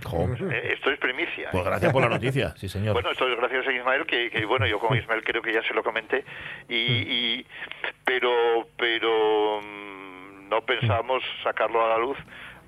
Jo. 0.03 0.27
Eh, 0.51 0.73
esto 0.73 0.89
es 0.91 0.99
primicia. 0.99 1.49
Pues 1.51 1.63
gracias 1.63 1.91
por 1.91 2.01
la 2.01 2.09
noticia, 2.09 2.53
sí, 2.57 2.67
señor. 2.69 2.93
Bueno, 2.93 3.11
esto 3.11 3.27
es 3.27 3.37
gracias 3.37 3.67
a 3.67 3.71
Ismael, 3.71 4.05
que, 4.05 4.29
que, 4.29 4.45
bueno, 4.45 4.65
yo 4.65 4.79
con 4.79 4.97
Ismael 4.97 5.23
creo 5.23 5.41
que 5.41 5.53
ya 5.53 5.61
se 5.63 5.73
lo 5.73 5.83
comenté, 5.83 6.23
y, 6.69 6.75
y- 6.75 7.45
pero, 8.05 8.67
pero 8.77 9.61
mm, 9.61 10.49
no 10.49 10.61
pensábamos 10.61 11.23
sacarlo 11.43 11.85
a 11.85 11.89
la 11.89 11.97
luz 11.97 12.17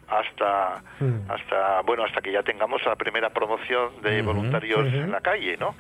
hasta 0.08 0.84
hasta 1.28 1.82
bueno 1.86 2.04
hasta 2.04 2.22
que 2.22 2.32
ya 2.32 2.44
tengamos 2.44 2.82
la 2.86 2.96
primera 2.96 3.30
promoción 3.32 3.90
de 4.04 4.22
voluntarios 4.22 4.86
en 4.94 5.12
la 5.12 5.22
calle 5.22 5.58
no 5.58 5.76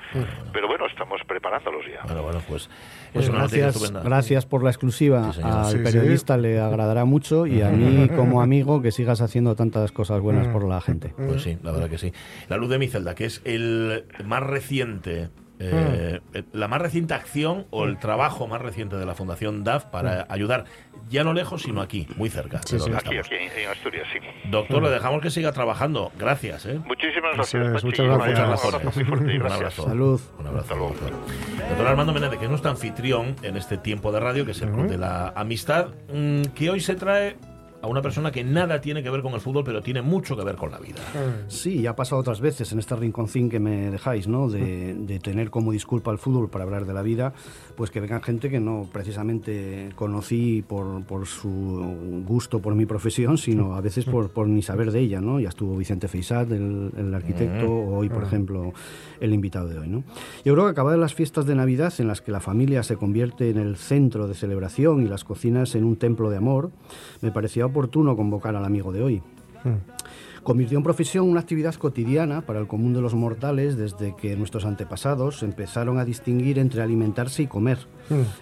pero 0.51 0.67
bueno 0.67 0.85
estamos 0.87 1.21
preparándolos 1.27 1.85
ya 1.85 2.01
Bueno, 2.05 2.23
bueno, 2.23 2.41
pues 2.47 2.69
Pues 3.13 3.29
gracias, 3.29 3.91
gracias 4.03 4.45
por 4.45 4.63
la 4.63 4.69
exclusiva. 4.71 5.31
Sí. 5.33 5.41
Al 5.43 5.65
Sí, 5.65 5.77
sí. 5.77 5.83
periodista 5.83 6.37
le 6.37 6.59
agradará 6.59 7.05
mucho 7.05 7.45
y 7.47 7.61
a 7.61 7.69
mí 7.69 8.09
como 8.09 8.41
amigo 8.41 8.81
que 8.81 8.91
sigas 8.91 9.21
haciendo 9.21 9.55
tantas 9.55 9.91
cosas 9.91 10.19
buenas 10.21 10.47
por 10.49 10.65
la 10.67 10.81
gente. 10.81 11.13
Pues 11.15 11.43
sí, 11.43 11.57
la 11.63 11.71
verdad 11.71 11.89
que 11.89 11.97
sí. 11.97 12.11
La 12.49 12.57
luz 12.57 12.69
de 12.69 12.77
mi 12.79 12.87
celda, 12.87 13.15
que 13.15 13.25
es 13.25 13.41
el 13.45 14.05
más 14.25 14.43
reciente, 14.43 15.29
eh, 15.59 16.19
la 16.51 16.67
más 16.67 16.81
reciente 16.81 17.13
acción 17.13 17.65
o 17.69 17.85
el 17.85 17.97
trabajo 17.97 18.47
más 18.47 18.61
reciente 18.61 18.97
de 18.97 19.05
la 19.05 19.15
Fundación 19.15 19.63
DAF 19.63 19.85
para 19.85 20.25
ayudar, 20.29 20.65
ya 21.09 21.23
no 21.23 21.33
lejos, 21.33 21.63
sino 21.63 21.81
aquí, 21.81 22.07
muy 22.17 22.29
cerca. 22.29 22.61
donde 22.69 22.97
aquí 22.97 23.17
aquí 23.17 23.35
en, 23.35 23.69
Asturias 23.69 24.07
sí 24.11 24.19
Doctor, 24.49 24.83
le 24.83 24.89
dejamos 24.89 25.21
que 25.21 25.29
siga 25.29 25.51
trabajando. 25.51 26.11
Gracias, 26.17 26.65
¿eh? 26.65 26.79
muchísimas 26.85 27.35
gracias 27.35 27.83
muchas 27.83 28.05
gracias. 28.05 28.39
un 28.39 28.45
abrazo 28.45 29.01
Un 29.05 29.51
abrazo. 29.51 29.83
Salud. 29.83 30.21
Un 30.39 30.47
abrazo. 30.47 30.75
doctor. 30.75 31.11
Doctor 31.69 31.87
Armando 31.87 32.13
Menéndez, 32.13 32.39
que 32.39 32.45
es 32.45 32.49
nuestro 32.49 32.71
anfitrión 32.71 33.35
en 33.41 33.57
este 33.57 33.77
tiempo 33.77 34.11
de 34.11 34.19
radio, 34.19 34.45
que 34.45 34.51
es 34.51 34.61
el 34.61 34.71
Club 34.71 34.87
de 34.87 34.97
la 34.97 35.29
Amistad, 35.35 35.89
mm, 36.13 36.43
que 36.55 36.69
hoy 36.69 36.79
se 36.79 36.95
trae 36.95 37.37
a 37.85 37.87
una 37.87 38.01
persona 38.01 38.31
que 38.31 38.43
nada 38.43 38.81
tiene 38.81 39.03
que 39.03 39.09
ver 39.11 39.21
con 39.21 39.33
el 39.33 39.41
fútbol, 39.41 39.63
pero 39.63 39.81
tiene 39.81 40.01
mucho 40.01 40.35
que 40.35 40.43
ver 40.43 40.55
con 40.55 40.71
la 40.71 40.79
vida. 40.79 41.01
Sí, 41.47 41.83
ya 41.83 41.91
ha 41.91 41.95
pasado 41.95 42.19
otras 42.19 42.41
veces 42.41 42.71
en 42.71 42.79
este 42.79 42.95
rinconcín 42.95 43.49
que 43.49 43.59
me 43.59 43.91
dejáis, 43.91 44.27
¿no? 44.27 44.49
De, 44.49 44.95
de 44.95 45.19
tener 45.19 45.51
como 45.51 45.71
disculpa 45.71 46.09
al 46.09 46.17
fútbol 46.17 46.49
para 46.49 46.63
hablar 46.63 46.85
de 46.85 46.93
la 46.93 47.03
vida, 47.03 47.33
pues 47.75 47.91
que 47.91 47.99
vengan 47.99 48.21
gente 48.21 48.49
que 48.49 48.59
no 48.59 48.87
precisamente 48.91 49.89
conocí 49.95 50.63
por, 50.67 51.03
por 51.03 51.25
su 51.25 52.23
gusto 52.25 52.61
por 52.61 52.75
mi 52.75 52.85
profesión, 52.85 53.37
sino 53.37 53.75
a 53.75 53.81
veces 53.81 54.05
por, 54.05 54.29
por 54.29 54.47
mi 54.47 54.61
saber 54.61 54.91
de 54.91 54.99
ella, 54.99 55.21
¿no? 55.21 55.39
Ya 55.39 55.49
estuvo 55.49 55.75
Vicente 55.75 56.07
Feisat, 56.07 56.51
el, 56.51 56.91
el 56.97 57.13
arquitecto, 57.13 57.69
o 57.69 57.97
hoy, 57.97 58.09
por 58.09 58.23
ejemplo, 58.23 58.73
el 59.19 59.33
invitado 59.33 59.67
de 59.67 59.79
hoy, 59.79 59.87
¿no? 59.87 60.03
Yo 60.43 60.53
creo 60.53 60.65
que 60.65 60.71
acabadas 60.71 60.99
las 60.99 61.13
fiestas 61.13 61.45
de 61.45 61.55
Navidad, 61.55 61.93
en 61.99 62.07
las 62.07 62.21
que 62.21 62.31
la 62.31 62.39
familia 62.39 62.83
se 62.83 62.95
convierte 62.95 63.49
en 63.49 63.57
el 63.57 63.77
centro 63.77 64.27
de 64.27 64.33
celebración 64.33 65.03
y 65.03 65.07
las 65.07 65.23
cocinas 65.23 65.75
en 65.75 65.83
un 65.83 65.95
templo 65.97 66.29
de 66.29 66.37
amor, 66.37 66.71
me 67.21 67.31
parecía 67.31 67.65
oportuno 67.65 68.15
convocar 68.15 68.55
al 68.55 68.65
amigo 68.65 68.91
de 68.91 69.03
hoy. 69.03 69.21
Convirtió 70.45 70.77
en 70.77 70.83
profesión 70.83 71.27
una 71.27 71.39
actividad 71.39 71.73
cotidiana 71.73 72.41
para 72.41 72.59
el 72.59 72.67
común 72.67 72.93
de 72.93 73.01
los 73.01 73.15
mortales 73.15 73.77
desde 73.77 74.15
que 74.15 74.35
nuestros 74.35 74.65
antepasados 74.65 75.41
empezaron 75.41 75.97
a 75.97 76.05
distinguir 76.05 76.59
entre 76.59 76.83
alimentarse 76.83 77.41
y 77.41 77.47
comer, 77.47 77.79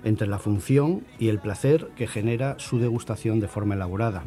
entre 0.03 0.27
la 0.27 0.37
función 0.37 1.05
y 1.17 1.29
el 1.29 1.39
placer 1.39 1.91
que 1.95 2.05
genera 2.05 2.55
su 2.59 2.77
degustación 2.77 3.39
de 3.39 3.47
forma 3.47 3.75
elaborada. 3.75 4.25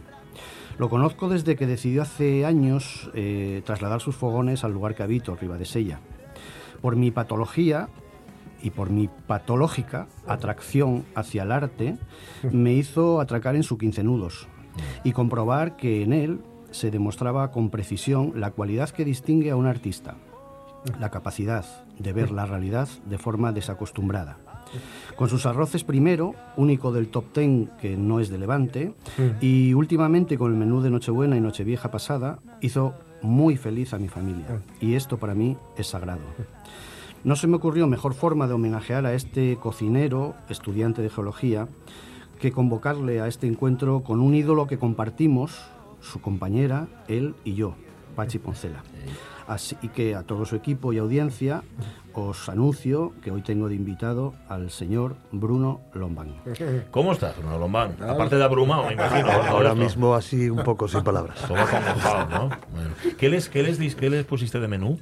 Lo 0.78 0.88
conozco 0.88 1.28
desde 1.28 1.54
que 1.54 1.66
decidió 1.66 2.00
hace 2.00 2.46
años 2.46 3.10
eh, 3.12 3.60
trasladar 3.66 4.00
sus 4.00 4.16
fogones 4.16 4.64
al 4.64 4.72
lugar 4.72 4.94
que 4.94 5.02
habito, 5.02 5.36
Ribadesella. 5.36 6.00
Por 6.80 6.96
mi 6.96 7.10
patología 7.10 7.90
y 8.62 8.70
por 8.70 8.88
mi 8.88 9.10
patológica 9.26 10.08
atracción 10.26 11.04
hacia 11.14 11.42
el 11.42 11.52
arte, 11.52 11.98
me 12.50 12.72
hizo 12.72 13.20
atracar 13.20 13.54
en 13.54 13.64
su 13.64 13.76
quince 13.76 14.02
nudos 14.02 14.48
y 15.04 15.12
comprobar 15.12 15.76
que 15.76 16.02
en 16.02 16.14
él 16.14 16.40
se 16.76 16.90
demostraba 16.90 17.50
con 17.50 17.70
precisión 17.70 18.32
la 18.36 18.50
cualidad 18.50 18.90
que 18.90 19.04
distingue 19.04 19.50
a 19.50 19.56
un 19.56 19.66
artista, 19.66 20.16
la 21.00 21.10
capacidad 21.10 21.64
de 21.98 22.12
ver 22.12 22.30
la 22.30 22.46
realidad 22.46 22.88
de 23.06 23.18
forma 23.18 23.52
desacostumbrada. 23.52 24.38
Con 25.16 25.28
sus 25.28 25.46
arroces 25.46 25.84
primero, 25.84 26.34
único 26.56 26.92
del 26.92 27.08
top 27.08 27.32
ten 27.32 27.70
que 27.80 27.96
no 27.96 28.20
es 28.20 28.28
de 28.28 28.38
Levante, 28.38 28.94
y 29.40 29.72
últimamente 29.74 30.36
con 30.36 30.52
el 30.52 30.58
menú 30.58 30.82
de 30.82 30.90
Nochebuena 30.90 31.36
y 31.36 31.40
Nochevieja 31.40 31.90
pasada, 31.90 32.40
hizo 32.60 32.94
muy 33.22 33.56
feliz 33.56 33.94
a 33.94 33.98
mi 33.98 34.08
familia. 34.08 34.62
Y 34.80 34.94
esto 34.94 35.16
para 35.18 35.34
mí 35.34 35.56
es 35.78 35.86
sagrado. 35.86 36.20
No 37.24 37.36
se 37.36 37.46
me 37.46 37.56
ocurrió 37.56 37.86
mejor 37.86 38.14
forma 38.14 38.46
de 38.46 38.54
homenajear 38.54 39.06
a 39.06 39.14
este 39.14 39.56
cocinero, 39.56 40.34
estudiante 40.48 41.00
de 41.00 41.10
geología, 41.10 41.68
que 42.38 42.52
convocarle 42.52 43.20
a 43.20 43.28
este 43.28 43.46
encuentro 43.46 44.02
con 44.02 44.20
un 44.20 44.34
ídolo 44.34 44.66
que 44.66 44.78
compartimos, 44.78 45.58
su 46.11 46.21
compañera, 46.21 46.88
él 47.09 47.35
y 47.45 47.55
yo, 47.55 47.75
Pachi 48.14 48.38
Poncela. 48.38 48.83
Así 49.47 49.77
que 49.95 50.14
a 50.14 50.23
todo 50.23 50.45
su 50.45 50.57
equipo 50.57 50.92
y 50.92 50.99
audiencia 50.99 51.62
os 52.16 52.48
anuncio 52.48 53.12
que 53.22 53.31
hoy 53.31 53.42
tengo 53.42 53.68
de 53.68 53.74
invitado 53.74 54.33
al 54.48 54.70
señor 54.70 55.16
Bruno 55.33 55.81
Lombán. 55.92 56.29
¿Cómo 56.90 57.12
estás, 57.12 57.37
Bruno 57.37 57.59
Lombán? 57.59 57.94
Aparte 58.02 58.37
de 58.37 58.44
abrumado, 58.44 58.87
me 58.87 58.94
imagino. 58.94 59.29
Ahora 59.31 59.70
esto. 59.70 59.81
mismo 59.83 60.14
así 60.14 60.48
un 60.48 60.64
poco 60.64 60.88
sin 60.88 61.02
palabras. 61.05 61.38
¿Qué, 63.18 63.29
les, 63.29 63.48
qué, 63.48 63.62
les, 63.62 63.94
¿Qué 63.94 64.11
les 64.11 64.24
pusiste 64.24 64.59
de 64.61 64.68
menú? 64.68 64.98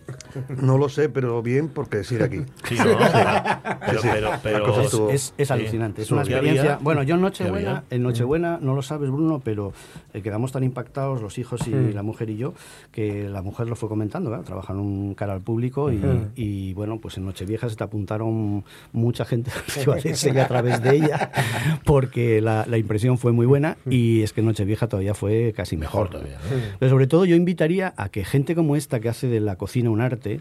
No 0.61 0.77
lo 0.79 0.89
sé, 0.89 1.09
pero 1.09 1.43
bien 1.43 1.69
porque 1.69 2.05
sigue 2.05 2.25
aquí. 2.25 2.41
Sí, 2.65 2.77
¿no? 2.77 2.85
Pero, 3.87 4.01
Sí, 4.01 4.09
sí. 4.09 4.09
pero, 4.13 4.31
pero- 4.43 4.59
La 4.59 4.65
cosa 4.65 5.13
Es, 5.13 5.35
Sí. 5.37 5.53
alucinante, 5.53 6.03
es 6.03 6.11
una 6.11 6.23
¿Qué 6.23 6.31
experiencia. 6.33 6.75
había? 6.75 6.85
Bueno, 6.85 7.03
yo 7.03 7.15
en 7.15 7.21
¿Qué 7.21 7.25
Nochebuena, 7.25 7.85
en 7.91 8.03
Nochebuena, 8.03 8.59
no 8.61 8.75
lo 8.75 8.83
sabes 8.83 9.11
Bruno, 9.11 9.41
pero 9.45 9.73
eh, 10.13 10.23
quedamos 10.23 10.53
tan 10.53 10.65
impactados 10.65 11.21
los 11.23 11.39
hijos 11.39 11.67
y 11.69 11.71
Mm. 11.71 11.95
la 11.95 12.03
mujer 12.03 12.31
y 12.31 12.37
yo, 12.37 12.55
que 12.93 13.29
la 13.29 13.43
mujer 13.43 13.69
lo 13.69 13.77
fue 13.77 13.89
comentando, 13.89 14.31
¿verdad? 14.31 14.45
trabajan 14.45 14.79
un 14.79 15.15
cara 15.15 15.33
al 15.35 15.41
público 15.41 15.93
y, 15.93 16.01
y, 16.37 16.73
bueno, 16.75 16.99
pues 17.05 17.19
en 17.19 17.27
Nochevieja 17.27 17.69
se 17.69 17.77
te 17.77 17.85
apuntaron 17.85 18.65
mucha 18.93 19.27
gente 19.27 19.51
de 20.03 20.17
Sella 20.17 20.45
a 20.45 20.49
través 20.49 20.83
de 20.83 20.97
ella, 20.97 21.31
porque 21.85 22.41
la, 22.41 22.65
la 22.67 22.79
impresión 22.79 23.19
fue 23.19 23.31
muy 23.33 23.45
buena 23.45 23.77
y 23.91 24.23
es 24.23 24.33
que 24.33 24.41
Nochevieja 24.41 24.89
todavía 24.89 25.13
fue 25.13 25.53
casi 25.55 25.77
mejor. 25.77 26.09
todavía, 26.09 26.39
Pero 26.79 26.91
sobre 26.91 27.07
todo 27.07 27.27
yo 27.27 27.37
invitaría 27.37 27.93
a 27.99 28.09
que 28.09 28.25
gente 28.25 28.55
como 28.55 28.75
esta 28.75 29.01
que 29.01 29.11
hace 29.11 29.27
de 29.27 29.41
la 29.41 29.57
cocina 29.57 29.91
un 29.91 30.01
arte, 30.01 30.41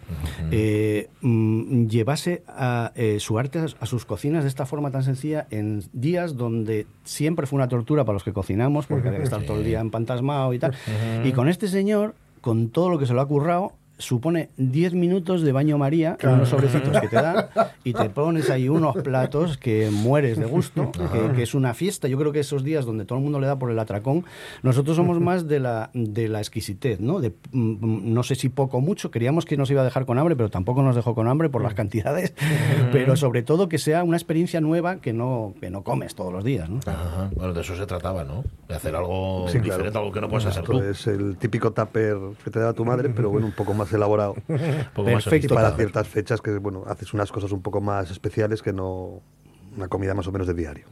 eh, 0.52 1.10
mm, 1.20 1.88
llevase 1.88 2.44
a, 2.48 2.94
eh, 2.96 3.18
su 3.20 3.38
arte 3.38 3.60
a, 3.60 3.66
a 3.82 3.86
sus 3.86 4.06
cocinas 4.06 4.44
de 4.44 4.48
esta 4.48 4.66
forma 4.66 4.90
tan 4.90 5.04
sencilla 5.04 5.48
en 5.50 5.84
días 5.92 6.38
donde 6.38 6.88
siempre 7.04 7.46
fue 7.46 7.58
una 7.58 7.68
tortura 7.68 8.06
para 8.06 8.14
los 8.14 8.24
que 8.24 8.32
cocinamos, 8.32 8.86
porque 8.86 9.10
había 9.10 9.20
que 9.20 9.26
estar 9.26 9.44
todo 9.44 9.58
el 9.58 9.66
día 9.66 9.82
empantasmado 9.82 10.54
y 10.54 10.60
tal. 10.60 10.74
Y 11.26 11.34
con 11.34 11.50
este 11.50 11.68
señor, 11.68 12.16
con 12.40 12.70
todo 12.70 12.88
lo 12.88 13.00
que 13.00 13.06
se 13.06 13.14
lo 13.14 13.20
ha 13.20 13.28
currado, 13.28 13.74
supone 14.04 14.50
10 14.58 14.94
minutos 14.94 15.42
de 15.42 15.52
baño 15.52 15.78
María 15.78 16.16
Claro. 16.18 16.36
unos 16.38 16.50
sobrecitos 16.50 17.00
que 17.00 17.08
te 17.08 17.16
dan 17.16 17.48
y 17.84 17.94
te 17.94 18.10
pones 18.10 18.50
ahí 18.50 18.70
unos 18.70 18.96
platos 18.98 19.58
que 19.58 19.90
mueres 19.92 20.38
de 20.38 20.46
gusto, 20.46 20.92
que, 20.92 21.36
que 21.36 21.44
es 21.44 21.54
una 21.54 21.74
fiesta. 21.74 22.08
Yo 22.08 22.18
creo 22.18 22.32
que 22.32 22.40
esos 22.40 22.64
días 22.64 22.86
donde 22.86 23.06
todo 23.06 23.18
el 23.18 23.24
mundo 23.24 23.40
le 23.40 23.48
da 23.48 23.58
por 23.58 23.72
el 23.72 23.80
atracón, 23.80 24.26
nosotros 24.62 24.96
somos 24.96 25.20
más 25.20 25.48
de 25.48 25.60
la, 25.60 25.90
de 25.94 26.28
la 26.30 26.40
exquisitez, 26.40 27.00
¿no? 27.00 27.20
De, 27.20 27.30
mm, 27.52 28.14
no 28.14 28.24
sé 28.24 28.36
si 28.36 28.50
poco 28.50 28.78
o 28.78 28.82
mucho, 28.82 29.12
queríamos 29.12 29.46
que 29.46 29.58
nos 29.58 29.70
iba 29.72 29.82
a 29.82 29.86
dejar 29.86 30.06
con 30.06 30.18
hambre, 30.20 30.36
pero 30.36 30.50
tampoco 30.50 30.82
nos 30.84 30.96
dejó 30.96 31.16
con 31.16 31.28
hambre 31.28 31.50
por 31.50 31.62
las 31.64 31.74
cantidades, 31.74 32.34
pero 32.92 33.16
sobre 33.16 33.44
todo 33.44 33.70
que 33.70 33.78
sea 33.78 34.04
una 34.04 34.18
experiencia 34.18 34.62
nueva 34.62 34.98
que 34.98 35.14
no, 35.14 35.54
que 35.62 35.70
no 35.70 35.84
comes 35.84 36.16
todos 36.16 36.34
los 36.34 36.44
días, 36.44 36.70
¿no? 36.70 36.80
Ajá. 36.86 37.30
Bueno, 37.36 37.54
de 37.54 37.62
eso 37.62 37.76
se 37.76 37.86
trataba, 37.86 38.24
¿no? 38.24 38.44
De 38.68 38.76
hacer 38.76 38.96
algo 38.96 39.46
Sí, 39.48 39.60
diferente, 39.60 39.92
claro. 39.92 40.00
algo 40.00 40.12
que 40.14 40.22
no 40.22 40.30
puedes 40.30 40.46
hacer 40.46 40.64
tú. 40.64 40.80
Es 40.82 41.08
el 41.08 41.38
típico 41.38 41.72
tupper 41.72 42.18
que 42.44 42.52
te 42.52 42.60
da 42.60 42.74
tu 42.74 42.84
madre, 42.86 43.10
pero 43.10 43.30
bueno, 43.30 43.48
un 43.48 43.54
poco 43.54 43.74
más 43.74 43.93
elaborado. 43.94 44.36
poco 44.94 45.10
más 45.10 45.28
Y 45.28 45.48
para 45.48 45.72
ciertas 45.76 46.08
fechas 46.08 46.42
que, 46.42 46.58
bueno, 46.58 46.84
haces 46.88 47.14
unas 47.14 47.32
cosas 47.32 47.52
un 47.52 47.62
poco 47.62 47.82
más 47.82 48.12
especiales 48.12 48.62
que 48.62 48.74
no 48.74 49.22
una 49.76 49.88
comida 49.88 50.14
más 50.14 50.28
o 50.28 50.32
menos 50.32 50.48
de 50.48 50.54
diario. 50.54 50.86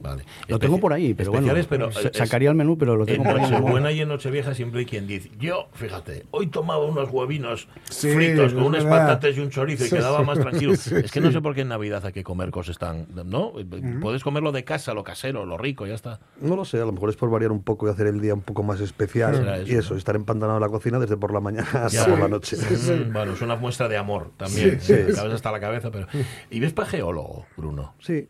Vale. 0.00 0.24
Lo 0.48 0.58
tengo 0.58 0.78
por 0.78 0.92
ahí, 0.92 1.14
pero 1.14 1.30
bueno, 1.32 1.46
Especiales, 1.52 1.66
pero 1.68 1.92
sa- 1.92 2.08
es- 2.08 2.16
sacaría 2.16 2.48
el 2.50 2.54
menú, 2.56 2.76
pero 2.78 2.96
lo 2.96 3.02
En 3.02 3.06
tengo 3.14 3.24
por 3.24 3.38
ahí. 3.40 3.50
Nochebuena 3.50 3.92
y 3.92 4.00
en 4.00 4.08
Nochevieja 4.08 4.54
siempre 4.54 4.80
hay 4.80 4.86
quien 4.86 5.06
dice, 5.06 5.30
yo, 5.38 5.68
fíjate, 5.74 6.24
hoy 6.30 6.46
tomaba 6.48 6.84
unos 6.84 7.08
huevinos 7.10 7.68
Sí, 7.90 8.10
fritos 8.12 8.54
con 8.54 8.64
unas 8.64 8.84
verdad. 8.84 9.06
patatas 9.08 9.36
y 9.36 9.40
un 9.40 9.50
chorizo 9.50 9.84
y 9.84 9.88
Sí, 9.88 9.96
quedaba 9.96 10.22
más 10.22 10.38
tranquilo. 10.38 10.74
Sí, 10.76 10.94
es 10.94 11.10
que 11.10 11.20
no 11.20 11.32
sé 11.32 11.40
por 11.40 11.54
qué 11.54 11.62
en 11.62 11.68
Navidad 11.68 12.04
hay 12.06 12.12
que 12.12 12.22
comer 12.24 12.50
cosas 12.50 12.78
tan, 12.78 13.06
¿no? 13.24 13.52
Puedes 14.00 14.22
comerlo 14.22 14.52
de 14.52 14.64
casa, 14.64 14.94
lo 14.94 15.02
casero, 15.04 15.44
lo 15.46 15.56
rico, 15.58 15.86
ya 15.86 15.94
está. 15.94 16.20
No 16.40 16.56
lo 16.56 16.64
sé, 16.64 16.80
a 16.80 16.84
lo 16.84 16.92
mejor 16.92 17.10
es 17.10 17.16
por 17.16 17.30
variar 17.30 17.52
un 17.52 17.62
poco 17.62 17.86
y 17.86 17.90
hacer 17.90 18.06
el 18.06 18.20
día 18.20 18.34
un 18.34 18.42
poco 18.42 18.62
más 18.62 18.80
especial. 18.80 19.64
Y 19.66 19.74
eso, 19.74 19.96
estar 19.96 20.16
empantanado 20.16 20.58
en 20.58 20.62
la 20.62 20.68
cocina 20.68 20.98
desde 20.98 21.16
por 21.16 21.32
la 21.32 21.40
mañana 21.40 21.66
hasta 21.72 21.88
Ya. 21.88 22.06
por 22.06 22.18
la 22.18 22.28
noche. 22.28 22.56
Mm, 22.56 23.12
Bueno, 23.12 23.32
es 23.32 23.42
una 23.42 23.56
muestra 23.56 23.88
de 23.88 23.96
amor 23.96 24.30
también. 24.36 24.80
Sí, 24.80 24.86
sí, 24.86 24.92
Me 24.92 25.04
sí. 25.06 25.12
acabas 25.12 25.34
hasta 25.34 25.50
la 25.52 25.60
cabeza, 25.60 25.90
pero... 25.90 26.06
¿Y 26.50 26.60
ves 26.60 26.72
para 26.72 26.88
geólogo, 26.88 27.46
Bruno? 27.56 27.94
Sí. 28.06 28.26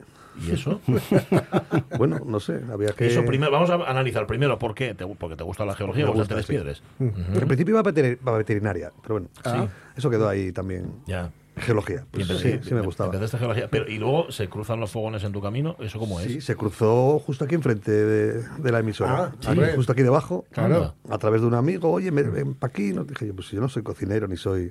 ¿Y 0.46 0.50
eso? 0.52 0.80
bueno, 1.98 2.20
no 2.26 2.40
sé, 2.40 2.60
había 2.70 2.90
que... 2.90 3.06
Eso 3.06 3.24
primero, 3.24 3.50
vamos 3.52 3.70
a 3.70 3.74
analizar 3.90 4.26
primero 4.26 4.58
por 4.58 4.74
qué. 4.74 4.94
Te- 4.94 5.06
porque 5.06 5.34
te 5.36 5.44
gusta 5.44 5.64
la 5.64 5.74
geología, 5.74 6.04
Me 6.04 6.10
o 6.10 6.14
gusta, 6.14 6.34
las 6.34 6.44
sí. 6.46 6.52
piedras. 6.52 6.82
En 6.98 7.46
principio 7.46 7.72
iba 7.72 7.80
a, 7.80 7.84
veter- 7.84 8.18
a 8.24 8.30
veterinaria, 8.32 8.92
pero 9.02 9.14
bueno, 9.14 9.28
Ah. 9.44 9.66
eso 9.96 10.10
quedó 10.10 10.28
ahí 10.28 10.52
también. 10.52 10.92
Ya. 11.06 11.30
Geología, 11.58 12.04
pues 12.10 12.28
empecé- 12.28 12.58
sí, 12.62 12.68
sí 12.68 12.74
me 12.74 12.82
gustaba. 12.82 13.06
empezaste 13.08 13.38
geología, 13.38 13.68
pero 13.70 13.88
y 13.90 13.96
luego 13.96 14.30
se 14.30 14.46
cruzan 14.46 14.78
los 14.78 14.90
fogones 14.90 15.24
en 15.24 15.32
tu 15.32 15.40
camino, 15.40 15.74
¿eso 15.80 15.98
cómo 15.98 16.20
es? 16.20 16.26
Sí, 16.26 16.40
se 16.42 16.54
cruzó 16.54 17.18
justo 17.18 17.46
aquí 17.46 17.54
enfrente 17.54 17.90
de, 17.90 18.42
de 18.42 18.72
la 18.72 18.80
emisora. 18.80 19.16
Ah, 19.18 19.32
sí. 19.40 19.48
Aquí, 19.48 19.60
justo 19.74 19.92
aquí 19.92 20.02
debajo. 20.02 20.44
Claro. 20.50 20.94
A 21.08 21.16
través 21.16 21.40
de 21.40 21.46
un 21.46 21.54
amigo, 21.54 21.90
oye, 21.90 22.10
me- 22.10 22.24
ven 22.24 22.52
pa' 22.52 22.66
aquí. 22.66 22.92
No, 22.92 23.04
dije 23.04 23.26
yo, 23.28 23.34
pues 23.34 23.50
yo 23.50 23.60
no 23.62 23.70
soy 23.70 23.82
cocinero 23.82 24.28
ni 24.28 24.36
soy. 24.36 24.70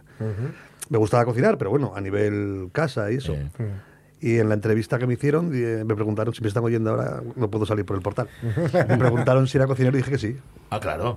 Me 0.92 1.00
gustaba 1.00 1.26
cocinar, 1.26 1.58
pero 1.58 1.72
bueno, 1.72 1.94
a 1.96 2.02
nivel 2.02 2.70
casa 2.72 3.12
y 3.12 3.16
eso. 3.16 3.36
Y 4.22 4.40
en 4.40 4.48
la 4.48 4.56
entrevista 4.56 4.98
que 4.98 5.06
me 5.06 5.14
hicieron, 5.16 5.52
eh, 5.54 5.84
me 5.86 5.94
preguntaron 5.94 6.34
si 6.34 6.42
me 6.42 6.48
están 6.48 6.64
oyendo 6.64 6.90
ahora, 6.92 7.22
no 7.36 7.50
puedo 7.50 7.66
salir 7.66 7.86
por 7.86 7.96
el 7.98 8.02
portal. 8.02 8.28
Me 8.88 8.98
preguntaron 8.98 9.46
si 9.48 9.58
era 9.58 9.68
cocinero 9.68 9.96
y 9.98 10.00
dije 10.00 10.12
que 10.12 10.18
sí. 10.18 10.38
Ah, 10.72 10.80
claro. 10.80 11.16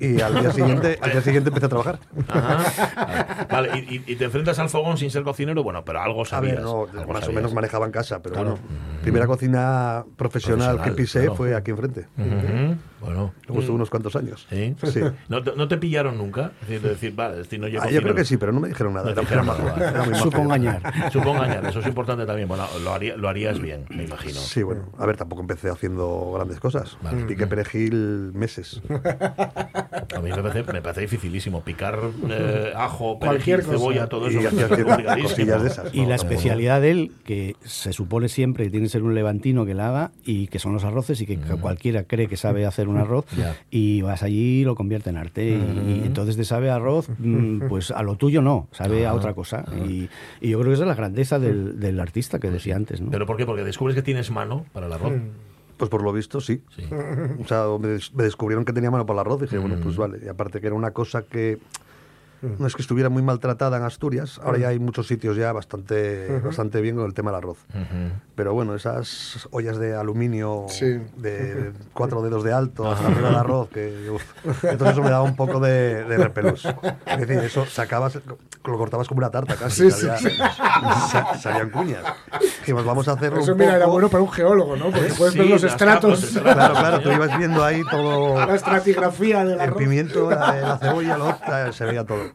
Y 0.00 0.20
al 0.20 0.40
día 0.40 0.50
siguiente, 0.52 0.98
al 1.00 1.12
día 1.12 1.20
siguiente 1.22 1.48
empecé 1.50 1.66
a 1.66 1.68
trabajar. 1.68 1.98
Ajá. 2.26 3.46
Vale, 3.50 3.70
y, 3.88 3.96
y- 3.96 4.04
y 4.06 4.16
te 4.16 4.24
enfrentas 4.24 4.58
al 4.58 4.68
fogón 4.70 4.96
sin 4.96 5.10
ser 5.10 5.22
cocinero, 5.22 5.62
bueno, 5.62 5.84
pero 5.84 6.00
algo 6.00 6.22
A 6.22 6.24
sabías. 6.24 6.56
ver, 6.56 6.64
no, 6.64 6.86
algo 6.90 7.12
más 7.12 7.18
o 7.18 7.20
sabías. 7.26 7.34
menos 7.34 7.54
manejaba 7.54 7.86
en 7.86 7.92
casa, 7.92 8.20
pero 8.22 8.34
Claro. 8.34 8.50
bueno, 8.52 8.64
primera 9.02 9.26
cocina 9.26 10.04
profesional, 10.16 10.76
Profesional, 10.76 10.82
que 10.84 10.90
pisé 11.02 11.18
claro. 11.20 11.34
fue 11.36 11.54
aquí 11.54 11.70
enfrente. 11.70 12.06
Ujú. 12.18 12.76
Bueno. 13.00 13.32
Luego 13.46 13.60
estuve 13.60 13.76
unos 13.76 13.90
cuantos 13.90 14.16
años. 14.16 14.46
¿Sí? 14.50 14.74
Sí. 14.84 15.00
¿No, 15.28 15.42
te- 15.44 15.54
no 15.54 15.68
te 15.68 15.76
pillaron 15.78 16.18
nunca? 16.18 16.50
Es 16.62 16.68
decir, 16.68 16.82
de 16.82 16.88
decir, 16.90 17.14
vale, 17.14 17.42
este 17.42 17.56
no 17.58 17.68
llego 17.68 17.82
Ah, 17.84 17.90
yo 17.90 18.02
creo 18.02 18.14
que 18.14 18.24
sí, 18.24 18.36
pero 18.36 18.52
no 18.52 18.58
me 18.60 18.68
dijeron 18.68 18.94
nada. 18.94 19.06
No 19.06 19.12
Era- 19.12 19.20
dijeron 19.20 19.46
era 19.46 19.90
era 19.90 20.00
muy 20.02 20.10
majo. 20.12 20.24
Supo 20.24 20.38
engañar. 20.38 20.82
Supo 21.12 21.30
engañar, 21.30 21.66
eso 21.66 21.80
es 21.80 21.86
importante 21.86 22.26
también. 22.26 22.37
Bueno, 22.44 22.66
lo, 22.82 22.92
haría- 22.92 23.16
lo 23.16 23.28
harías 23.28 23.60
bien, 23.60 23.84
me 23.90 24.04
imagino. 24.04 24.34
Sí, 24.40 24.62
bueno, 24.62 24.82
a 24.98 25.06
ver, 25.06 25.16
tampoco 25.16 25.42
empecé 25.42 25.68
haciendo 25.70 26.32
grandes 26.34 26.60
cosas. 26.60 26.96
Vale. 27.02 27.24
Piqué 27.24 27.46
perejil 27.46 28.32
meses. 28.34 28.80
A 28.88 30.20
mí 30.20 30.30
me 30.30 30.42
parece, 30.42 30.72
me 30.72 30.82
parece 30.82 31.00
dificilísimo. 31.02 31.62
Picar 31.62 31.98
eh, 32.30 32.72
ajo, 32.76 33.18
Cualquier 33.18 33.58
perejil, 33.60 33.78
cebolla, 33.78 34.06
todo 34.08 34.30
Y 34.30 34.36
eso. 34.36 34.48
hacía 34.48 34.66
es 35.56 35.62
de 35.62 35.68
esas. 35.68 35.94
Y 35.94 36.02
No, 36.02 36.08
la 36.08 36.14
especialidad 36.14 36.80
de 36.80 36.90
él, 36.90 37.12
que 37.24 37.56
se 37.64 37.92
supone 37.92 38.28
siempre 38.28 38.64
que 38.64 38.70
tiene 38.70 38.86
que 38.86 38.90
ser 38.90 39.02
un 39.02 39.14
levantino 39.14 39.64
que 39.66 39.74
la 39.74 39.88
haga, 39.88 40.10
y 40.24 40.48
que 40.48 40.58
son 40.58 40.72
los 40.72 40.84
arroces, 40.84 41.20
y 41.20 41.26
que 41.26 41.38
cualquiera 41.60 42.04
cree 42.04 42.28
que 42.28 42.36
sabe 42.36 42.66
hacer 42.66 42.88
un 42.88 42.98
arroz, 42.98 43.24
Ya. 43.36 43.56
y 43.70 44.02
vas 44.02 44.22
allí 44.22 44.60
y 44.60 44.64
lo 44.64 44.74
convierte 44.74 45.10
en 45.10 45.16
arte. 45.16 45.48
y, 45.48 45.52
y 45.52 46.02
entonces 46.06 46.36
te 46.36 46.44
sabe 46.44 46.70
a 46.70 46.76
arroz, 46.76 47.08
mm, 47.18 47.68
pues 47.68 47.90
a 47.90 48.02
lo 48.02 48.16
tuyo 48.16 48.42
no, 48.42 48.68
sabe 48.72 49.06
a 49.06 49.14
otra 49.14 49.34
cosa. 49.34 49.64
Y, 49.88 50.08
y 50.40 50.50
yo 50.50 50.58
creo 50.58 50.70
que 50.70 50.74
esa 50.74 50.82
es 50.84 50.88
la 50.88 50.94
grandeza 50.94 51.38
del, 51.38 51.78
del 51.80 52.00
artista 52.00 52.27
que 52.38 52.50
decía 52.50 52.76
antes. 52.76 53.00
¿no? 53.00 53.10
¿Pero 53.10 53.24
por 53.24 53.36
qué? 53.38 53.46
Porque 53.46 53.64
descubres 53.64 53.94
que 53.94 54.02
tienes 54.02 54.30
mano 54.30 54.66
para 54.74 54.86
el 54.86 54.92
arroz. 54.92 55.14
Pues 55.78 55.88
por 55.90 56.02
lo 56.02 56.12
visto, 56.12 56.40
sí. 56.40 56.62
Sí. 56.76 56.82
O 57.40 57.46
sea, 57.46 57.64
me, 57.80 57.88
des- 57.88 58.12
me 58.12 58.24
descubrieron 58.24 58.64
que 58.66 58.72
tenía 58.74 58.90
mano 58.90 59.06
para 59.06 59.20
el 59.22 59.26
arroz. 59.26 59.40
Dije, 59.40 59.56
bueno, 59.58 59.76
Mm. 59.76 59.80
pues 59.80 59.96
vale. 59.96 60.18
Y 60.22 60.28
aparte 60.28 60.60
que 60.60 60.66
era 60.66 60.76
una 60.76 60.90
cosa 60.90 61.22
que 61.22 61.58
no 62.42 62.66
es 62.66 62.74
que 62.74 62.82
estuviera 62.82 63.08
muy 63.08 63.22
maltratada 63.22 63.76
en 63.78 63.82
Asturias. 63.82 64.40
Ahora 64.44 64.58
ya 64.58 64.68
hay 64.68 64.78
muchos 64.78 65.06
sitios 65.06 65.36
ya 65.36 65.52
bastante, 65.52 66.40
bastante 66.44 66.80
bien 66.80 66.96
con 66.96 67.04
el 67.06 67.14
tema 67.14 67.30
del 67.30 67.38
arroz. 67.38 67.58
Ujú. 67.70 68.12
Pero 68.34 68.54
bueno, 68.54 68.74
esas 68.74 69.48
ollas 69.50 69.78
de 69.78 69.96
aluminio 69.96 70.66
Sí. 70.68 70.98
de 71.16 71.72
cuatro 71.92 72.22
dedos 72.22 72.44
de 72.44 72.52
alto 72.52 72.90
hasta 72.90 73.08
arriba 73.08 73.30
de 73.30 73.36
arroz, 73.36 73.68
que 73.70 74.10
uf, 74.10 74.22
entonces 74.64 74.92
eso 74.96 75.02
me 75.02 75.10
daba 75.10 75.22
un 75.24 75.34
poco 75.36 75.58
de, 75.60 76.04
de 76.04 76.16
repelús. 76.18 76.64
Es 77.06 77.18
decir, 77.26 77.38
eso 77.44 77.66
sacabas, 77.66 78.18
lo 78.64 78.78
cortabas 78.78 79.08
como 79.08 79.18
una 79.18 79.30
tarta 79.30 79.56
casi, 79.56 79.90
Sí, 79.90 80.06
salía- 80.06 80.18
sí. 80.18 80.28
sa- 81.10 81.34
salían 81.38 81.70
cuñas. 81.70 82.04
Dijimos, 82.60 82.84
vamos 82.84 83.08
a 83.08 83.12
hacerlo 83.12 83.40
Eso, 83.40 83.52
un 83.52 83.58
mira, 83.58 83.70
era 83.76 83.86
poco- 83.86 83.92
bueno 83.92 84.08
para 84.10 84.22
un 84.22 84.30
geólogo, 84.30 84.76
¿no? 84.76 84.90
Porque 84.90 85.12
puedes 85.16 85.32
Sí, 85.32 85.38
ver 85.40 85.48
los 85.48 85.64
estratos, 85.64 86.20
capas. 86.34 86.54
Claro, 86.54 86.74
claro, 86.74 87.00
tú 87.00 87.10
ibas 87.10 87.36
viendo 87.38 87.64
ahí 87.64 87.82
todo 87.90 88.46
la 88.46 88.54
estratigrafía 88.54 89.44
del 89.44 89.54
el 89.54 89.60
arroz. 89.60 89.78
pimiento, 89.78 90.30
la, 90.30 90.54
la 90.60 90.78
cebolla, 90.78 91.16
lo- 91.16 91.38
la- 91.48 91.72
se 91.72 91.84
veía 91.84 92.04
todo. 92.04 92.27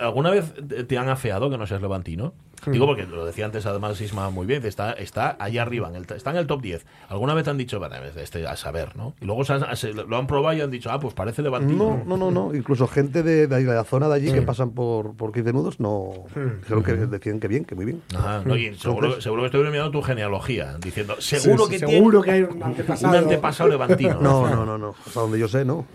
¿Alguna 0.00 0.30
vez 0.30 0.52
te 0.86 0.98
han 0.98 1.08
afeado 1.08 1.50
que 1.50 1.58
no 1.58 1.66
seas 1.66 1.82
levantino? 1.82 2.34
Digo 2.66 2.86
porque 2.86 3.04
lo 3.06 3.24
decía 3.24 3.44
antes 3.46 3.64
además 3.66 4.00
Isma 4.00 4.30
muy 4.30 4.46
bien, 4.46 4.64
está, 4.66 4.92
está 4.92 5.36
allá 5.38 5.62
arriba, 5.62 5.88
en 5.88 5.96
el, 5.96 6.02
está 6.14 6.30
en 6.30 6.36
el 6.36 6.46
top 6.46 6.62
10. 6.62 6.86
¿Alguna 7.08 7.34
vez 7.34 7.44
te 7.44 7.50
han 7.50 7.58
dicho, 7.58 7.78
"Bueno, 7.78 7.96
este 8.16 8.46
a 8.46 8.56
saber, 8.56 8.96
¿no? 8.96 9.14
Y 9.20 9.24
luego 9.24 9.44
se 9.44 9.54
han- 9.54 9.76
se- 9.76 9.92
lo 9.92 10.16
han 10.16 10.26
probado 10.26 10.56
y 10.56 10.60
han 10.60 10.70
dicho, 10.70 10.90
ah, 10.90 10.98
pues 11.00 11.14
parece 11.14 11.42
levantino. 11.42 12.02
No, 12.04 12.16
no, 12.16 12.16
no, 12.16 12.30
no. 12.30 12.54
Incluso 12.54 12.86
gente 12.86 13.22
de, 13.22 13.46
de 13.46 13.62
la 13.64 13.84
zona 13.84 14.08
de 14.08 14.14
allí 14.14 14.32
que 14.32 14.42
pasan 14.42 14.70
por, 14.70 15.14
por 15.14 15.32
15 15.32 15.52
nudos 15.52 15.80
no 15.80 16.12
dijeron 16.60 16.82
que 16.82 16.92
decían 16.94 17.40
que 17.40 17.48
bien, 17.48 17.64
que 17.64 17.74
muy 17.74 17.84
bien. 17.84 18.02
Ajá, 18.14 18.42
no, 18.44 18.56
y 18.56 18.74
seguro, 18.76 19.06
Entonces- 19.06 19.24
seguro 19.24 19.42
que 19.42 19.46
estoy 19.46 19.62
mirando 19.70 19.90
tu 19.90 20.02
genealogía, 20.02 20.76
diciendo, 20.82 21.14
seguro 21.20 21.64
Sí, 21.64 21.70
que 21.70 21.78
sí, 21.78 21.84
tiene 21.86 21.98
seguro 22.00 22.22
que 22.22 22.30
hay 22.30 22.42
un 22.42 22.62
antepasado. 22.62 23.12
un 23.12 23.18
antepasado 23.18 23.68
levantino. 23.70 24.20
No, 24.20 24.48
no, 24.48 24.64
no, 24.66 24.78
no. 24.78 24.94
Hasta 25.06 25.20
donde 25.20 25.38
yo 25.38 25.48
sé, 25.48 25.64
no. 25.64 25.86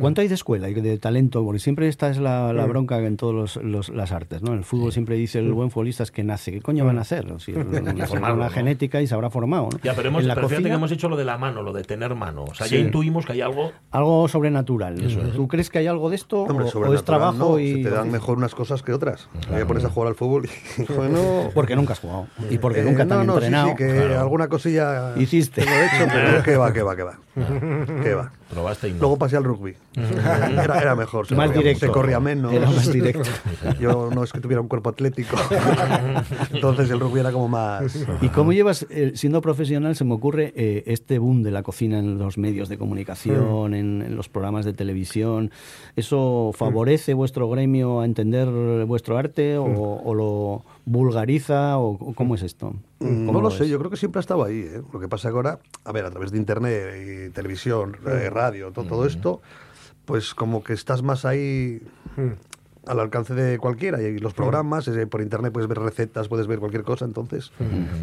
¿Cuánto 0.00 0.20
hay 0.20 0.28
de 0.28 0.34
escuela 0.34 0.68
y 0.68 0.74
de 0.74 0.98
talento? 0.98 1.44
Porque 1.44 1.58
siempre 1.58 1.88
esta 1.88 2.08
es 2.10 2.18
la, 2.18 2.52
la 2.52 2.66
bronca 2.66 2.98
en 2.98 3.16
todas 3.16 3.56
las 3.62 4.12
artes, 4.12 4.42
¿no? 4.42 4.52
En 4.52 4.58
el 4.58 4.64
fútbol 4.64 4.92
siempre 4.92 5.16
dice 5.16 5.38
el 5.38 5.52
buen 5.52 5.70
futbolista 5.70 6.02
es 6.06 6.10
que 6.12 6.24
nace, 6.24 6.50
¿qué 6.52 6.60
coño 6.60 6.84
van 6.84 6.98
a 6.98 7.02
hacer? 7.02 7.30
O 7.30 7.38
sea, 7.38 7.54
nacerá 7.64 8.06
formarlo, 8.06 8.36
una 8.36 8.46
¿no? 8.46 8.50
genética 8.50 9.00
y 9.02 9.06
sabrá 9.06 9.28
formado. 9.30 9.68
¿no? 9.72 9.78
Ya, 9.82 9.94
pero, 9.94 10.08
hemos, 10.08 10.22
En 10.22 10.28
la 10.28 10.34
pero 10.34 10.48
fíjate 10.48 10.62
que 10.62 10.68
cocina, 10.70 10.74
hemos 10.76 10.92
hecho 10.92 11.08
lo 11.08 11.16
de 11.16 11.24
la 11.24 11.36
mano, 11.38 11.62
lo 11.62 11.72
de 11.72 11.82
tener 11.84 12.14
mano. 12.14 12.44
O 12.44 12.54
sea, 12.54 12.66
Sí. 12.66 12.76
ya 12.76 12.80
intuimos 12.80 13.26
que 13.26 13.32
hay 13.32 13.40
algo. 13.42 13.72
algo 13.90 14.28
sobrenatural. 14.28 15.02
Eso 15.02 15.20
es. 15.22 15.34
¿Tú 15.34 15.46
crees 15.48 15.68
que 15.70 15.78
hay 15.78 15.86
algo 15.86 16.08
de 16.10 16.16
esto? 16.16 16.42
Hombre, 16.42 16.66
o- 16.72 16.78
o, 16.78 16.94
es 16.94 17.04
trabajo 17.04 17.36
no, 17.52 17.58
y. 17.58 17.82
se 17.82 17.88
te 17.88 17.90
dan 17.90 18.10
mejor 18.10 18.38
unas 18.38 18.54
cosas 18.54 18.82
que 18.82 18.92
otras. 18.92 19.28
Me 19.52 19.66
pones 19.66 19.84
a 19.84 19.90
jugar 19.90 20.08
al 20.08 20.14
fútbol 20.14 20.48
y 20.78 20.92
bueno. 20.92 21.50
Porque 21.54 21.76
nunca 21.76 21.92
has 21.94 22.00
jugado. 22.00 22.26
Y 22.50 22.58
porque 22.58 22.80
Eh, 22.80 22.84
nunca 22.84 23.06
te 23.06 23.14
han 23.14 23.26
no, 23.26 23.32
sí, 23.34 23.44
entrenado. 23.46 23.68
sí, 23.70 23.74
que 23.76 23.86
Claro. 23.88 24.20
alguna 24.20 24.48
cosilla 24.48 25.14
Hiciste. 25.16 25.62
tengo 25.62 25.76
hecho, 25.76 26.06
pero 26.12 26.42
que 26.42 26.56
va, 26.56 26.72
que 26.72 26.82
va, 26.82 26.96
que 26.96 27.02
va. 27.02 27.18
Que 28.02 28.14
va. 28.14 28.32
Probaste 28.50 28.88
y 28.88 28.92
no. 28.92 29.00
Luego 29.00 29.16
pasé 29.18 29.36
al 29.36 29.44
rugby. 29.44 29.74
Era, 29.96 30.80
era 30.80 30.94
mejor. 30.94 31.26
Se 31.26 31.34
Más 31.34 31.46
corría, 31.46 31.62
directo. 31.62 31.86
Se 31.86 31.92
corría 31.92 32.20
menos. 32.20 32.52
Era 32.52 32.66
más 32.70 32.92
directo. 32.92 33.28
Yo 33.80 34.10
no 34.14 34.22
es 34.22 34.32
que 34.32 34.40
tuviera 34.40 34.60
un 34.60 34.68
cuerpo 34.68 34.90
atlético. 34.90 35.36
Entonces 36.52 36.88
el 36.90 37.00
rugby 37.00 37.20
era 37.20 37.32
como 37.32 37.48
más. 37.48 38.06
¿Y 38.20 38.28
cómo 38.28 38.52
llevas, 38.52 38.86
eh, 38.90 39.12
siendo 39.14 39.40
profesional, 39.40 39.96
se 39.96 40.04
me 40.04 40.14
ocurre 40.14 40.52
eh, 40.54 40.84
este 40.86 41.18
boom 41.18 41.42
de 41.42 41.50
la 41.50 41.62
cocina 41.62 41.98
en 41.98 42.18
los 42.18 42.38
medios 42.38 42.68
de 42.68 42.78
comunicación, 42.78 43.74
en, 43.74 44.02
en 44.02 44.16
los 44.16 44.28
programas 44.28 44.64
de 44.64 44.72
televisión? 44.72 45.50
¿Eso 45.96 46.52
favorece 46.54 47.14
vuestro 47.14 47.48
gremio 47.48 48.00
a 48.00 48.04
entender 48.04 48.48
vuestro 48.86 49.18
arte 49.18 49.58
o, 49.58 49.64
o 49.66 50.14
lo 50.14 50.62
vulgariza? 50.86 51.76
o 51.78 51.90
o 52.00 52.14
¿Cómo 52.14 52.34
es 52.34 52.42
esto? 52.42 52.70
Mm, 53.00 53.26
¿Cómo 53.26 53.32
No 53.34 53.40
lo 53.42 53.48
ves? 53.50 53.58
sé, 53.58 53.68
yo 53.68 53.78
creo 53.78 53.90
que 53.90 53.96
siempre 53.98 54.20
ha 54.20 54.24
estado 54.24 54.42
ahí. 54.44 54.60
¿eh? 54.60 54.82
Lo 54.92 54.98
que 54.98 55.08
pasa 55.08 55.28
que 55.28 55.34
ahora, 55.36 55.58
a 55.84 55.92
ver, 55.92 56.06
a 56.06 56.10
través 56.10 56.30
de 56.32 56.38
internet 56.38 57.28
y 57.28 57.30
televisión, 57.32 57.96
eh, 58.06 58.30
radio, 58.30 58.72
to- 58.72 58.84
todo 58.84 59.04
esto, 59.04 59.42
pues 60.06 60.34
como 60.34 60.62
que 60.64 60.72
estás 60.72 61.02
más 61.02 61.24
ahí 61.26 61.82
al 62.86 63.00
alcance 63.00 63.34
de 63.34 63.58
cualquiera. 63.58 64.00
Y 64.00 64.18
los 64.18 64.34
programas, 64.34 64.86
eh, 64.88 65.06
por 65.06 65.20
internet 65.20 65.52
puedes 65.52 65.68
ver 65.68 65.78
recetas, 65.78 66.28
puedes 66.28 66.46
ver 66.46 66.58
cualquier 66.58 66.82
cosa. 66.84 67.04
Entonces, 67.04 67.52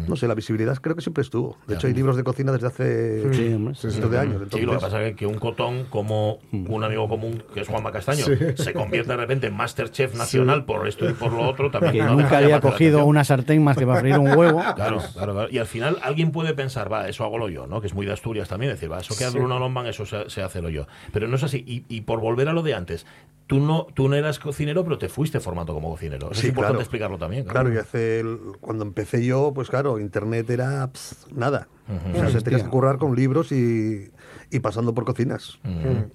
no 0.08 0.16
sé, 0.16 0.28
la 0.28 0.34
visibilidad 0.34 0.76
creo 0.76 0.94
que 0.94 1.02
siempre 1.02 1.22
estuvo. 1.22 1.56
De 1.66 1.74
hecho, 1.74 1.86
hay 1.86 1.94
libros 1.94 2.16
de 2.16 2.24
cocina 2.24 2.52
desde 2.52 2.66
hace 2.66 3.32
Sí, 3.34 3.54
hombre, 3.54 3.74
sí, 3.74 3.90
cientos 3.90 4.10
de 4.10 4.18
años. 4.18 4.34
Sí, 4.34 4.40
lo 4.44 4.48
que 4.50 4.58
Entonces, 4.60 4.82
pasa 4.82 5.02
es 5.02 5.16
que 5.16 5.26
un 5.26 5.38
cotón 5.38 5.84
como 5.90 6.38
un 6.52 6.84
amigo 6.84 7.08
común, 7.08 7.42
que 7.52 7.60
es 7.60 7.68
Juanma 7.68 7.90
Castaño, 7.92 8.24
Sí. 8.24 8.34
se 8.56 8.72
convierte 8.72 9.10
de 9.10 9.16
repente 9.16 9.46
en 9.46 9.54
Masterchef 9.56 10.14
nacional 10.16 10.64
por 10.64 10.86
esto 10.86 11.08
y 11.08 11.12
por 11.12 11.32
lo 11.32 11.48
otro, 11.48 11.70
también 11.70 11.92
Que 11.92 12.02
no 12.02 12.14
nunca 12.16 12.38
había 12.38 12.60
cogido 12.60 13.04
una 13.04 13.24
sartén 13.24 13.62
más 13.62 13.76
que 13.76 13.86
para 13.86 14.00
freír 14.00 14.18
un 14.18 14.36
huevo. 14.36 14.62
Claro, 14.74 14.98
claro, 15.14 15.32
claro. 15.34 15.48
Y 15.50 15.58
al 15.58 15.66
final 15.66 15.98
alguien 16.02 16.30
puede 16.32 16.52
pensar, 16.54 16.92
va, 16.92 17.08
eso 17.08 17.24
hago 17.24 17.38
lo 17.38 17.48
yo, 17.48 17.66
¿no? 17.66 17.80
Que 17.80 17.86
es 17.86 17.94
muy 17.94 18.04
de 18.06 18.12
Asturias 18.12 18.48
también, 18.48 18.72
decir, 18.72 18.90
va, 18.90 18.98
eso 19.00 19.16
que 19.16 19.24
hace 19.24 19.38
Bruno 19.38 19.58
Lomban, 19.58 19.86
eso 19.86 20.04
se, 20.04 20.28
se 20.28 20.42
hace 20.42 20.60
lo 20.60 20.68
yo. 20.68 20.86
Pero 21.12 21.28
no 21.28 21.36
es 21.36 21.42
así. 21.42 21.62
Y, 21.66 21.84
y 21.88 22.02
por 22.02 22.20
volver 22.20 22.48
a 22.48 22.52
lo 22.52 22.62
de 22.62 22.74
antes, 22.74 23.06
tú 23.46 23.60
no, 23.60 23.86
tú 23.94 24.08
no 24.08 24.16
eras 24.16 24.38
cocinero, 24.38 24.84
pero 24.84 24.96
te 24.98 25.08
fuiste 25.08 25.38
formando 25.40 25.74
como 25.74 25.90
cocinero. 25.90 26.30
Eso 26.30 26.40
Sí, 26.40 26.46
es 26.46 26.50
importante 26.50 26.72
claro. 26.74 26.80
explicarlo 26.82 27.18
también. 27.18 27.44
Claro, 27.44 27.72
y 27.72 27.76
hace 27.78 28.20
el- 28.20 28.38
cuando 28.60 28.84
empecé 28.84 29.24
yo, 29.24 29.52
pues 29.54 29.68
claro, 29.68 29.98
internet 29.98 30.48
era 30.50 30.86
pss, 30.92 31.26
nada. 31.34 31.68
O 32.14 32.16
sea, 32.16 32.30
se 32.30 32.40
tenías 32.40 32.62
que 32.62 32.70
currar 32.70 32.96
con 32.98 33.14
libros 33.14 33.52
y, 33.52 34.10
y 34.50 34.60
pasando 34.60 34.94
por 34.94 35.04
cocinas. 35.04 35.58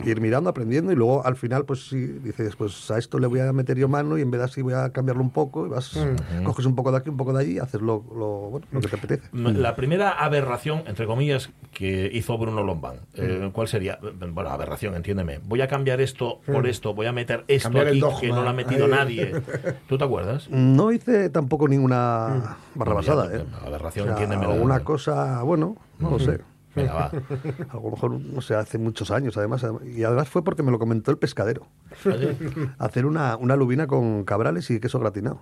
Ir 0.06 0.22
mirando, 0.22 0.50
aprendiendo 0.50 0.92
y 0.92 0.96
luego 0.96 1.26
al 1.26 1.36
final, 1.36 1.66
pues 1.66 1.88
sí, 1.88 1.98
dices, 2.06 2.56
pues 2.56 2.90
a 2.92 2.98
esto 2.98 3.20
le 3.20 3.28
voy 3.28 3.40
a 3.40 3.52
meter 3.54 3.78
yo 3.78 3.88
mano 3.88 4.18
y 4.18 4.22
en 4.22 4.32
vez 4.32 4.40
de 4.40 4.46
así 4.46 4.62
voy 4.62 4.74
a 4.74 4.90
cambiarlo 4.92 5.22
un 5.24 5.30
poco 5.32 5.66
y 5.66 5.70
vas, 5.70 5.98
coges 6.44 6.66
un 6.66 6.76
poco 6.76 6.92
de 6.92 6.98
aquí, 6.98 7.10
un 7.10 7.18
poco 7.18 7.34
de 7.34 7.42
allí 7.44 7.54
y 7.54 7.60
haces 7.60 7.82
lo, 7.82 8.04
lo, 8.16 8.28
bueno, 8.50 8.68
lo 8.72 8.82
que 8.82 8.88
te 8.88 8.96
apetece. 8.96 9.30
M- 9.34 9.54
La 9.54 9.76
primera 9.76 10.12
aberración, 10.12 10.84
entre 10.88 11.06
comillas, 11.06 11.50
que 11.72 12.10
hizo 12.14 12.38
Bruno 12.38 12.64
Lombán, 12.64 13.02
eh, 13.14 13.50
¿cuál 13.54 13.68
sería? 13.68 14.00
Bueno, 14.02 14.50
aberración, 14.50 14.96
entiéndeme. 14.96 15.40
Voy 15.44 15.62
a 15.62 15.68
cambiar 15.68 16.02
esto 16.02 16.42
por 16.46 16.68
esto, 16.68 16.94
voy 16.94 17.06
a 17.08 17.12
meter 17.12 17.46
esto 17.48 17.68
Cambiar 17.70 17.88
aquí 17.88 18.02
que 18.22 18.30
no 18.30 18.44
lo 18.44 18.50
ha 18.50 18.54
metido 18.54 18.86
Ahí. 18.86 18.92
nadie. 18.92 19.42
¿Tú 19.88 19.98
te 19.98 20.04
acuerdas? 20.04 20.50
No 20.50 20.92
hice 20.92 21.30
tampoco 21.30 21.68
ninguna 21.68 22.58
barra 22.76 22.94
basada, 22.96 23.26
¿eh? 23.36 23.46
aberración, 23.66 24.10
O 24.10 24.12
sea, 24.12 24.22
entiéndeme 24.24 24.52
alguna 24.52 24.80
cosa, 24.82 25.42
bueno, 25.44 25.76
no 26.00 26.10
lo 26.12 26.20
sé. 26.20 26.40
Venga, 26.80 26.94
va. 26.94 27.06
A 27.70 27.76
lo 27.76 27.92
mejor, 27.92 28.12
no 28.12 28.42
sé, 28.42 28.56
hace 28.56 28.78
muchos 28.78 29.12
años, 29.12 29.38
además. 29.38 29.66
Y 29.86 30.04
además 30.04 30.30
fue 30.30 30.44
porque 30.44 30.64
me 30.64 30.72
lo 30.72 30.80
comentó 30.80 31.12
el 31.12 31.18
pescadero. 31.18 31.68
Hacer 32.78 33.06
una, 33.06 33.36
una 33.38 33.56
lubina 33.56 33.88
con 33.88 34.24
cabrales 34.24 34.70
y 34.72 34.80
queso 34.80 35.00
gratinado. 35.00 35.40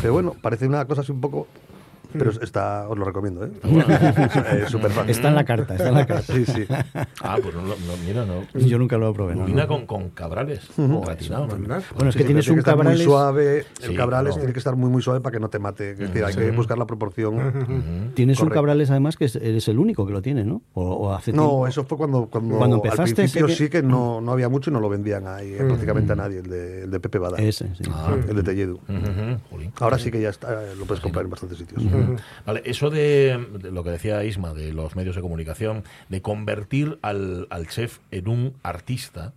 Pero 0.00 0.12
bueno, 0.12 0.34
parece 0.40 0.66
una 0.66 0.84
cosa 0.86 1.02
así 1.02 1.12
un 1.12 1.20
poco... 1.20 1.46
Pero 2.12 2.30
está, 2.30 2.88
os 2.88 2.96
lo 2.98 3.04
recomiendo, 3.04 3.44
¿eh? 3.44 3.50
Es 4.64 4.70
súper 4.70 4.90
fácil. 4.90 5.10
Está 5.10 5.28
en 5.28 5.34
la 5.34 5.44
carta, 5.44 5.74
está 5.74 5.88
en 5.88 5.94
la 5.94 6.06
carta. 6.06 6.32
Sí, 6.32 6.44
sí. 6.46 6.64
Ah, 7.22 7.38
pues 7.42 7.54
no, 7.54 7.62
lo- 7.62 7.68
no, 7.76 7.96
mira, 8.06 8.24
no. 8.24 8.42
Yo 8.66 8.78
nunca 8.78 8.96
lo 8.98 9.12
probé. 9.12 9.34
Lubina 9.34 9.62
no. 9.62 9.68
con, 9.68 9.86
con 9.86 10.10
cabrales, 10.10 10.68
gratinado. 10.76 11.46
Bueno, 11.48 11.76
es 11.78 12.12
Sí, 12.14 12.18
que 12.18 12.24
tienes 12.24 12.44
tiene 12.44 12.60
un 12.60 12.64
cabrales... 12.64 12.98
muy 12.98 13.04
suave. 13.04 13.58
El 13.82 13.90
Sí, 13.90 13.94
cabrales 13.96 14.30
claro. 14.30 14.40
tiene 14.40 14.52
que 14.52 14.58
estar 14.58 14.76
muy, 14.76 14.90
muy 14.90 15.02
suave 15.02 15.20
para 15.20 15.32
que 15.32 15.40
no 15.40 15.48
te 15.48 15.58
mate. 15.58 15.90
Es 15.92 15.98
decir, 15.98 16.24
hay 16.24 16.34
que 16.34 16.50
buscar 16.52 16.78
la 16.78 16.86
proporción. 16.86 18.12
Tienes 18.14 18.40
un 18.40 18.48
cabrales 18.48 18.90
además 18.90 19.16
que 19.16 19.26
es- 19.26 19.36
eres 19.36 19.68
el 19.68 19.78
único 19.78 20.06
que 20.06 20.12
lo 20.12 20.22
tiene, 20.22 20.44
¿no? 20.44 20.62
O, 20.74 20.82
o 20.84 21.12
hace 21.14 21.32
No, 21.32 21.42
tiempo- 21.42 21.66
eso 21.68 21.84
fue 21.84 21.98
cuando, 21.98 22.26
cuando, 22.26 22.56
Cuando 22.58 22.76
al 22.76 22.82
empezaste, 22.84 23.14
principio 23.14 23.48
sé 23.48 23.52
que- 23.52 23.58
sí 23.64 23.68
que 23.70 23.82
no, 23.82 24.20
no 24.20 24.32
había 24.32 24.48
mucho 24.48 24.70
y 24.70 24.72
no 24.72 24.80
lo 24.80 24.88
vendían 24.88 25.26
ahí 25.26 25.52
eh, 25.52 25.64
prácticamente 25.66 26.12
a 26.12 26.16
nadie, 26.16 26.38
el 26.38 26.48
de, 26.48 26.82
el 26.84 26.90
de 26.90 27.00
Pepe 27.00 27.18
Bada. 27.18 27.36
Ese, 27.38 27.66
sí. 27.74 27.82
el 28.28 28.36
de 28.36 28.42
Telledu. 28.42 28.78
Ahora 29.80 29.98
sí 29.98 30.10
que 30.10 30.20
ya 30.20 30.30
está, 30.30 30.62
eh, 30.64 30.74
lo 30.78 30.84
puedes 30.84 31.02
comprar 31.02 31.24
en 31.24 31.30
bastantes 31.30 31.58
sitios. 31.58 31.82
Vale, 32.44 32.62
eso 32.64 32.90
de, 32.90 33.46
de 33.58 33.70
lo 33.70 33.82
que 33.84 33.90
decía 33.90 34.24
Isma, 34.24 34.54
de 34.54 34.72
los 34.72 34.96
medios 34.96 35.16
de 35.16 35.22
comunicación, 35.22 35.84
de 36.08 36.22
convertir 36.22 36.98
al, 37.02 37.46
al 37.50 37.66
chef 37.68 37.98
en 38.10 38.28
un 38.28 38.54
artista, 38.62 39.32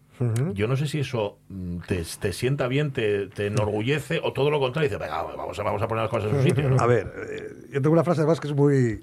yo 0.53 0.67
no 0.67 0.75
sé 0.75 0.87
si 0.87 0.99
eso 0.99 1.37
mm, 1.47 1.77
te, 1.87 2.03
te 2.19 2.33
sienta 2.33 2.67
bien, 2.67 2.91
te, 2.91 3.27
te 3.27 3.47
enorgullece 3.47 4.19
o 4.21 4.33
todo 4.33 4.51
lo 4.51 4.59
contrario. 4.59 4.89
Dice, 4.89 5.01
venga, 5.01 5.23
vamos 5.23 5.57
a, 5.57 5.63
vamos 5.63 5.81
a 5.81 5.87
poner 5.87 6.01
las 6.03 6.11
cosas 6.11 6.33
en 6.33 6.41
su 6.41 6.43
sitio. 6.43 6.69
¿no? 6.69 6.77
A 6.77 6.85
ver, 6.87 7.09
eh, 7.29 7.53
yo 7.71 7.81
tengo 7.81 7.93
una 7.93 8.03
frase 8.03 8.19
además 8.19 8.41
que 8.41 8.47
es 8.49 8.53
muy... 8.53 8.99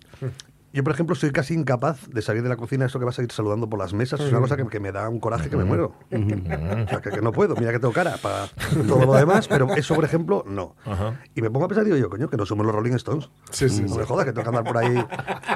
Yo, 0.73 0.85
por 0.85 0.93
ejemplo, 0.93 1.14
soy 1.14 1.31
casi 1.31 1.55
incapaz 1.55 2.07
de 2.11 2.21
salir 2.21 2.43
de 2.43 2.51
la 2.51 2.57
cocina, 2.57 2.85
eso 2.85 2.99
que 2.99 3.07
vas 3.07 3.19
a 3.19 3.23
ir 3.23 3.33
saludando 3.33 3.67
por 3.69 3.79
las 3.79 3.95
mesas, 3.95 4.21
es 4.21 4.31
una 4.31 4.41
cosa 4.41 4.59
que, 4.59 4.67
que 4.67 4.79
me 4.79 4.93
da 4.93 5.09
un 5.09 5.21
coraje 5.21 5.49
que 5.49 5.57
me 5.57 5.64
muero. 5.64 5.95
O 6.12 6.89
sea, 6.89 7.01
que, 7.01 7.11
que 7.11 7.23
no 7.23 7.33
puedo, 7.33 7.55
mira 7.57 7.73
que 7.73 7.79
tengo 7.79 7.95
cara 7.95 8.17
para 8.21 8.49
todo 8.87 9.07
lo 9.07 9.14
demás, 9.14 9.49
pero 9.49 9.69
eso, 9.75 9.95
por 9.95 10.05
ejemplo, 10.05 10.45
no. 10.47 10.77
Ajá. 10.85 11.19
Y 11.35 11.41
me 11.41 11.51
pongo 11.51 11.64
a 11.64 11.69
pensar, 11.69 11.85
digo 11.85 11.97
yo, 11.97 12.11
coño, 12.11 12.29
que 12.29 12.37
no 12.37 12.45
somos 12.45 12.67
los 12.67 12.75
Rolling 12.75 12.93
Stones. 12.95 13.31
Sí, 13.51 13.71
sí, 13.71 13.83
no 13.83 13.89
sí. 13.89 13.99
me 13.99 14.05
jodas, 14.05 14.27
que 14.27 14.33
tengo 14.33 14.43
que 14.51 14.57
andar 14.57 14.64
por 14.71 14.77
ahí 14.83 15.03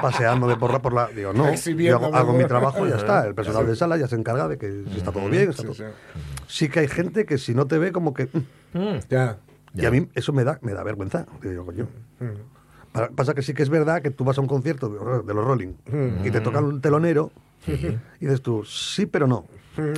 paseándome 0.01 0.55
por 0.55 0.71
la... 0.71 0.81
Por 0.81 0.93
la 0.93 1.07
digo, 1.09 1.33
no, 1.33 1.53
yo 1.53 2.15
hago, 2.15 2.33
mi 2.33 2.45
trabajo 2.45 2.87
y 2.87 2.89
ya 2.89 2.95
está. 2.97 3.27
El 3.27 3.35
personal 3.35 3.67
de 3.67 3.75
sala 3.75 3.97
ya 3.97 4.07
se 4.07 4.15
encarga 4.15 4.47
de 4.47 4.57
que 4.57 4.85
si 4.91 4.97
está 4.97 5.11
todo 5.11 5.27
bien. 5.29 5.49
Está 5.51 5.61
Sí, 5.61 5.67
todo- 5.67 5.89
sí. 6.47 6.69
Que 6.69 6.79
hay 6.79 6.87
gente 6.87 7.25
que 7.25 7.37
si 7.37 7.53
no 7.53 7.67
te 7.67 7.77
ve 7.77 7.91
como 7.91 8.13
que... 8.13 8.25
mm, 8.25 8.39
Mm. 8.73 8.99
Ya. 9.09 9.37
y 9.73 9.85
a 9.85 9.91
mí 9.91 10.07
eso 10.15 10.31
me 10.33 10.43
da, 10.45 10.57
me 10.61 10.71
da 10.73 10.81
vergüenza. 10.83 11.25
Digo 11.41 11.53
yo, 11.53 11.65
coño. 11.65 11.87
Pa- 12.17 12.25
Pasa 13.15 13.33
que 13.33 13.41
sí 13.41 13.53
que 13.53 13.63
es 13.63 13.69
verdad 13.69 14.01
que 14.01 14.11
tú 14.11 14.23
vas 14.25 14.37
a 14.37 14.41
un 14.41 14.47
concierto 14.47 14.89
de 15.23 15.33
los 15.33 15.45
Rolling 15.45 15.73
y 16.23 16.31
te 16.31 16.41
tocan 16.41 16.65
un 16.65 16.81
telonero 16.81 17.31
y 17.67 18.25
dices 18.25 18.41
tú, 18.41 18.63
sí, 18.65 19.05
pero 19.05 19.27
no. 19.27 19.45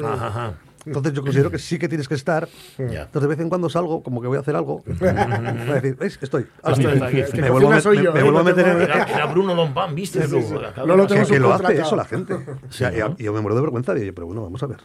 Ajá. 0.06 0.54
Entonces 0.86 1.14
yo 1.14 1.22
considero 1.22 1.50
que 1.52 1.60
sí 1.60 1.80
que 1.80 1.88
tienes 1.88 2.08
que 2.08 2.16
estar. 2.16 2.48
Ya. 2.78 3.04
Entonces 3.04 3.22
de 3.22 3.28
vez 3.28 3.40
en 3.40 3.50
cuando 3.50 3.70
salgo, 3.70 4.04
como 4.04 4.22
que 4.22 4.28
voy 4.28 4.38
a 4.38 4.42
hacer 4.42 4.56
algo. 4.56 4.84
voy 4.86 5.08
a 5.10 5.74
decir, 5.76 5.96
¿veis? 5.96 6.20
Estoy. 6.22 6.46
Me 7.34 7.50
vuelvo 7.50 7.72
a, 7.72 7.82
soy 7.82 8.04
yo, 8.04 8.14
me 8.14 8.20
¿eh? 8.20 8.24
vuelvo 8.24 8.40
a 8.40 8.44
No 8.44 8.50
meter 8.50 8.68
en... 8.68 8.82
Era, 8.82 9.04
era 9.04 9.26
Bruno 9.28 9.56
Lombán, 9.56 9.96
¿viste? 9.96 10.28
tú? 10.28 10.40
No 10.86 10.96
lo 10.96 11.08
tengo 11.08 11.26
que, 11.26 11.34
que 11.34 11.40
lo 11.40 11.54
hace 11.54 11.80
eso 11.80 11.96
la 11.96 12.06
gente. 12.06 12.34
O 12.34 12.72
sea, 12.72 12.92
y 12.92 13.22
y 13.22 13.24
yo 13.26 13.34
me 13.34 13.42
muero 13.42 13.56
de 13.56 13.62
vergüenza. 13.62 13.94
Digo, 13.94 14.14
pero 14.14 14.28
bueno, 14.28 14.42
vamos 14.44 14.62
a 14.64 14.68
ver. 14.68 14.78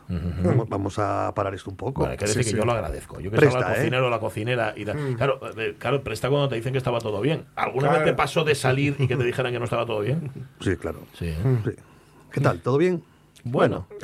vamos, 0.44 0.68
vamos 0.68 0.98
a 0.98 1.32
parar 1.34 1.54
esto 1.54 1.70
un 1.70 1.76
poco. 1.76 2.00
Bueno, 2.00 2.12
hay 2.12 2.18
que 2.18 2.26
decir 2.26 2.42
Sí, 2.44 2.50
que 2.50 2.56
sí. 2.56 2.58
yo 2.58 2.64
lo 2.64 2.72
agradezco. 2.72 3.20
Yo 3.20 3.30
que 3.30 3.36
Presta, 3.36 3.58
estaba 3.58 3.72
el 3.74 3.78
¿eh? 3.78 3.82
cocinero 3.84 4.06
o 4.06 4.10
la 4.10 4.18
cocinera 4.20 4.74
y 4.76 4.84
tal. 4.84 5.16
Claro, 5.16 5.40
eh, 5.56 5.74
claro, 5.78 6.02
presta 6.02 6.28
cuando 6.28 6.48
te 6.48 6.54
dicen 6.56 6.72
que 6.72 6.78
estaba 6.78 6.98
todo 7.00 7.20
bien. 7.20 7.44
¿Alguna 7.56 7.88
Claro. 7.88 8.04
vez 8.04 8.12
te 8.12 8.16
pasó 8.16 8.44
de 8.44 8.54
salir 8.54 8.96
y 8.98 9.06
que 9.08 9.16
te 9.16 9.24
dijeran 9.24 9.52
que 9.52 9.58
no 9.58 9.64
estaba 9.64 9.84
todo 9.86 10.00
bien? 10.00 10.30
Sí, 10.60 10.76
claro. 10.76 11.00
Sí. 11.18 11.26
¿eh? 11.28 11.36
Sí. 11.64 11.70
¿Qué 12.32 12.40
tal? 12.40 12.60
¿Todo 12.60 12.78
bien? 12.78 13.02
Bueno, 13.44 13.86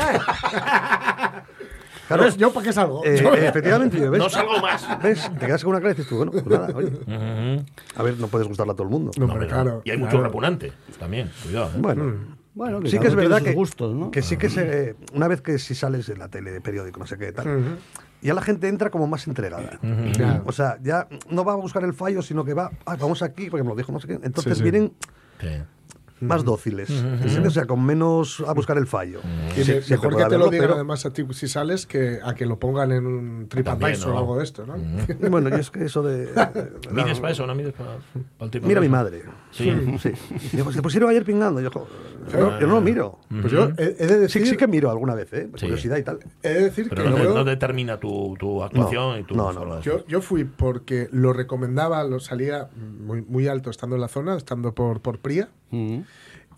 Claro. 2.09 2.29
¿Yo 2.37 2.53
para 2.53 2.67
qué 2.67 2.73
salgo? 2.73 3.05
Eh, 3.05 3.19
Yo- 3.23 3.35
eh, 3.35 3.47
efectivamente, 3.49 4.09
¿ves? 4.09 4.19
no 4.19 4.29
salgo 4.29 4.59
más. 4.61 4.87
¿Ves? 5.03 5.31
Te 5.39 5.47
quedas 5.47 5.63
con 5.65 5.71
una 5.71 5.81
cara 5.81 5.93
y 5.93 5.95
dices 5.95 6.09
tú, 6.09 6.17
bueno, 6.17 6.33
pues 6.33 6.45
nada, 6.47 6.69
oye. 6.75 6.93
A 7.97 8.03
ver, 8.03 8.19
no 8.19 8.29
puedes 8.29 8.47
gustarle 8.49 8.73
a 8.73 8.75
todo 8.75 8.85
el 8.85 8.91
mundo. 8.91 9.11
No, 9.19 9.27
hombre, 9.27 9.47
claro. 9.47 9.81
Y 9.85 9.91
hay 9.91 9.97
mucho 9.99 10.11
claro. 10.11 10.27
repugnante 10.27 10.73
también. 10.99 11.31
Cuidado. 11.43 11.67
¿eh? 11.69 11.79
Bueno, 11.79 12.15
Bueno, 12.55 12.81
sí 12.87 12.99
que 12.99 13.09
es 13.09 13.15
verdad 13.15 13.43
que, 13.43 13.53
gustos, 13.53 13.95
¿no? 13.95 14.11
que 14.11 14.23
sí 14.23 14.37
que 14.37 14.49
se, 14.51 14.97
una 15.13 15.29
vez 15.29 15.41
que 15.41 15.59
si 15.59 15.75
sales 15.75 16.09
en 16.09 16.19
la 16.19 16.29
tele, 16.29 16.53
de 16.53 16.61
periódico, 16.61 17.01
no 17.01 17.07
sé 17.07 17.17
qué 17.19 17.33
tal, 17.33 17.79
ya 18.23 18.33
la 18.35 18.43
gente 18.43 18.69
entra 18.69 18.91
como 18.91 19.07
más 19.07 19.27
entregada. 19.27 19.79
O 20.47 20.53
sea, 20.53 20.79
ya 20.83 21.09
no 21.31 21.45
va 21.45 21.55
a 21.55 21.57
buscar 21.57 21.85
el 21.85 21.95
fallo, 21.95 22.23
sino 22.23 22.45
que 22.45 22.55
va, 22.55 22.71
"Ay, 22.87 22.97
vamos 23.01 23.23
aquí, 23.23 23.51
porque 23.51 23.63
me 23.65 23.71
lo 23.71 23.77
dijo 23.77 23.91
no 23.93 23.99
sé 24.01 24.07
qué. 24.09 24.15
Entonces 24.23 24.59
Sí, 24.59 24.63
sí. 24.65 24.71
vienen 24.71 24.93
Sí. 25.41 25.49
Más 26.21 26.45
dóciles. 26.45 26.89
¿entiendes? 26.91 27.49
O 27.49 27.51
sea, 27.51 27.67
con 27.67 27.85
menos 27.85 28.43
a 28.47 28.53
buscar 28.55 28.79
el 28.79 28.87
fallo. 28.87 29.21
Y 29.57 29.63
Sí, 29.65 29.73
me- 29.73 29.83
siempre 29.83 30.09
mejor 30.11 30.17
que 30.25 30.29
te 30.31 30.39
lo 30.39 30.45
digan 30.49 30.61
pero- 30.67 30.75
además 30.75 31.05
a 31.07 31.13
ti 31.13 31.25
si 31.33 31.49
sales 31.49 31.87
que 31.87 32.21
a 32.25 32.35
que 32.35 32.47
lo 32.47 32.59
pongan 32.59 32.93
en 32.93 33.07
un 33.07 33.47
TripAdvisor 33.49 34.09
¿no? 34.11 34.15
o 34.15 34.19
algo 34.19 34.37
de 34.39 34.45
esto, 34.45 34.65
¿no? 34.67 34.75
Bueno, 35.31 35.51
yo 35.51 35.57
es 35.57 35.71
que 35.71 35.85
eso 35.85 36.03
de. 36.03 36.29
¿Mides 36.91 37.21
para 37.21 37.33
eso? 37.33 37.47
¿No 37.47 37.55
mides 37.55 37.73
para, 37.75 37.91
para 38.39 38.45
el 38.47 38.51
tipo 38.51 38.67
Mira 38.67 38.79
a 38.79 38.83
mi 38.83 38.89
madre. 38.89 39.23
Sí. 39.51 39.71
sí. 40.01 40.13
Digo, 40.53 40.71
te 40.73 40.83
pusieron 40.83 41.11
ayer 41.11 41.25
pingando. 41.25 41.61
Yo, 41.61 41.71
yo, 42.33 42.59
yo 42.61 42.67
no 42.67 42.75
lo 42.77 42.81
miro. 42.81 43.19
Pues 43.29 43.53
yo 43.53 43.69
he, 43.77 43.97
he 43.99 44.07
de 44.07 44.19
decir, 44.19 44.43
Sí, 44.43 44.51
sí 44.51 44.57
que 44.57 44.67
miro 44.67 44.91
alguna 44.91 45.15
vez, 45.15 45.33
¿eh? 45.33 45.49
Curiosidad 45.51 45.97
y 45.99 46.03
tal. 46.03 46.19
he 46.43 46.49
de 46.49 46.61
decir 46.65 46.87
Pero 46.89 47.05
que 47.05 47.11
no, 47.11 47.19
yo, 47.23 47.35
no 47.35 47.45
determina 47.45 47.99
tu, 48.01 48.35
tu 48.39 48.63
actuación 48.63 49.13
No, 49.13 49.19
y 49.19 49.25
tu 49.25 49.35
no, 49.37 49.53
no, 49.53 49.81
yo, 49.81 50.07
yo 50.07 50.21
fui 50.23 50.45
porque 50.45 51.09
lo 51.13 51.33
recomendaba, 51.33 52.03
lo 52.05 52.19
salía 52.21 52.69
muy, 53.01 53.23
muy 53.23 53.47
alto 53.49 53.71
estando 53.71 53.95
en 53.97 54.01
la 54.03 54.09
zona, 54.09 54.37
estando 54.37 54.75
por, 54.75 55.01
por 55.01 55.19
Pría. 55.19 55.49
Mm. 55.71 56.01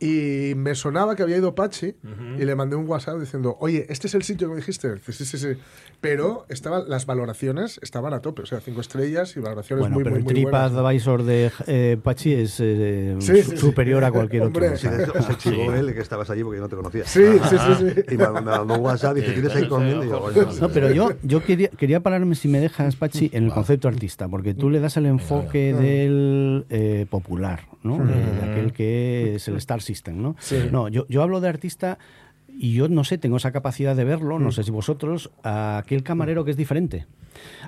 Y 0.00 0.52
me 0.56 0.74
sonaba 0.74 1.16
que 1.16 1.22
había 1.22 1.36
ido 1.38 1.54
Pachi 1.54 1.94
y 2.38 2.44
le 2.44 2.54
mandé 2.54 2.76
un 2.76 2.86
WhatsApp 2.88 3.18
diciendo, 3.18 3.56
oye, 3.60 3.86
este 3.88 4.06
es 4.08 4.14
el 4.14 4.22
sitio 4.22 4.48
que 4.48 4.54
me 4.54 4.60
dijiste. 4.60 4.94
Dice, 4.94 5.12
sí, 5.12 5.24
sí, 5.24 5.38
sí. 5.38 5.48
Pero 6.00 6.44
estaban, 6.48 6.88
las 6.88 7.06
valoraciones 7.06 7.80
estaban 7.82 8.12
a 8.12 8.20
tope, 8.20 8.42
o 8.42 8.46
sea, 8.46 8.60
cinco 8.60 8.80
estrellas 8.82 9.34
y 9.36 9.40
valoraciones 9.40 9.80
Bueno, 9.82 9.94
muy, 9.94 10.04
pero 10.04 10.14
muy, 10.16 10.18
el 10.20 10.24
muy 10.24 10.42
buenas. 10.44 10.70
TripAdvisor 10.72 11.22
de 11.22 11.50
eh, 11.66 11.96
Pachi 12.02 12.34
es 12.34 12.58
eh, 12.60 13.16
Sí, 13.20 13.26
su- 13.26 13.34
sí, 13.36 13.42
sí. 13.52 13.56
superior 13.56 14.04
a 14.04 14.12
cualquier 14.12 14.42
Hombre. 14.42 14.66
otro. 14.68 14.78
Sí, 14.78 14.88
de 14.88 15.02
hecho, 15.04 15.22
se 15.22 15.36
chivó 15.36 15.72
él 15.74 15.94
que 15.94 16.00
estabas 16.00 16.28
allí 16.30 16.42
porque 16.42 16.58
yo 16.58 16.62
no 16.62 16.68
te 16.68 16.76
conocía. 16.76 17.04
Sí, 17.06 17.22
sí, 17.48 17.56
sí, 17.58 17.74
sí. 17.94 18.02
Y 18.14 18.18
me 18.18 18.28
mandó 18.28 18.74
un 18.74 18.80
WhatsApp 18.84 19.16
y 19.16 19.20
dice, 19.20 19.32
¿tienes 19.32 19.54
ahí 19.54 19.62
sí, 19.62 19.66
Y 19.66 19.70
yo, 19.70 20.18
ojo, 20.18 20.30
"Bueno, 20.32 20.52
sí, 20.52 20.60
No, 20.60 20.68
pero 20.68 20.90
yo, 20.90 21.12
yo 21.22 21.42
quería, 21.42 21.68
quería 21.68 22.00
pararme, 22.00 22.34
si 22.34 22.48
me 22.48 22.60
dejas, 22.60 22.96
Pachi, 22.96 23.30
en 23.32 23.44
el 23.44 23.52
concepto 23.52 23.88
artista, 23.88 24.28
porque 24.28 24.52
tú 24.54 24.68
le 24.70 24.80
das 24.80 24.96
el 24.98 25.06
enfoque 25.06 25.72
del 25.74 26.66
eh, 26.68 27.06
popular, 27.08 27.60
¿no? 27.82 28.04
De, 28.04 28.14
de 28.34 28.42
aquel 28.42 28.72
que 28.72 29.36
es 29.36 29.48
el 29.48 29.56
Star 29.56 29.80
System, 29.86 30.20
¿no? 30.20 30.36
Sí. 30.38 30.68
No, 30.70 30.88
yo, 30.88 31.06
yo 31.08 31.22
hablo 31.22 31.40
de 31.40 31.48
artista 31.48 31.98
y 32.58 32.72
yo 32.72 32.88
no 32.88 33.04
sé, 33.04 33.18
tengo 33.18 33.36
esa 33.36 33.52
capacidad 33.52 33.94
de 33.96 34.04
verlo, 34.04 34.38
no 34.38 34.50
sé 34.52 34.62
si 34.64 34.70
vosotros, 34.70 35.30
a 35.42 35.78
aquel 35.78 36.02
camarero 36.02 36.44
que 36.44 36.50
es 36.52 36.56
diferente, 36.56 37.06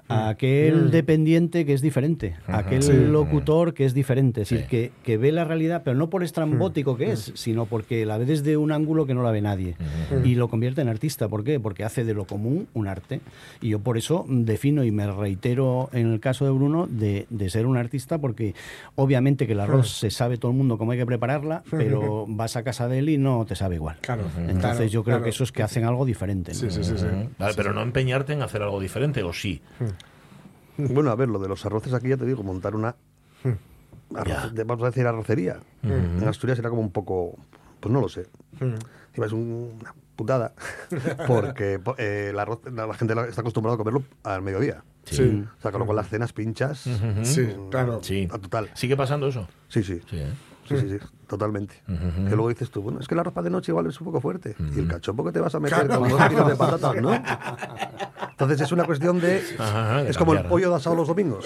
a 0.08 0.30
aquel 0.30 0.90
dependiente 0.90 1.66
que 1.66 1.74
es 1.74 1.82
diferente, 1.82 2.36
a 2.46 2.58
aquel 2.58 2.82
Sí. 2.82 2.92
locutor 2.94 3.74
que 3.74 3.84
es 3.84 3.92
diferente, 3.92 4.42
es 4.42 4.48
decir, 4.48 4.64
Sí. 4.64 4.70
que, 4.70 4.92
que 5.02 5.18
ve 5.18 5.30
la 5.30 5.44
realidad, 5.44 5.82
pero 5.84 5.94
no 5.96 6.08
por 6.08 6.22
estrambótico 6.24 6.96
que 6.96 7.12
es, 7.12 7.32
sino 7.34 7.66
porque 7.66 8.06
la 8.06 8.16
ve 8.16 8.24
desde 8.24 8.56
un 8.56 8.72
ángulo 8.72 9.04
que 9.04 9.12
no 9.12 9.22
la 9.22 9.30
ve 9.30 9.42
nadie 9.42 9.76
y 10.24 10.36
lo 10.36 10.48
convierte 10.48 10.80
en 10.80 10.88
artista. 10.88 11.28
¿Por 11.28 11.44
qué? 11.44 11.60
Porque 11.60 11.84
hace 11.84 12.04
de 12.04 12.14
lo 12.14 12.24
común 12.24 12.66
un 12.72 12.88
arte. 12.88 13.20
Y 13.60 13.68
yo 13.70 13.80
por 13.80 13.98
eso 13.98 14.24
defino 14.28 14.84
y 14.84 14.90
me 14.90 15.06
reitero 15.12 15.90
en 15.92 16.10
el 16.14 16.20
caso 16.20 16.46
de 16.46 16.50
Bruno 16.52 16.86
de, 16.86 17.26
de 17.28 17.50
ser 17.50 17.66
un 17.66 17.76
artista, 17.76 18.16
porque 18.18 18.54
obviamente 18.94 19.46
que 19.46 19.52
el 19.52 19.60
arroz 19.60 19.90
se 19.98 20.10
sabe 20.10 20.38
todo 20.38 20.50
el 20.52 20.56
mundo 20.56 20.78
cómo 20.78 20.92
hay 20.92 20.98
que 20.98 21.06
prepararla, 21.06 21.62
pero 21.70 22.24
vas 22.26 22.56
a 22.56 22.62
casa 22.62 22.88
de 22.88 23.00
él 23.00 23.10
y 23.10 23.18
no 23.18 23.44
te 23.44 23.54
sabe 23.54 23.74
igual. 23.74 23.96
Claro, 24.00 24.22
Entonces 24.38 24.58
claro, 24.60 24.77
yo 24.86 25.02
creo 25.02 25.16
claro. 25.16 25.24
que 25.24 25.30
eso 25.30 25.44
es 25.44 25.52
que 25.52 25.62
hacen 25.62 25.84
algo 25.84 26.04
diferente. 26.04 26.52
¿no? 26.52 26.58
Sí, 26.58 26.70
sí, 26.70 26.84
sí. 26.84 26.96
sí. 26.96 27.06
Vale, 27.38 27.54
pero 27.56 27.72
no 27.72 27.82
empeñarte 27.82 28.32
en 28.32 28.42
hacer 28.42 28.62
algo 28.62 28.80
diferente, 28.80 29.22
o 29.22 29.32
sí. 29.32 29.60
Bueno, 30.76 31.10
a 31.10 31.16
ver, 31.16 31.28
lo 31.28 31.38
de 31.38 31.48
los 31.48 31.64
arroces 31.66 31.92
aquí 31.92 32.08
ya 32.08 32.16
te 32.16 32.24
digo, 32.24 32.42
montar 32.42 32.74
una. 32.76 32.94
arroz- 34.14 34.52
de- 34.52 34.64
vamos 34.64 34.84
a 34.84 34.86
decir 34.86 35.06
arrocería. 35.06 35.58
En 35.82 36.26
Asturias 36.26 36.58
era 36.58 36.70
como 36.70 36.80
un 36.82 36.90
poco. 36.92 37.36
Pues 37.80 37.92
no 37.92 38.00
lo 38.00 38.08
sé. 38.08 38.26
Es 39.14 39.32
un- 39.32 39.78
una 39.80 39.94
putada. 40.16 40.52
Porque 41.26 41.78
po- 41.78 41.94
eh, 41.98 42.28
el 42.30 42.38
arroz, 42.38 42.60
la, 42.72 42.86
la 42.86 42.94
gente 42.94 43.14
está 43.28 43.40
acostumbrada 43.40 43.74
a 43.74 43.78
comerlo 43.78 44.02
al 44.24 44.42
mediodía. 44.42 44.82
Sí. 45.04 45.44
O 45.58 45.60
sea, 45.62 45.70
con 45.72 45.94
las 45.96 46.08
cenas 46.08 46.32
pinchas. 46.32 46.86
Sí, 47.22 47.48
claro. 47.70 48.00
Sí. 48.02 48.28
A 48.30 48.38
total. 48.38 48.70
¿Sigue 48.74 48.96
pasando 48.96 49.28
eso? 49.28 49.48
Sí, 49.68 49.82
sí. 49.82 50.00
Sí, 50.08 50.18
¿eh? 50.18 50.26
Sí, 50.68 50.76
sí, 50.78 50.88
sí, 50.90 50.98
totalmente. 51.26 51.74
Que 51.86 52.30
luego 52.36 52.48
dices 52.48 52.70
tú, 52.70 52.82
bueno, 52.82 53.00
es 53.00 53.08
que 53.08 53.14
la 53.14 53.22
ropa 53.22 53.42
de 53.42 53.50
noche 53.50 53.72
igual 53.72 53.86
es 53.86 54.00
un 54.00 54.04
poco 54.06 54.20
fuerte. 54.20 54.54
Y 54.74 54.78
el 54.80 54.86
cachopo 54.88 55.24
que 55.24 55.32
te 55.32 55.40
vas 55.40 55.54
a 55.54 55.60
meter 55.60 55.88
con 55.88 56.08
dos 56.08 56.24
kilos 56.28 56.48
de 56.48 56.56
patatas, 56.56 56.96
¿no? 57.02 57.12
Entonces 58.30 58.60
es 58.60 58.70
una 58.72 58.84
cuestión 58.84 59.20
de... 59.20 59.42
Ajá, 59.58 60.02
de 60.04 60.10
es 60.10 60.16
como 60.18 60.32
el 60.34 60.44
pollo 60.44 60.70
de 60.70 60.76
asado 60.76 60.94
los 60.94 61.08
domingos. 61.08 61.44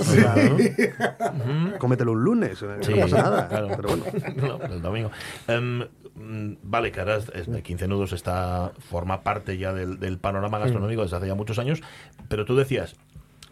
Cómetelo 1.79 2.13
un 2.13 2.23
lunes, 2.25 2.63
eh, 2.63 2.67
Sí, 2.83 2.95
no 2.95 3.01
pasa 3.03 3.17
nada. 3.23 3.49
claro. 3.49 3.69
Pero 3.77 3.89
bueno. 3.89 4.05
No, 4.37 4.63
el 4.75 4.83
domingo. 4.83 5.11
Em, 5.49 5.81
mm, 6.15 6.57
vale, 6.63 6.93
que 6.93 7.01
ahora 7.01 7.17
es- 7.17 7.31
es 7.35 7.47
de 7.51 7.63
15 7.63 7.89
nudos 7.89 8.13
está, 8.13 8.73
forma 8.91 9.23
parte 9.23 9.57
ya 9.59 9.73
del, 9.73 9.99
del 10.01 10.19
panorama 10.19 10.59
gastronómico 10.59 11.03
desde 11.03 11.17
hace 11.17 11.27
ya 11.29 11.35
muchos 11.35 11.59
años, 11.59 11.81
pero 12.29 12.45
tú 12.45 12.57
decías, 12.57 12.97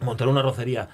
montar 0.01 0.27
una 0.27 0.41
arrocería 0.41 0.89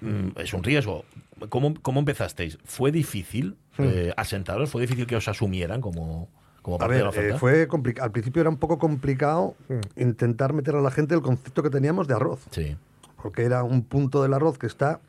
mm, 0.00 0.28
es 0.38 0.52
un 0.54 0.62
riesgo. 0.62 1.04
¿Cómo, 1.48 1.74
cómo 1.80 2.00
empezasteis? 2.00 2.58
¿Fue 2.64 2.92
difícil 2.92 3.56
eh, 3.84 4.12
asentaros? 4.16 4.70
¿Fue 4.70 4.80
difícil 4.82 5.06
que 5.06 5.16
os 5.16 5.26
asumieran 5.28 5.80
como, 5.80 6.28
como 6.62 6.76
A 6.76 6.78
parte 6.78 6.94
de 6.96 7.02
la 7.02 7.08
oferta? 7.10 7.34
eh, 7.36 7.38
fue 7.38 7.66
complicado. 7.68 8.04
Al 8.06 8.12
principio 8.12 8.40
era 8.40 8.50
un 8.50 8.56
poco 8.58 8.78
complicado 8.78 9.54
intentar 9.96 10.52
meter 10.52 10.74
a 10.76 10.80
la 10.80 10.90
gente 10.90 11.14
el 11.14 11.22
concepto 11.22 11.62
que 11.62 11.70
teníamos 11.70 12.06
de 12.08 12.14
arroz. 12.14 12.40
Sí. 12.50 12.76
Porque 13.22 13.42
era 13.44 13.62
un 13.64 13.82
punto 13.82 14.22
del 14.22 14.32
arroz 14.34 14.56
que 14.58 14.66
está 14.66 15.00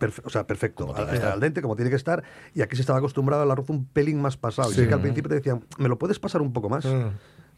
perfe- 0.00 0.22
o 0.24 0.30
sea, 0.30 0.46
perfecto, 0.46 0.94
al, 0.96 1.14
estar. 1.14 1.32
al 1.32 1.40
dente, 1.40 1.62
como 1.62 1.76
tiene 1.76 1.90
que 1.90 1.96
estar, 1.96 2.24
y 2.54 2.62
aquí 2.62 2.74
se 2.76 2.82
estaba 2.82 2.98
acostumbrado 2.98 3.42
al 3.44 3.50
arroz 3.50 3.70
un 3.70 3.84
pelín 3.84 4.20
más 4.20 4.36
pasado. 4.36 4.70
Y 4.70 4.74
Sí. 4.74 4.80
sí 4.82 4.88
que 4.88 4.94
al 4.94 5.00
principio 5.00 5.28
te 5.28 5.36
decían, 5.36 5.64
¿me 5.78 5.88
lo 5.88 5.96
puedes 5.98 6.18
pasar 6.18 6.42
un 6.42 6.52
poco 6.52 6.68
más? 6.68 6.84
Mm. 6.84 7.08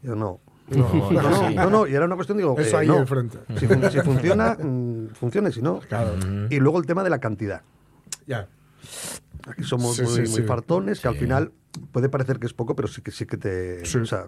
Yo 0.03 0.15
no. 0.15 0.39
No, 0.69 0.89
No, 1.11 1.21
no, 1.21 1.49
no, 1.49 1.69
no, 1.71 1.87
y 1.87 1.95
era 1.95 2.05
una 2.05 2.15
cuestión, 2.15 2.37
digo, 2.37 2.55
Eso 2.59 2.77
eh, 2.77 2.81
ahí 2.81 2.87
no. 2.87 2.97
enfrente. 2.97 3.39
Si, 3.57 3.65
fun- 3.67 3.89
si 3.89 3.99
funciona, 4.01 4.53
mm, 4.61 5.07
funcione, 5.15 5.51
si 5.51 5.61
no. 5.61 5.79
Claro. 5.79 6.13
Y 6.49 6.59
luego 6.59 6.77
el 6.77 6.85
tema 6.85 7.03
de 7.03 7.09
la 7.09 7.17
cantidad. 7.19 7.61
Ya. 8.27 8.47
Aquí 9.47 9.63
somos 9.63 9.95
Sí, 9.95 10.03
muy, 10.03 10.11
sí, 10.13 10.19
muy 10.31 10.41
sí. 10.41 10.43
fartones, 10.43 10.99
que 10.99 11.07
al 11.07 11.15
final 11.15 11.51
puede 11.91 12.09
parecer 12.09 12.37
que 12.39 12.47
es 12.47 12.53
poco, 12.53 12.75
pero 12.75 12.87
sí 12.87 13.01
que 13.01 13.11
sí 13.11 13.25
que 13.25 13.37
te 13.37 13.85
Sí. 13.85 13.97
o 13.99 14.05
sea, 14.05 14.27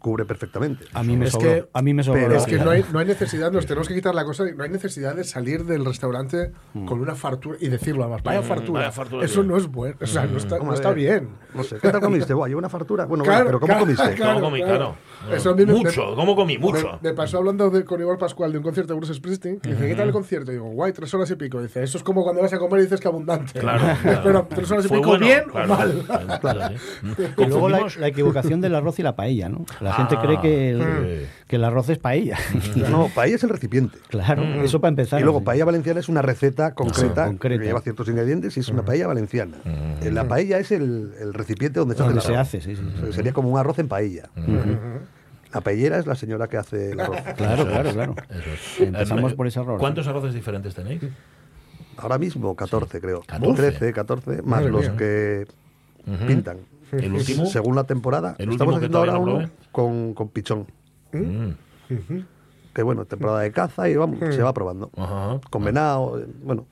cubre 0.00 0.24
perfectamente. 0.24 0.84
A 0.92 1.02
mí 1.04 1.16
me 1.16 1.26
Es 1.26 1.32
sobró. 1.32 1.48
que- 1.48 1.68
a 1.72 1.82
mí 1.82 1.94
me 1.94 2.02
sobró 2.02 2.20
pero- 2.22 2.34
Es 2.36 2.46
que 2.46 2.56
no 2.58 2.70
hay, 2.70 2.84
no 2.92 2.98
hay 2.98 3.06
necesidad, 3.06 3.52
nos 3.52 3.66
tenemos 3.66 3.86
que 3.86 3.94
quitar 3.94 4.14
la 4.14 4.24
cosa, 4.24 4.44
no 4.56 4.64
hay 4.64 4.70
necesidad 4.70 5.14
de 5.14 5.22
salir 5.24 5.64
del 5.64 5.84
restaurante 5.84 6.50
Mm. 6.74 6.86
con 6.86 7.00
una 7.00 7.14
fartura 7.14 7.58
y 7.60 7.68
decirlo 7.68 8.02
además, 8.04 8.22
vaya 8.24 8.42
fartura. 8.42 8.80
vaya 8.80 8.92
fartura, 8.92 9.24
Eso 9.24 9.42
tío. 9.42 9.50
no 9.50 9.56
es 9.56 9.66
bueno, 9.68 9.96
o 10.00 10.06
sea, 10.06 10.24
no 10.26 10.38
está, 10.38 10.56
no 10.56 10.62
Hombre, 10.62 10.76
está 10.76 10.92
bien. 10.92 11.28
No 11.54 11.62
sé, 11.62 11.76
¿qué 11.80 11.90
tal 11.90 12.00
comiste? 12.00 12.32
Buah, 12.34 12.48
llevo 12.48 12.58
una 12.58 12.68
fartura. 12.68 13.04
Bueno, 13.06 13.24
Claro, 13.24 13.44
bueno, 13.44 13.58
pero 13.58 13.60
¿cómo 13.60 13.66
claro, 13.68 13.80
comiste? 13.84 14.14
claro. 14.16 14.34
¿Cómo 14.40 14.46
comí? 14.46 14.62
Claro. 14.62 14.94
Eso 15.32 15.50
a 15.50 15.54
mí 15.54 15.66
me- 15.66 15.74
mucho, 15.74 16.14
¿cómo 16.14 16.34
comí? 16.34 16.56
Mucho. 16.58 16.98
Me, 17.02 17.10
me 17.10 17.14
pasó 17.14 17.38
hablando 17.38 17.68
de, 17.70 17.84
con 17.84 18.00
Iván 18.00 18.16
Pascual 18.16 18.52
de 18.52 18.58
un 18.58 18.64
concierto 18.64 18.94
de 18.94 18.98
Bruce 18.98 19.14
Springsteen. 19.14 19.60
que 19.60 19.70
dice, 19.70 19.86
¿qué 19.86 19.94
tal 19.94 20.06
el 20.06 20.12
concierto? 20.12 20.50
Y 20.50 20.54
digo, 20.54 20.66
guay, 20.70 20.92
tres 20.92 21.12
horas 21.12 21.30
y 21.30 21.36
pico. 21.36 21.60
Dice, 21.60 21.82
eso 21.82 21.98
es 21.98 22.04
como 22.04 22.22
cuando 22.22 22.40
vas 22.40 22.52
a 22.54 22.58
comer 22.58 22.80
y 22.80 22.82
dices 22.84 23.00
que 23.00 23.08
abundante. 23.08 23.58
Claro, 23.60 23.84
claro. 24.02 24.20
Pero 24.24 24.46
tres 24.48 24.70
horas 24.70 24.84
y 24.86 24.88
¿Fue 24.88 24.96
pico, 24.98 25.10
bueno? 25.10 25.26
¿bien 25.26 25.42
Claro, 25.50 25.64
o 25.74 25.76
mal? 25.76 26.38
claro. 26.40 26.74
Y 27.36 27.46
luego 27.46 27.68
la 27.68 28.06
equivocación 28.08 28.60
del 28.60 28.74
arroz 28.74 28.98
y 28.98 29.02
la 29.02 29.14
paella, 29.16 29.48
¿no? 29.48 29.64
La 29.90 29.96
gente 29.96 30.14
Ah, 30.18 30.22
cree 30.22 30.40
que 30.40 30.70
el, 30.70 30.78
sí. 30.80 31.26
que 31.48 31.56
el 31.56 31.64
arroz 31.64 31.88
es 31.88 31.98
paella. 31.98 32.38
No, 32.90 33.08
paella 33.14 33.36
es 33.36 33.42
el 33.44 33.50
recipiente. 33.50 33.98
claro, 34.08 34.42
eso 34.62 34.80
para 34.80 34.90
empezar. 34.90 35.20
Y 35.20 35.24
luego 35.24 35.42
paella 35.44 35.64
valenciana 35.64 36.00
es 36.00 36.08
una 36.08 36.22
receta 36.22 36.74
concreta, 36.74 37.26
concreta. 37.26 37.60
que 37.60 37.66
lleva 37.66 37.80
ciertos 37.80 38.08
ingredientes 38.08 38.56
y 38.56 38.60
es 38.60 38.68
una 38.68 38.84
paella 38.84 39.06
valenciana. 39.06 39.56
Eh, 40.02 40.10
La 40.10 40.26
paella 40.28 40.58
es 40.58 40.70
el, 40.72 41.12
el 41.20 41.34
recipiente 41.34 41.78
donde 41.80 41.94
se 41.94 42.02
hace 42.02 42.08
Donde 42.08 42.20
el 42.20 42.26
se 42.26 42.32
arroz. 42.34 42.48
hace, 42.48 42.60
sí, 42.60 42.76
sí. 42.76 43.12
Sería 43.12 43.32
como 43.32 43.48
un 43.50 43.58
arroz 43.58 43.78
en 43.78 43.88
paella. 43.88 44.30
La 45.52 45.60
paellera 45.62 45.98
es 45.98 46.06
la 46.06 46.14
señora 46.14 46.46
que 46.46 46.56
hace 46.56 46.92
el 46.92 47.00
arroz. 47.00 47.18
Claro, 47.36 47.66
claro, 47.66 47.90
claro. 47.92 48.14
Eso 48.30 48.50
es. 48.52 48.80
Empezamos 48.86 49.34
por 49.34 49.46
ese 49.46 49.58
error. 49.60 49.78
¿Cuántos 49.80 50.06
arroces 50.06 50.32
diferentes 50.34 50.74
tenéis? 50.74 51.02
Ahora 51.96 52.18
mismo 52.18 52.54
14 52.54 53.00
creo. 53.00 53.22
14. 53.26 53.60
13, 53.72 53.92
14, 53.92 54.30
más 54.42 54.44
Madre 54.46 54.70
los 54.70 54.82
mía. 54.82 54.96
que 54.96 55.46
pintan. 56.26 56.58
¿El 56.92 57.12
último? 57.14 57.46
Según 57.46 57.76
la 57.76 57.84
temporada. 57.84 58.34
¿El 58.38 58.50
Estamos 58.50 58.52
último 58.52 58.70
que 58.70 58.76
haciendo 58.76 58.98
ahora 58.98 59.18
uno 59.18 59.50
con, 59.72 60.14
con 60.14 60.28
pichón. 60.28 60.66
Mm. 61.12 61.50
Que 62.72 62.82
bueno, 62.84 63.04
temporada 63.04 63.40
de 63.40 63.50
caza 63.50 63.88
y 63.88 63.96
vamos, 63.96 64.18
se 64.20 64.42
va 64.42 64.54
probando. 64.54 64.90
Ajá. 64.96 65.40
Con 65.50 65.64
venado, 65.64 66.20
eh, 66.20 66.26
bueno, 66.44 66.66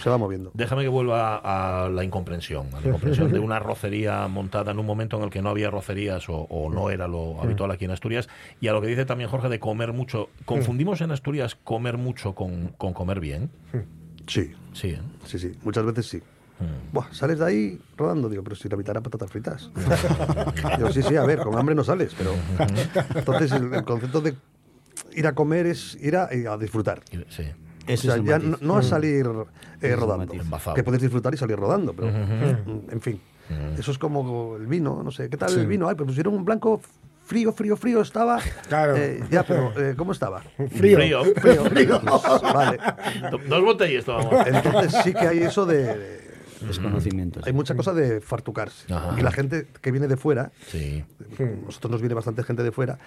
se 0.00 0.08
va 0.08 0.16
moviendo. 0.16 0.52
Déjame 0.54 0.82
que 0.82 0.88
vuelva 0.88 1.36
a 1.84 1.88
la 1.88 2.04
incomprensión, 2.04 2.68
a 2.74 2.80
la 2.80 2.86
incomprensión 2.86 3.32
de 3.32 3.40
una 3.40 3.56
arrocería 3.56 4.28
montada 4.28 4.70
en 4.70 4.78
un 4.78 4.86
momento 4.86 5.16
en 5.16 5.24
el 5.24 5.30
que 5.30 5.42
no 5.42 5.48
había 5.50 5.66
arrocerías 5.66 6.28
o, 6.28 6.34
o 6.48 6.70
no 6.72 6.90
era 6.90 7.08
lo 7.08 7.40
habitual 7.42 7.72
aquí 7.72 7.86
en 7.86 7.90
Asturias, 7.90 8.28
y 8.60 8.68
a 8.68 8.72
lo 8.72 8.80
que 8.80 8.86
dice 8.86 9.04
también 9.04 9.28
Jorge 9.28 9.48
de 9.48 9.58
comer 9.58 9.92
mucho. 9.92 10.28
¿Confundimos 10.44 11.00
en 11.00 11.10
Asturias 11.10 11.56
comer 11.56 11.98
mucho 11.98 12.36
con, 12.36 12.68
con 12.78 12.92
comer 12.92 13.18
bien? 13.18 13.50
Sí, 14.28 14.52
Sí, 14.72 14.90
¿eh? 14.90 15.00
sí, 15.24 15.38
sí. 15.40 15.52
Muchas 15.64 15.84
veces 15.84 16.06
sí. 16.06 16.22
Buah, 16.92 17.06
sales 17.12 17.38
de 17.38 17.44
ahí 17.46 17.80
rodando, 17.96 18.28
digo, 18.28 18.42
pero 18.42 18.56
si 18.56 18.68
la 18.68 18.76
mitad 18.76 18.90
eran 18.92 19.02
patatas 19.02 19.30
fritas. 19.30 19.70
digo, 20.76 20.90
sí, 20.92 21.02
sí, 21.02 21.16
a 21.16 21.24
ver, 21.24 21.40
con 21.40 21.56
hambre 21.58 21.74
no 21.74 21.84
sales, 21.84 22.14
pero. 22.16 22.32
Entonces, 23.14 23.52
el, 23.52 23.72
el 23.74 23.84
concepto 23.84 24.20
de 24.20 24.34
ir 25.14 25.26
a 25.26 25.34
comer 25.34 25.66
es 25.66 25.96
ir 26.00 26.16
a, 26.16 26.24
a 26.28 26.56
disfrutar. 26.58 27.02
Sí. 27.28 27.44
Ese 27.86 28.08
o 28.08 28.12
sea, 28.12 28.20
es 28.22 28.28
ya 28.28 28.38
no, 28.38 28.56
no 28.60 28.76
a 28.76 28.82
salir 28.82 29.26
eh, 29.80 29.96
rodando. 29.96 30.32
Que 30.74 30.84
puedes 30.84 31.00
disfrutar 31.02 31.34
y 31.34 31.36
salir 31.36 31.56
rodando, 31.56 31.92
pero. 31.94 32.08
mm, 32.10 32.90
En 32.90 33.00
fin. 33.00 33.20
Eso 33.78 33.90
es 33.90 33.98
como 33.98 34.56
el 34.56 34.66
vino, 34.66 35.02
no 35.02 35.10
sé. 35.10 35.28
¿Qué 35.28 35.36
tal 35.36 35.50
Sí. 35.50 35.60
el 35.60 35.66
vino? 35.66 35.86
Ay, 35.88 35.94
pues 35.94 36.06
pusieron 36.06 36.32
un 36.34 36.44
blanco 36.44 36.80
frío, 37.26 37.52
frío, 37.52 37.76
frío 37.76 38.00
estaba. 38.00 38.38
Claro. 38.68 38.96
Eh, 38.96 39.22
ya, 39.30 39.42
pero 39.42 39.72
eh, 39.78 39.94
¿cómo 39.96 40.12
estaba? 40.12 40.40
Frío. 40.76 40.96
Frío. 40.96 41.24
Frío, 41.36 41.64
frío. 41.66 42.00
Vale. 42.54 42.78
Do- 43.30 43.38
Dos 43.48 43.62
botellas 43.64 44.04
tomamos. 44.06 44.46
Entonces 44.46 44.94
sí 45.04 45.12
que 45.12 45.26
hay 45.26 45.38
eso 45.40 45.66
de, 45.66 45.84
de- 45.84 46.31
desconocimientos. 46.66 47.46
Hay 47.46 47.52
mucha 47.52 47.74
cosa 47.74 47.92
de 47.92 48.20
fartucarse. 48.20 48.92
Ajá. 48.92 49.14
Y 49.18 49.22
la 49.22 49.30
gente 49.32 49.66
que 49.80 49.90
viene 49.90 50.08
de 50.08 50.16
fuera, 50.16 50.52
Sí. 50.68 51.04
nosotros 51.64 51.90
nos 51.90 52.00
viene 52.00 52.14
bastante 52.14 52.42
gente 52.42 52.62
de 52.62 52.72
fuera, 52.72 52.98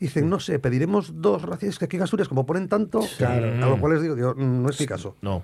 dicen, 0.00 0.28
no 0.28 0.40
sé, 0.40 0.58
pediremos 0.58 1.22
dos 1.22 1.42
raciones 1.42 1.78
que 1.78 1.86
aquí 1.86 1.96
en 1.96 2.02
Asturias, 2.02 2.28
como 2.28 2.44
ponen 2.46 2.68
tanto, 2.68 3.00
Claro. 3.16 3.64
a 3.64 3.68
lo 3.68 3.80
cual 3.80 3.94
les 3.94 4.02
digo, 4.02 4.14
digo, 4.14 4.34
"Mm, 4.34 4.62
no 4.62 4.68
es 4.70 4.78
mi 4.80 4.86
caso. 4.86 5.16
No. 5.22 5.42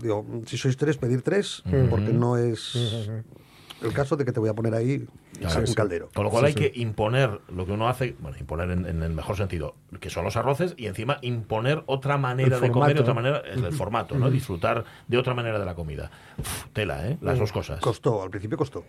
Digo, 0.00 0.26
si 0.46 0.56
sois 0.58 0.76
tres, 0.76 0.96
pedir 0.96 1.22
tres, 1.22 1.62
porque 1.90 2.12
no 2.12 2.36
es 2.36 3.10
el 3.84 3.92
caso 3.92 4.16
de 4.16 4.24
que 4.24 4.32
te 4.32 4.40
voy 4.40 4.48
a 4.48 4.54
poner 4.54 4.74
ahí 4.74 5.06
Claro. 5.38 5.60
un 5.66 5.74
caldero. 5.74 6.08
Con 6.14 6.24
lo 6.24 6.30
cual 6.30 6.44
hay 6.46 6.54
que 6.54 6.72
imponer 6.74 7.40
lo 7.54 7.66
que 7.66 7.72
uno 7.72 7.88
hace, 7.88 8.16
bueno, 8.20 8.36
imponer 8.38 8.70
en, 8.70 8.86
en 8.86 9.02
el 9.02 9.12
mejor 9.12 9.36
sentido, 9.36 9.74
que 10.00 10.10
son 10.10 10.24
los 10.24 10.36
arroces, 10.36 10.74
y 10.76 10.86
encima 10.86 11.18
imponer 11.22 11.82
otra 11.86 12.16
manera 12.18 12.56
El 12.56 12.62
de 12.62 12.70
comer, 12.70 12.98
otra 13.00 13.14
manera, 13.14 13.38
es 13.40 13.62
el 13.62 13.72
formato, 13.72 14.16
¿no? 14.18 14.30
Disfrutar 14.30 14.84
de 15.08 15.18
otra 15.18 15.34
manera 15.34 15.58
de 15.58 15.64
la 15.64 15.74
comida. 15.74 16.10
Uf, 16.38 16.66
tela, 16.72 17.06
¿eh? 17.08 17.18
Las 17.20 17.38
dos 17.38 17.52
cosas. 17.52 17.80
Costó, 17.80 18.22
al 18.22 18.30
principio 18.30 18.56
costó. 18.58 18.84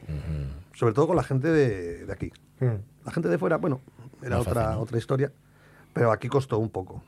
Sobre 0.74 0.94
todo 0.94 1.08
con 1.08 1.16
la 1.16 1.24
gente 1.24 1.48
de, 1.50 2.06
de 2.06 2.14
aquí. 2.14 2.32
La 2.60 3.12
gente 3.12 3.30
de 3.30 3.38
fuera, 3.38 3.58
bueno, 3.58 3.82
era 4.22 4.38
Más 4.38 4.48
otra, 4.48 4.62
fácil, 4.62 4.76
¿no? 4.78 4.82
otra 4.82 4.98
historia. 4.98 5.32
Pero 5.96 6.12
aquí 6.12 6.28
costó 6.28 6.60
un 6.60 6.68
poco. 6.68 7.02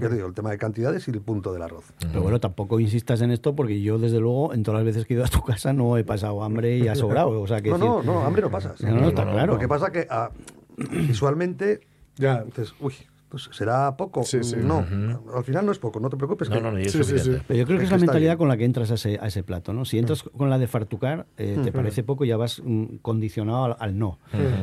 Ya 0.00 0.08
te 0.08 0.16
digo, 0.16 0.26
el 0.26 0.34
tema 0.34 0.50
de 0.50 0.58
cantidades 0.58 1.06
y 1.06 1.12
el 1.12 1.20
punto 1.20 1.52
del 1.52 1.62
arroz. 1.62 1.84
Pero 2.00 2.20
bueno, 2.20 2.40
tampoco 2.40 2.80
insistas 2.80 3.20
en 3.20 3.30
esto 3.30 3.54
porque 3.54 3.80
yo, 3.80 3.96
desde 3.96 4.18
luego, 4.18 4.52
en 4.52 4.64
todas 4.64 4.80
las 4.80 4.84
veces 4.84 5.06
que 5.06 5.14
he 5.14 5.16
ido 5.16 5.24
a 5.24 5.28
tu 5.28 5.40
casa 5.40 5.72
no 5.72 5.96
he 5.96 6.02
pasado 6.02 6.42
hambre 6.42 6.76
y 6.76 6.88
ha 6.88 6.94
sobrado. 6.96 7.40
O 7.40 7.46
sea, 7.46 7.60
que 7.62 7.70
No, 7.70 7.78
no, 7.78 7.96
decir- 7.98 8.04
no, 8.06 8.24
hambre 8.24 8.42
no 8.42 8.50
pasas. 8.50 8.80
No, 8.82 8.90
no, 8.96 9.08
está 9.08 9.22
claro. 9.22 9.52
Lo 9.52 9.58
que 9.60 9.68
pasa 9.68 9.92
que 9.92 10.08
ah, 10.10 10.30
visualmente, 10.76 11.80
Ya. 12.16 12.42
dices, 12.42 12.74
uy, 12.80 12.94
pues 13.34 13.48
será 13.56 13.96
poco. 13.96 14.22
Sí, 14.22 14.42
sí. 14.44 14.56
No, 14.62 14.86
al 15.34 15.44
final 15.44 15.66
no 15.66 15.72
es 15.72 15.78
poco, 15.78 15.98
no 16.00 16.08
te 16.08 16.16
preocupes. 16.16 16.48
No, 16.48 16.56
que- 16.56 16.62
no, 16.62 16.70
no, 16.72 16.78
y 16.78 16.82
es 16.82 16.92
Sí, 16.92 16.98
sí, 16.98 17.04
suficiente. 17.04 17.38
sí. 17.40 17.44
Pero 17.48 17.58
yo 17.58 17.66
creo 17.66 17.78
que 17.78 17.84
es 17.84 17.90
la 17.90 17.98
mentalidad 17.98 18.30
bien. 18.32 18.38
con 18.38 18.48
la 18.48 18.56
que 18.56 18.64
entras 18.64 18.90
a 18.90 18.94
ese, 18.94 19.18
a 19.20 19.26
ese 19.26 19.42
plato, 19.42 19.72
¿no? 19.72 19.84
Si 19.84 19.98
entras 19.98 20.22
con 20.22 20.50
la 20.50 20.58
de 20.58 20.66
fartucar, 20.68 21.26
eh, 21.36 21.58
te 21.62 21.72
parece 21.72 22.02
poco 22.04 22.24
y 22.24 22.28
ya 22.28 22.36
vas 22.36 22.62
mm, 22.64 22.96
condicionado 23.02 23.64
al, 23.64 23.76
al 23.80 23.98
no. 23.98 24.18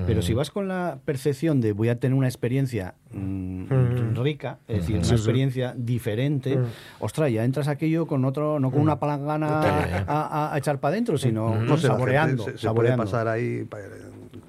Pero 0.05 0.21
si 0.21 0.33
vas 0.33 0.51
con 0.51 0.67
la 0.67 0.99
percepción 1.03 1.59
de 1.61 1.73
voy 1.73 1.89
a 1.89 1.99
tener 1.99 2.17
una 2.17 2.27
experiencia 2.27 2.95
mm, 3.11 4.15
rica, 4.15 4.59
es 4.67 4.77
decir, 4.77 4.95
una 4.95 5.03
Sí, 5.03 5.09
sí. 5.09 5.15
experiencia 5.15 5.73
diferente, 5.77 6.59
ostras, 6.99 7.31
ya 7.31 7.43
entras 7.43 7.67
aquello 7.67 8.05
con 8.07 8.23
otro, 8.25 8.59
no 8.59 8.71
con 8.71 8.81
una 8.81 8.99
palangana 8.99 9.61
a, 9.61 10.03
a- 10.07 10.53
a 10.53 10.57
echar 10.57 10.79
para 10.79 10.93
adentro, 10.93 11.17
sino 11.17 11.59
saboreando. 11.77 12.45
se, 12.45 12.57
se 12.57 12.69
puede 12.71 12.95
pasar 12.95 13.27
ahí, 13.27 13.63
pa- 13.65 13.79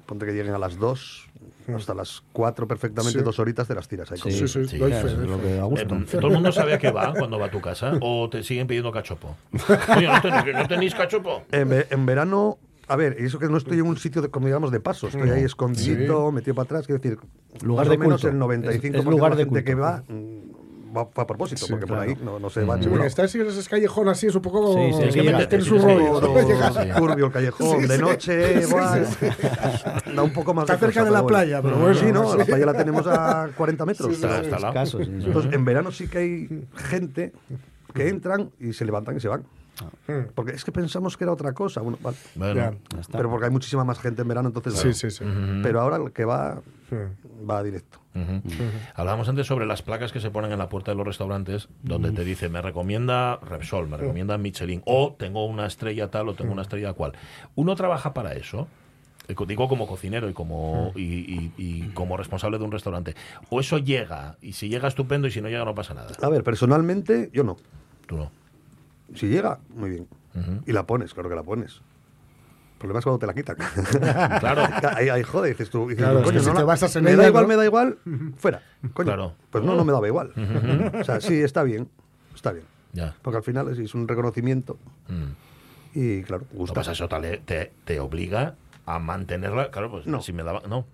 ponte 0.05 0.25
que 0.25 0.33
lleguen 0.33 0.53
a 0.53 0.57
las 0.59 0.77
2, 0.77 1.29
hasta 1.75 1.93
las 1.93 2.23
4 2.33 2.67
perfectamente, 2.67 3.19
Sí. 3.19 3.23
dos 3.25 3.39
horitas 3.39 3.67
te 3.67 3.75
las 3.75 3.87
tiras 3.87 4.11
ahí. 4.11 4.17
Sí, 4.19 4.31
sí, 4.47 4.65
Sí, 4.65 4.77
doy 4.77 4.89
claro, 4.91 5.07
fe, 5.07 5.13
es 5.13 5.19
doy 5.19 5.27
lo 5.27 5.37
fe. 5.37 5.43
que 5.47 5.55
da 5.55 5.63
gusto. 5.63 5.95
Eh, 5.95 6.05
¿Todo 6.11 6.27
el 6.27 6.33
mundo 6.33 6.51
sabe 6.51 6.73
a 6.73 6.77
qué 6.79 6.91
va 6.91 7.13
cuando 7.17 7.39
va 7.39 7.45
a 7.47 7.51
tu 7.51 7.61
casa? 7.61 7.93
¿O 8.01 8.29
te 8.29 8.43
siguen 8.43 8.67
pidiendo 8.67 8.91
cachopo? 8.91 9.35
Oye, 9.97 10.07
¿no 10.07 10.21
tenéis, 10.21 10.45
¿no 10.55 10.67
tenéis 10.67 10.95
cachopo? 10.95 11.43
En, 11.51 11.69
ve- 11.69 11.87
en 11.89 12.05
verano, 12.05 12.57
a 12.87 12.95
ver, 12.95 13.15
y 13.19 13.25
eso 13.25 13.39
que 13.39 13.47
no 13.47 13.57
estoy 13.57 13.79
en 13.79 13.85
un 13.87 13.97
sitio, 13.97 14.21
de, 14.21 14.29
como 14.29 14.47
digamos, 14.47 14.71
de 14.71 14.79
paso, 14.79 15.07
estoy 15.07 15.29
ahí 15.29 15.43
escondidito, 15.43 16.31
metido 16.31 16.53
para 16.55 16.65
atrás, 16.65 16.85
quiero 16.85 17.01
decir, 17.01 17.17
Lugar 17.63 17.85
más 17.85 17.89
de 17.91 17.95
o 17.95 17.99
menos 17.99 18.21
culto. 18.21 18.35
el 18.35 18.61
95% 18.61 18.69
Es- 18.69 18.83
es 18.99 19.05
lugar 19.05 19.35
de 19.35 19.37
de 19.37 19.43
la 19.45 19.49
gente 19.51 19.63
culto. 19.63 19.63
que 19.65 19.75
va 19.75 20.03
mm, 20.07 20.52
va, 20.95 21.03
va 21.03 21.23
a 21.23 21.27
propósito, 21.27 21.65
Sí, 21.65 21.71
porque 21.71 21.87
por 21.87 21.97
ahí 21.99 22.15
no, 22.23 22.39
no 22.39 22.49
se 22.49 22.63
va. 22.63 22.77
Sí, 22.81 22.87
porque 22.87 23.07
estar 23.07 23.27
si 23.27 23.39
eres 23.39 23.67
callejón 23.67 24.07
así 24.09 24.27
es 24.27 24.35
un 24.35 24.41
poco. 24.41 24.73
Sí, 24.73 25.11
sí, 25.11 25.19
tiene 25.47 25.63
su 25.63 25.77
rollo. 25.79 26.19
Turbio 26.97 27.25
el 27.27 27.31
callejón, 27.31 27.81
Sí, 27.81 27.87
de 27.87 27.97
noche, 27.97 28.61
Sí, 28.63 28.67
igual. 28.69 29.05
sí, 29.07 29.25
Da 30.15 30.23
un 30.23 30.33
poco 30.33 30.53
más 30.53 30.63
Está 30.63 30.73
de 30.73 30.79
cerca 30.79 31.01
cosa, 31.01 31.05
de 31.05 31.11
la 31.11 31.25
playa, 31.25 31.61
pero 31.61 31.77
bueno, 31.77 31.95
Sí, 31.95 32.05
no, 32.11 32.31
sí. 32.31 32.37
la 32.37 32.45
playa 32.45 32.65
la 32.67 32.73
tenemos 32.73 33.07
a 33.07 33.49
40 33.57 33.85
metros. 33.85 34.09
Sí, 34.09 34.15
sí, 34.15 34.23
Está, 34.25 34.41
está 34.41 34.55
al 34.57 34.61
lado. 34.61 34.73
Escaso, 34.73 34.97
sí, 34.99 35.05
sí. 35.05 35.25
Entonces, 35.25 35.53
en 35.53 35.65
verano 35.65 35.91
sí 35.91 36.07
que 36.07 36.17
hay 36.19 36.67
gente 36.75 37.33
que 37.93 38.09
entran 38.09 38.49
y 38.59 38.73
se 38.73 38.85
levantan 38.85 39.17
y 39.17 39.19
se 39.19 39.27
van. 39.27 39.43
Porque 40.35 40.51
es 40.51 40.63
que 40.63 40.71
pensamos 40.71 41.17
que 41.17 41.23
era 41.23 41.33
otra 41.33 41.53
cosa. 41.53 41.81
Bueno, 41.81 41.97
vale. 42.01 42.17
Bueno, 42.35 42.53
Ya. 42.55 42.71
Ya 42.93 43.01
está. 43.01 43.17
Pero 43.17 43.29
porque 43.29 43.45
hay 43.45 43.51
muchísima 43.51 43.83
más 43.83 43.99
gente 43.99 44.21
en 44.21 44.27
verano, 44.27 44.49
entonces. 44.49 44.75
Sí, 44.79 44.93
sí, 44.93 45.09
sí. 45.11 45.23
Pero 45.63 45.81
ahora 45.81 45.97
el 45.97 46.11
que 46.11 46.25
va, 46.25 46.61
Mm. 46.91 47.49
va 47.49 47.63
directo. 47.63 47.99
Hablábamos 48.95 49.27
antes 49.27 49.47
sobre 49.47 49.65
las 49.65 49.81
placas 49.81 50.11
que 50.11 50.19
se 50.19 50.29
ponen 50.29 50.51
en 50.51 50.59
la 50.59 50.69
puerta 50.69 50.91
de 50.91 50.97
los 50.97 51.07
restaurantes 51.07 51.67
donde 51.81 52.11
te 52.11 52.23
dice 52.23 52.47
me 52.47 52.61
recomienda 52.61 53.37
Repsol, 53.37 53.87
me 53.87 53.97
recomienda 53.97 54.37
Michelin 54.37 54.83
o 54.85 55.15
tengo 55.17 55.45
una 55.47 55.65
estrella 55.65 56.11
tal 56.11 56.29
o 56.29 56.35
tengo 56.35 56.53
una 56.53 56.61
estrella 56.61 56.93
cual. 56.93 57.13
Uno 57.55 57.75
trabaja 57.75 58.13
para 58.13 58.33
eso. 58.33 58.67
eh, 59.27 59.35
Digo 59.47 59.67
como 59.69 59.87
cocinero 59.87 60.29
y 60.29 60.33
como 60.33 60.91
y, 60.95 61.01
y- 61.01 61.53
y 61.57 61.81
como 61.93 62.15
responsable 62.17 62.59
de 62.59 62.65
un 62.65 62.71
restaurante. 62.71 63.15
O 63.49 63.59
eso 63.59 63.77
llega 63.79 64.37
y 64.41 64.53
si 64.53 64.69
llega 64.69 64.87
estupendo 64.89 65.27
y 65.27 65.31
si 65.31 65.41
no 65.41 65.47
llega 65.49 65.65
no 65.65 65.73
pasa 65.73 65.93
nada. 65.95 66.11
A 66.21 66.29
ver, 66.29 66.43
personalmente, 66.43 67.29
yo 67.33 67.43
no. 67.43 67.55
Tú 68.05 68.17
no. 68.17 68.31
Si 69.15 69.27
llega, 69.27 69.59
muy 69.75 69.89
bien. 69.89 70.07
Y 70.65 70.71
la 70.71 70.85
pones, 70.85 71.13
claro 71.13 71.29
que 71.29 71.35
la 71.35 71.43
pones. 71.43 71.81
El 72.73 72.79
problema 72.79 72.99
es 72.99 73.05
cuando 73.05 73.19
te 73.19 73.27
la 73.27 73.33
quitan. 73.33 73.55
Claro. 74.39 74.63
ahí, 74.95 75.07
ahí 75.09 75.23
jode, 75.23 75.49
dices 75.49 75.69
tú. 75.69 75.87
dices 75.87 76.03
Claro, 76.03 76.21
tú, 76.21 76.29
es 76.29 76.33
que 76.33 76.39
si 76.41 76.45
no 76.47 76.53
te 76.55 76.63
basas 76.63 76.93
en 76.97 77.03
me 77.05 77.15
da 77.15 77.27
igual, 77.27 77.43
¿no? 77.43 77.47
me 77.47 77.55
da 77.55 77.65
igual, 77.65 77.97
fuera. 78.37 78.61
Coño. 78.93 79.05
Claro. 79.07 79.33
Pues 79.51 79.63
no, 79.63 79.75
no 79.75 79.85
me 79.85 79.93
daba 79.93 80.07
igual. 80.07 80.33
O 80.99 81.03
sea, 81.03 81.21
sí, 81.21 81.35
está 81.41 81.63
bien. 81.63 81.87
Está 82.35 82.51
bien. 82.51 82.65
Ya. 82.91 83.15
Porque 83.21 83.37
al 83.37 83.43
final 83.43 83.69
es, 83.69 83.79
es 83.79 83.95
un 83.95 84.07
reconocimiento 84.07 84.77
Mm. 85.07 85.97
y, 85.99 86.23
claro, 86.23 86.43
gusta. 86.51 86.73
que 86.73 86.79
pasa 86.79 86.91
eso 86.91 87.07
te, 87.07 87.37
te, 87.37 87.71
te 87.85 87.99
obliga 87.99 88.55
a 88.85 88.99
mantenerla. 88.99 89.71
Claro, 89.71 89.89
pues 89.91 90.05
No. 90.07 90.21
si 90.21 90.33
me 90.33 90.43
daba. 90.43 90.61
No. 90.67 90.85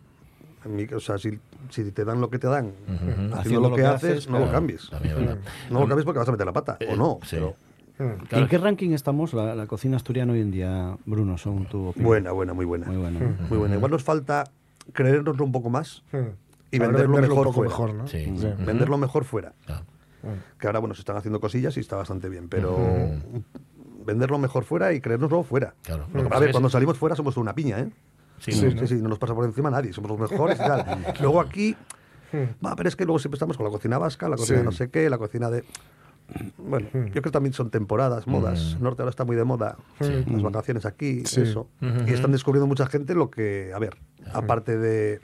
En 0.66 0.76
mi- 0.76 0.84
o 0.94 1.00
sea, 1.00 1.18
si, 1.18 1.40
si 1.70 1.90
te 1.92 2.06
dan 2.06 2.20
lo 2.22 2.30
que 2.30 2.38
te 2.38 2.48
dan, 2.48 2.74
haciendo, 2.88 3.36
Haciendo 3.38 3.70
lo 3.70 3.76
que, 3.76 3.86
haces, 3.86 4.30
no 4.30 4.40
lo 4.40 4.52
cambies. 4.52 4.90
también. 4.90 5.40
No 5.72 5.80
lo 5.80 5.88
cambies 5.88 6.06
porque 6.06 6.20
vas 6.20 6.28
a 6.28 6.32
meter 6.34 6.46
la 6.46 6.54
pata, 6.54 6.78
Eh, 6.82 6.90
o 6.92 6.96
no. 6.98 7.20
sí. 7.24 7.38
pero 7.38 7.56
¿En 8.00 8.48
qué 8.48 8.58
ranking 8.58 8.92
estamos 8.92 9.34
la, 9.34 9.56
la 9.56 9.68
cocina 9.68 9.98
asturiana 9.98 10.32
hoy 10.34 10.40
en 10.40 10.52
día, 10.52 10.98
Bruno, 11.06 11.38
según 11.38 11.66
tu 11.66 11.88
opinión? 11.88 12.08
buena, 12.08 12.32
buena, 12.32 12.54
muy 12.54 12.64
buena. 12.66 12.88
Muy 12.88 12.96
buena. 12.98 13.20
Muy 13.50 13.58
buena. 13.58 13.76
Igual 13.76 13.92
nos 13.92 14.04
falta 14.04 14.46
creérnoslo 14.94 15.44
un 15.44 15.52
poco 15.52 15.70
más 15.70 16.02
Mm. 16.14 16.18
y 16.72 16.78
Ahora 16.78 16.88
venderlo 16.94 17.14
venderlo 17.16 17.36
mejor 17.36 17.48
un 17.48 17.54
poco 17.54 17.54
fuera. 17.54 17.70
mejor, 17.70 17.94
¿no? 17.96 18.08
Sí. 18.08 18.24
Sí. 18.38 18.48
Ujú. 18.48 18.66
Venderlo 18.66 18.98
mejor 18.98 19.24
fuera. 19.26 19.54
Que 20.60 20.68
ahora, 20.68 20.80
bueno, 20.80 20.96
se 20.96 21.02
están 21.02 21.18
haciendo 21.18 21.40
cosillas 21.40 21.76
y 21.78 21.80
está 21.82 21.96
bastante 21.98 22.30
bien, 22.30 22.48
pero 22.50 22.78
venderlo 24.06 24.38
mejor 24.40 24.64
fuera 24.64 24.94
y 24.94 25.02
creérnoslo 25.02 25.44
fuera. 25.44 25.74
Claro. 25.84 26.06
Lo 26.14 26.22
que 26.22 26.28
A 26.28 26.30
pasa 26.30 26.40
ver, 26.40 26.50
es 26.50 26.52
que 26.52 26.54
cuando 26.54 26.70
salimos 26.70 26.98
fuera 26.98 27.16
somos 27.16 27.36
una 27.38 27.54
piña, 27.54 27.80
¿eh? 27.80 27.90
Sí, 28.40 28.54
Sí, 28.54 28.74
¿no? 28.74 28.88
sí, 28.88 28.96
no 28.96 29.10
nos 29.10 29.20
pasa 29.20 29.36
por 29.36 29.44
encima 29.44 29.70
nadie, 29.70 29.92
somos 29.92 30.10
los 30.18 30.32
mejores 30.32 30.56
y 30.58 30.60
tal. 30.62 31.04
Luego 31.22 31.42
aquí, 31.42 31.76
va, 32.66 32.76
pero 32.78 32.88
es 32.88 32.96
que 32.96 33.04
luego 33.04 33.20
siempre 33.20 33.36
estamos 33.36 33.58
con 33.58 33.66
la 33.66 33.72
cocina 33.72 33.98
vasca, 33.98 34.30
la 34.30 34.38
cocina 34.38 34.60
Sí. 34.60 34.66
no 34.66 34.72
sé 34.72 34.90
qué, 34.90 35.10
la 35.10 35.18
cocina 35.18 35.50
de... 35.50 35.66
Bueno, 36.58 36.88
yo 36.94 37.10
creo 37.12 37.24
que 37.24 37.32
también 37.32 37.54
son 37.54 37.70
temporadas, 37.70 38.28
modas. 38.28 38.78
Norte 38.80 39.02
ahora 39.02 39.10
está 39.10 39.26
muy 39.26 39.36
de 39.36 39.44
moda, 39.44 39.78
las 40.00 40.42
vacaciones 40.42 40.86
aquí, 40.86 41.26
Sí. 41.26 41.42
eso. 41.42 41.68
Y 42.06 42.14
están 42.14 42.32
descubriendo 42.32 42.68
mucha 42.68 42.86
gente 42.88 43.16
lo 43.16 43.30
que, 43.32 43.72
a 43.74 43.80
ver, 43.80 43.98
aparte 44.34 44.78
de 44.78 45.20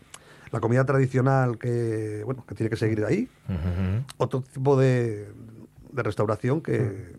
la 0.51 0.59
comida 0.59 0.85
tradicional 0.85 1.57
que, 1.57 2.21
bueno, 2.25 2.45
que 2.47 2.55
tiene 2.55 2.69
que 2.69 2.75
seguir 2.77 3.03
ahí, 3.05 3.29
Ujú. 3.49 4.03
otro 4.17 4.41
tipo 4.41 4.77
de, 4.77 5.27
de 5.91 6.03
restauración 6.03 6.61
que, 6.61 7.15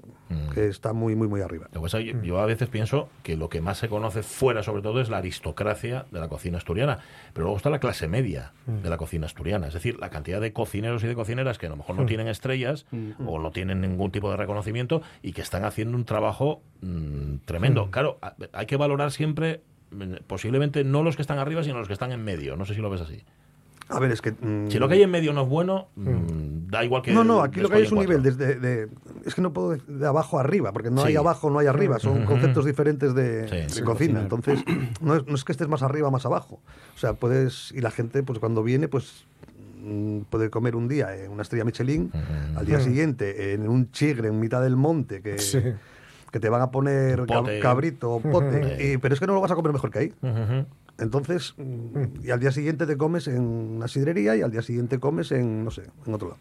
que 0.53 0.67
está 0.67 0.93
muy, 0.93 1.15
muy, 1.15 1.29
muy 1.29 1.41
arriba. 1.41 1.69
Lo 1.73 1.81
que 1.81 1.85
pasa, 1.85 2.01
yo, 2.01 2.21
yo 2.23 2.39
a 2.41 2.47
veces 2.47 2.69
pienso 2.69 3.09
que 3.23 3.37
lo 3.37 3.49
que 3.49 3.61
más 3.61 3.79
se 3.79 3.89
conoce 3.89 4.23
fuera, 4.23 4.63
sobre 4.63 4.83
todo, 4.83 5.01
es 5.01 5.09
la 5.09 5.19
aristocracia 5.19 6.07
de 6.11 6.21
la 6.21 6.29
cocina 6.29 6.59
asturiana. 6.59 6.99
Pero 7.33 7.45
luego 7.45 7.57
está 7.57 7.71
la 7.71 7.79
clase 7.79 8.09
media 8.09 8.53
de 8.67 8.91
la 8.91 8.97
cocina 8.97 9.27
asturiana. 9.27 9.69
Es 9.69 9.75
decir, 9.75 9.99
la 10.01 10.11
cantidad 10.11 10.41
de 10.41 10.53
cocineros 10.53 11.05
y 11.05 11.07
de 11.07 11.15
cocineras 11.15 11.59
que 11.59 11.67
a 11.67 11.71
lo 11.71 11.77
mejor 11.77 11.97
no 11.97 12.07
tienen 12.07 12.29
estrellas 12.29 12.87
o 13.25 13.39
no 13.39 13.51
tienen 13.51 13.81
ningún 13.81 14.11
tipo 14.11 14.31
de 14.31 14.37
reconocimiento 14.37 15.03
y 15.23 15.33
que 15.33 15.43
están 15.43 15.65
haciendo 15.65 15.97
un 15.97 16.05
trabajo 16.05 16.63
mm, 16.81 17.37
tremendo. 17.45 17.91
Claro, 17.91 18.19
hay 18.53 18.67
que 18.67 18.77
valorar 18.77 19.13
siempre, 19.13 19.63
mm, 19.91 20.25
posiblemente, 20.27 20.85
no 20.85 21.03
los 21.03 21.17
que 21.17 21.23
están 21.23 21.39
arriba, 21.39 21.63
sino 21.63 21.79
los 21.79 21.89
que 21.89 21.95
están 21.95 22.13
en 22.13 22.25
medio. 22.25 22.57
No 22.57 22.65
sé 22.65 22.75
si 22.75 22.81
lo 22.81 22.91
ves 22.91 23.01
así. 23.01 23.23
A 23.89 24.01
ver, 24.01 24.11
es 24.11 24.21
que... 24.21 24.33
mm, 24.33 24.69
Si 24.69 24.79
lo 24.79 24.89
que 24.89 24.95
hay 24.95 25.03
en 25.03 25.11
medio 25.11 25.33
no 25.33 25.43
es 25.43 25.49
bueno, 25.49 25.89
mm, 25.97 26.69
da 26.71 26.85
igual 26.85 27.03
que. 27.03 27.13
No, 27.13 27.23
no, 27.23 27.41
aquí 27.43 27.61
lo 27.61 27.69
que 27.69 27.77
hay 27.77 27.83
es 27.85 27.93
un 27.93 28.01
nivel 28.01 28.23
desde 28.23 28.57
de, 28.57 28.89
es 29.25 29.35
que 29.35 29.41
no 29.43 29.53
puedo 29.53 29.71
de, 29.71 29.81
de 29.87 30.07
abajo 30.07 30.39
a 30.39 30.41
arriba, 30.41 30.73
porque 30.73 30.91
no 30.91 31.03
Sí. 31.03 31.09
hay 31.09 31.17
abajo, 31.17 31.51
no 31.51 31.59
hay 31.61 31.67
arriba, 31.69 31.99
son 32.01 32.25
conceptos 32.25 32.65
diferentes 32.65 33.15
de, 33.15 33.49
Sí. 33.49 33.57
de 33.57 33.69
Sí, 33.69 33.83
cocina. 33.83 33.85
cocinar. 33.85 34.23
Entonces, 34.25 34.65
no 35.01 35.15
es, 35.17 35.27
no 35.27 35.35
es 35.37 35.45
que 35.45 35.53
estés 35.53 35.69
más 35.69 35.83
arriba 35.83 36.09
o 36.09 36.11
más 36.11 36.27
abajo. 36.27 36.61
O 36.95 36.99
sea, 36.99 37.13
puedes, 37.15 37.73
y 37.73 37.81
la 37.81 37.91
gente, 37.93 38.23
pues 38.25 38.39
cuando 38.41 38.63
viene, 38.65 38.89
pues 38.89 39.25
mm, 39.85 40.21
puede 40.31 40.51
comer 40.51 40.75
un 40.75 40.89
día 40.89 41.15
en 41.17 41.31
una 41.31 41.43
estrella 41.43 41.65
Michelin, 41.65 42.11
al 42.57 42.67
día 42.67 42.81
siguiente 42.81 43.53
en 43.55 43.69
un 43.69 43.93
chigre 43.93 44.29
en 44.29 44.41
mitad 44.41 44.63
del 44.63 44.75
monte 44.77 45.23
que, 45.23 45.39
Sí. 45.39 45.61
que 46.33 46.41
te 46.41 46.49
van 46.49 46.61
a 46.63 46.73
poner 46.73 47.25
pote. 47.25 47.61
cabrito 47.61 48.11
o 48.11 48.21
pote, 48.21 48.79
y- 48.95 48.97
pero 48.99 49.15
es 49.15 49.21
que 49.21 49.27
no 49.29 49.35
lo 49.35 49.41
vas 49.41 49.53
a 49.53 49.55
comer 49.55 49.73
mejor 49.73 49.91
que 49.93 49.99
ahí. 50.01 50.13
Ujú. 50.23 50.67
Entonces, 50.99 51.55
mm, 51.59 52.25
y 52.25 52.31
al 52.31 52.41
día 52.41 52.53
siguiente 52.53 52.87
te 52.87 52.97
comes 52.97 53.29
en 53.29 53.43
una 53.43 53.89
sidrería 53.89 54.35
y 54.37 54.43
al 54.43 54.51
día 54.51 54.63
siguiente 54.63 54.99
comes 54.99 55.31
en, 55.33 55.65
no 55.65 55.71
sé, 55.71 55.85
en 56.07 56.15
otro 56.15 56.29
lado. 56.29 56.41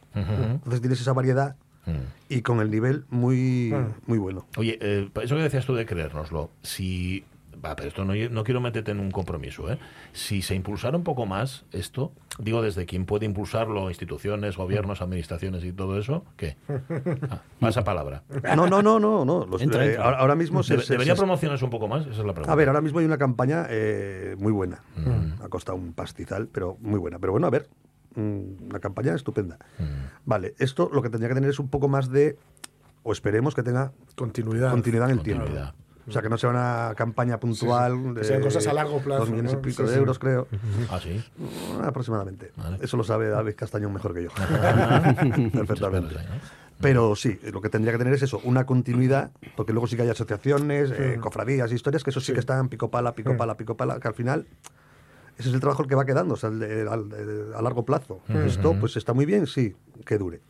Entonces 0.53 0.81
tienes 0.81 1.01
esa 1.01 1.13
variedad 1.13 1.55
Mm. 1.87 1.91
y 2.29 2.41
con 2.41 2.61
el 2.61 2.71
nivel 2.71 3.05
muy, 3.11 3.71
muy 4.07 4.17
bueno. 4.17 4.47
Oye, 4.57 4.79
eh, 4.81 5.07
eso 5.21 5.35
que 5.35 5.43
decías 5.43 5.67
tú 5.67 5.75
de 5.75 5.85
creérnoslo, 5.85 6.49
si 6.63 7.23
va, 7.65 7.75
pero 7.75 7.89
esto 7.89 8.05
no, 8.05 8.13
no 8.15 8.43
quiero 8.43 8.61
meterte 8.61 8.91
en 8.91 8.99
un 8.99 9.11
compromiso, 9.11 9.71
¿eh? 9.71 9.77
Si 10.13 10.41
se 10.41 10.55
impulsara 10.55 10.95
un 10.97 11.03
poco 11.03 11.25
más 11.25 11.65
esto, 11.71 12.11
digo 12.39 12.61
desde 12.61 12.85
quién 12.85 13.05
puede 13.05 13.25
impulsarlo, 13.25 13.89
instituciones, 13.89 14.57
gobiernos, 14.57 15.01
administraciones 15.01 15.63
y 15.63 15.71
todo 15.73 15.97
eso, 15.99 16.23
¿qué? 16.37 16.55
Ah, 17.29 17.41
pasa 17.59 17.83
palabra. 17.83 18.23
No, 18.55 18.67
no, 18.67 18.81
no, 18.81 18.99
no, 18.99 19.25
no. 19.25 19.45
Los- 19.45 19.61
Entra, 19.61 19.85
entra. 19.85 20.03
ahora- 20.05 20.17
ahora 20.19 20.35
mismo 20.35 20.63
se, 20.63 20.75
Debe- 20.75 20.83
se- 20.83 20.93
debería 20.93 21.15
se- 21.15 21.19
promocionarse 21.21 21.65
un 21.65 21.71
poco 21.71 21.87
más, 21.87 22.01
esa 22.03 22.11
es 22.11 22.17
la 22.19 22.33
pregunta. 22.33 22.51
A 22.51 22.55
ver, 22.55 22.67
ahora 22.69 22.81
mismo 22.81 22.99
hay 22.99 23.05
una 23.05 23.17
campaña 23.17 23.65
eh, 23.69 24.35
muy 24.39 24.51
buena. 24.51 24.79
Ha 25.43 25.49
costado 25.49 25.77
un 25.77 25.93
pastizal, 25.93 26.47
pero 26.47 26.77
muy 26.81 26.99
buena. 26.99 27.19
Pero 27.19 27.31
bueno, 27.33 27.47
a 27.47 27.49
ver, 27.49 27.67
mm, 28.15 28.67
una 28.69 28.79
campaña 28.79 29.13
estupenda. 29.15 29.57
Vale, 30.25 30.53
esto 30.59 30.89
lo 30.93 31.01
que 31.01 31.09
tendría 31.09 31.29
que 31.29 31.35
tener 31.35 31.49
es 31.49 31.59
un 31.59 31.69
poco 31.69 31.87
más 31.87 32.09
de, 32.09 32.37
o 33.03 33.11
esperemos 33.11 33.53
que 33.55 33.63
tenga 33.63 33.91
Continuidad. 34.15 34.71
continuidad 34.71 35.09
en 35.11 35.17
el 35.17 35.23
tiempo. 35.23 35.45
O 36.07 36.11
sea, 36.11 36.21
que 36.21 36.29
no 36.29 36.37
sea 36.37 36.49
una 36.51 36.93
campaña 36.95 37.39
puntual 37.39 37.93
Sí, 37.93 37.97
sí. 37.99 38.13
Que 38.13 38.19
de 38.19 38.23
sean 38.25 38.41
cosas 38.41 38.67
a 38.67 38.73
largo 38.73 38.99
plazo, 38.99 39.21
Dos 39.21 39.29
millones 39.31 39.53
¿no? 39.53 39.59
y 39.59 39.61
pico 39.63 39.77
Sí, 39.83 39.87
de 39.87 39.93
sí. 39.93 39.99
euros, 39.99 40.19
creo. 40.19 40.47
Ah, 40.91 40.99
sí. 41.01 41.23
Mm, 41.37 41.81
Aproximadamente. 41.83 42.51
Eso 42.81 42.95
lo 42.97 43.03
sabe 43.03 43.27
David 43.29 43.55
Castañón 43.55 43.91
mejor 43.93 44.13
que 44.13 44.23
yo. 44.23 44.29
Perfectamente. 45.53 46.15
Pero 46.81 47.15
sí, 47.15 47.39
lo 47.51 47.61
que 47.61 47.69
tendría 47.69 47.93
que 47.93 47.97
tener 47.97 48.13
es 48.13 48.21
eso, 48.21 48.41
una 48.43 48.65
continuidad, 48.65 49.31
porque 49.55 49.71
luego 49.71 49.87
sí 49.87 49.95
que 49.95 50.01
hay 50.03 50.09
asociaciones, 50.09 50.91
eh, 50.91 51.17
cofradías, 51.21 51.71
historias, 51.71 52.03
que 52.03 52.09
eso 52.09 52.19
sí, 52.19 52.33
que 52.33 52.39
están 52.39 52.67
pico 52.69 52.91
pala, 52.91 53.15
pico 53.15 53.35
pala, 53.37 53.55
pico 53.55 53.77
pala, 53.77 53.99
que 53.99 54.07
al 54.09 54.13
final 54.13 54.45
ese 55.37 55.49
es 55.49 55.55
el 55.55 55.61
trabajo 55.61 55.83
el 55.83 55.87
que 55.89 55.95
va 55.95 56.05
quedando, 56.05 56.33
o 56.33 56.37
sea, 56.37 56.49
el 56.49 56.59
de- 56.59 56.87
al- 56.89 57.09
de- 57.09 57.55
a 57.55 57.61
largo 57.61 57.83
plazo. 57.85 58.21
Esto, 58.45 58.75
pues 58.79 58.95
está 58.97 59.13
muy 59.13 59.25
bien, 59.25 59.47
sí, 59.47 59.73
que 60.05 60.17
dure. 60.17 60.41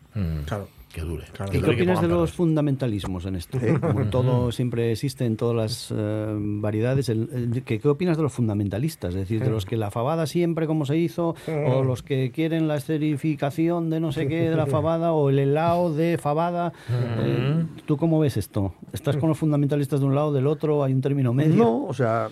Claro. 0.47 0.67
Que 0.95 1.01
dure. 1.01 1.25
¿Y 1.51 1.59
qué 1.59 1.71
opinas 1.71 2.01
de 2.01 2.07
los 2.07 2.31
fundamentalismos 2.31 3.25
en 3.25 3.35
esto? 3.35 3.57
¿Eh? 3.57 3.77
Como 3.81 4.05
todo 4.05 4.53
siempre 4.53 4.93
existe 4.93 5.25
en 5.25 5.35
todas 5.35 5.53
las 5.53 5.93
eh, 5.93 6.33
variedades, 6.39 7.09
el- 7.09 7.27
el- 7.33 7.63
¿qué, 7.65 7.79
qué 7.79 7.87
opinas 7.89 8.15
de 8.15 8.23
los 8.23 8.31
fundamentalistas? 8.31 9.09
Es 9.09 9.19
decir, 9.19 9.43
de 9.43 9.49
los 9.49 9.65
que 9.65 9.75
la 9.75 9.91
fabada 9.91 10.25
siempre 10.25 10.67
como 10.67 10.85
se 10.85 10.97
hizo, 10.97 11.35
o 11.67 11.83
los 11.83 12.01
que 12.01 12.31
quieren 12.31 12.69
la 12.69 12.77
esterificación 12.77 13.89
de 13.89 13.99
no 13.99 14.13
sé 14.13 14.29
qué 14.29 14.49
de 14.49 14.55
la 14.55 14.67
fabada, 14.67 15.11
o 15.11 15.29
el 15.29 15.39
helado 15.39 15.93
de 15.93 16.17
fabada. 16.17 16.71
Eh, 16.89 17.65
¿Tú 17.85 17.97
cómo 17.97 18.17
ves 18.21 18.37
esto? 18.37 18.73
¿Estás 18.93 19.17
con 19.17 19.27
los 19.27 19.37
fundamentalistas 19.37 19.99
de 19.99 20.05
un 20.05 20.15
lado, 20.15 20.31
del 20.31 20.47
otro? 20.47 20.81
¿Hay 20.81 20.93
un 20.93 21.01
término 21.01 21.33
medio? 21.33 21.55
No, 21.57 21.85
o 21.87 21.93
sea, 21.93 22.29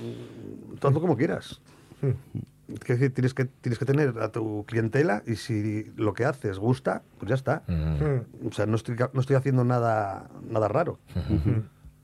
tú 0.79 0.87
hazlo 0.87 1.01
como 1.01 1.17
quieras. 1.17 1.59
Es 2.67 2.79
decir, 2.79 3.13
tienes 3.13 3.33
que, 3.33 3.45
tienes 3.45 3.77
que 3.77 3.85
tener 3.85 4.19
a 4.19 4.31
tu 4.31 4.65
clientela 4.65 5.21
y 5.25 5.35
si 5.35 5.91
lo 5.97 6.13
que 6.13 6.25
haces 6.25 6.59
gusta, 6.59 7.03
pues 7.19 7.29
ya 7.29 7.35
está. 7.35 7.63
O 8.47 8.51
sea, 8.51 8.65
no 8.65 8.75
estoy, 8.75 8.95
no 9.13 9.19
estoy 9.19 9.35
haciendo 9.35 9.63
nada, 9.63 10.29
nada 10.49 10.67
raro. 10.67 10.99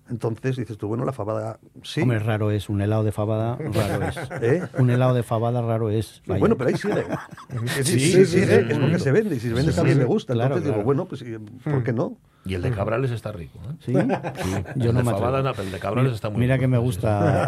Entonces 0.10 0.56
dices 0.58 0.78
tú, 0.78 0.88
bueno, 0.88 1.06
la 1.06 1.14
fabada 1.14 1.60
sí. 1.84 2.02
Hombre, 2.02 2.20
raro 2.20 2.50
es, 2.52 2.68
un 2.70 2.82
helado 2.82 3.04
de 3.04 3.12
fabada 3.12 3.58
raro 3.58 4.08
es. 4.08 4.18
¿Eh? 4.42 4.64
Un 4.78 4.90
helado 4.90 5.14
de 5.14 5.24
fabada 5.24 5.62
raro 5.62 5.90
es. 5.90 6.22
Vaya. 6.26 6.40
Bueno, 6.40 6.56
pero 6.58 6.70
ahí 6.72 6.78
sigue. 6.78 7.04
Sí, 7.84 7.84
sí, 7.84 8.00
sigue, 8.00 8.26
sí, 8.26 8.40
es 8.40 8.78
porque 8.78 8.98
sí. 8.98 9.04
se 9.04 9.12
vende. 9.12 9.36
Y 9.36 9.40
si 9.40 9.50
se 9.50 9.54
vende 9.54 9.72
Sí, 9.72 9.76
también 9.78 9.98
sí, 9.98 10.04
sí. 10.04 10.08
gusta. 10.08 10.34
Claro, 10.34 10.56
Entonces 10.58 10.64
digo, 10.66 10.74
claro. 10.76 10.86
bueno, 10.86 11.06
pues 11.06 11.24
¿por 11.64 11.84
qué 11.84 11.94
no? 11.94 12.18
Y 12.46 12.54
el 12.54 12.62
de 12.62 12.72
Cabrales 12.72 13.12
está 13.12 13.32
rico, 13.34 13.60
¿eh? 13.70 13.74
¿Sí? 13.86 13.94
Sí. 14.44 14.64
Yo 14.78 14.90
el 14.90 14.94
no 14.96 15.00
de 15.00 15.04
me 15.04 15.12
Fabada 15.12 15.42
no, 15.44 15.52
pero 15.52 15.64
el 15.64 15.72
de 15.72 15.80
Cabrales 15.80 16.14
está 16.14 16.30
muy 16.30 16.40
Mira 16.40 16.56
rico. 16.56 16.62
que 16.64 16.68
me 16.70 16.78
gusta 16.78 17.48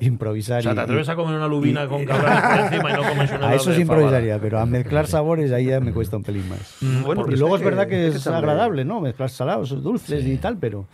improvisar. 0.00 0.60
O 0.60 0.62
sea, 0.62 0.72
y- 0.72 0.74
te 0.76 0.80
atreves 0.80 1.08
a 1.08 1.16
comer 1.16 1.34
una 1.36 1.48
lubina 1.48 1.86
con 1.88 2.04
Cabrales 2.04 2.42
por 2.42 2.72
encima 2.72 2.90
y 2.90 2.92
no 2.94 3.08
comes 3.08 3.30
una 3.32 3.48
A 3.48 3.54
eso 3.54 3.64
sí 3.64 3.70
Fabada. 3.70 3.80
improvisaría, 3.82 4.38
pero 4.38 4.58
a 4.60 4.66
mezclar 4.66 5.06
sabores 5.06 5.52
ahí 5.52 5.66
ya 5.66 5.80
me 5.80 5.92
cuesta 5.92 6.16
un 6.16 6.22
pelín 6.22 6.48
más. 6.48 6.76
Mm, 6.80 7.02
bueno, 7.02 7.26
y 7.28 7.36
luego 7.36 7.56
es 7.56 7.62
verdad 7.62 7.86
que- 7.88 8.08
es 8.08 8.26
agradable, 8.26 8.84
¿no? 8.84 9.00
Mezclar 9.00 9.30
salados, 9.30 9.70
dulces 9.82 10.24
y 10.24 10.36
tal, 10.38 10.56
pero 10.58 10.86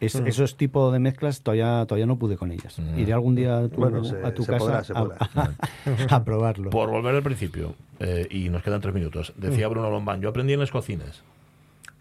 es- 0.00 0.20
Mm. 0.20 0.26
esos 0.26 0.56
tipos 0.56 0.92
de 0.92 0.98
mezclas 0.98 1.40
todavía, 1.42 1.84
todavía 1.86 2.06
no 2.06 2.16
pude 2.18 2.36
con 2.36 2.52
ellas. 2.52 2.78
Iré 2.96 3.12
algún 3.12 3.34
día 3.34 3.58
a 3.58 3.68
tu, 3.68 3.80
Bueno, 3.80 4.04
se- 4.04 4.24
a 4.24 4.34
tu 4.34 4.42
se 4.44 4.52
casa 4.52 4.64
podrá, 4.64 4.84
se 4.84 4.92
a- 4.92 4.96
podrá. 4.96 5.16
A, 5.34 5.50
a 6.16 6.24
probarlo. 6.24 6.70
Por 6.70 6.90
volver 6.90 7.14
al 7.14 7.22
principio, 7.22 7.74
eh, 8.00 8.26
y 8.30 8.48
nos 8.48 8.62
quedan 8.62 8.80
tres 8.80 8.94
minutos, 8.94 9.32
decía 9.36 9.68
Bruno 9.68 9.90
Lombán, 9.90 10.20
yo 10.20 10.28
aprendí 10.28 10.52
en 10.52 10.60
las 10.60 10.70
cocinas. 10.70 11.22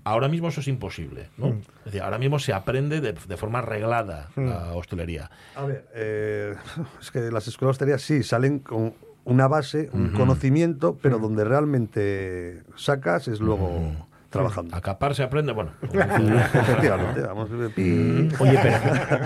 Ahora 0.04 0.28
mismo 0.28 0.50
eso 0.50 0.62
es 0.62 0.68
imposible, 0.68 1.30
¿no? 1.38 1.48
Mm. 1.48 1.60
Es 1.80 1.86
decir, 1.86 2.02
ahora 2.04 2.20
mismo 2.20 2.38
se 2.38 2.54
aprende 2.54 3.02
de, 3.02 3.14
de 3.14 3.38
forma 3.38 3.62
reglada 3.62 4.30
la 4.36 4.74
hostelería. 4.74 5.32
A 5.56 5.66
ver, 5.66 5.88
eh, 5.96 6.54
es 7.02 7.10
que 7.10 7.20
las 7.32 7.48
escuelas 7.48 7.70
de 7.80 7.86
hostelería 7.86 7.98
sí 7.98 8.22
salen 8.22 8.60
con 8.60 8.94
una 9.24 9.48
base, 9.48 9.90
un 9.94 10.10
conocimiento, 10.10 10.96
pero 11.02 11.18
donde 11.18 11.44
realmente 11.44 12.62
sacas 12.76 13.28
es 13.28 13.40
luego 13.40 14.08
trabajando. 14.36 14.76
Acapar 14.76 15.16
se 15.16 15.24
aprende, 15.24 15.52
bueno. 15.54 15.72
Efectivamente, 15.82 17.22
vamos. 17.22 17.50
pi- 17.76 18.30
Oye, 18.40 18.60
pero, 18.62 18.78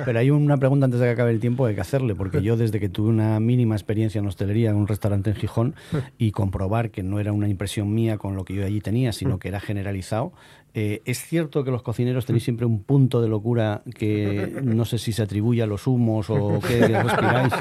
pero 0.05 0.20
hay 0.20 0.30
una 0.32 0.57
pregunta 0.57 0.86
antes 0.86 0.99
de 0.99 1.05
que 1.07 1.12
acabe 1.12 1.32
el 1.32 1.39
tiempo 1.39 1.64
que 1.66 1.70
hay 1.70 1.76
que 1.76 1.82
hacerle, 1.82 2.16
porque 2.16 2.41
yo 2.41 2.57
desde 2.57 2.80
que 2.80 2.89
tuve 2.89 3.10
una 3.10 3.39
mínima 3.39 3.76
experiencia 3.76 4.20
en 4.20 4.28
hostelería 4.28 4.70
en 4.70 4.76
un 4.76 4.88
restaurante 4.88 5.30
en 5.32 5.36
Gijón 5.36 5.76
y 6.18 6.32
comprobar 6.32 6.91
que 6.91 7.03
no 7.03 7.20
era 7.20 7.32
una 7.34 7.47
impresión 7.47 7.93
mía 7.93 8.18
con 8.18 8.36
lo 8.36 8.45
que 8.45 8.53
yo 8.53 8.66
allí 8.66 8.82
tenía, 8.82 9.12
sino 9.12 9.39
que 9.39 9.47
era 9.49 9.60
generalizado, 9.60 10.32
eh, 10.74 11.02
es 11.06 11.20
cierto 11.24 11.64
que 11.64 11.72
los 11.72 11.82
cocineros 11.84 12.26
tenéis 12.26 12.44
siempre 12.44 12.66
un 12.66 12.84
punto 12.84 13.22
de 13.22 13.28
locura 13.28 13.82
que 13.98 14.60
no 14.64 14.86
sé 14.86 14.98
si 14.98 15.12
se 15.14 15.24
atribuye 15.24 15.62
a 15.64 15.66
los 15.66 15.88
humos 15.88 16.30
o 16.30 16.60
qué 16.66 16.88
respiráis, 16.88 17.54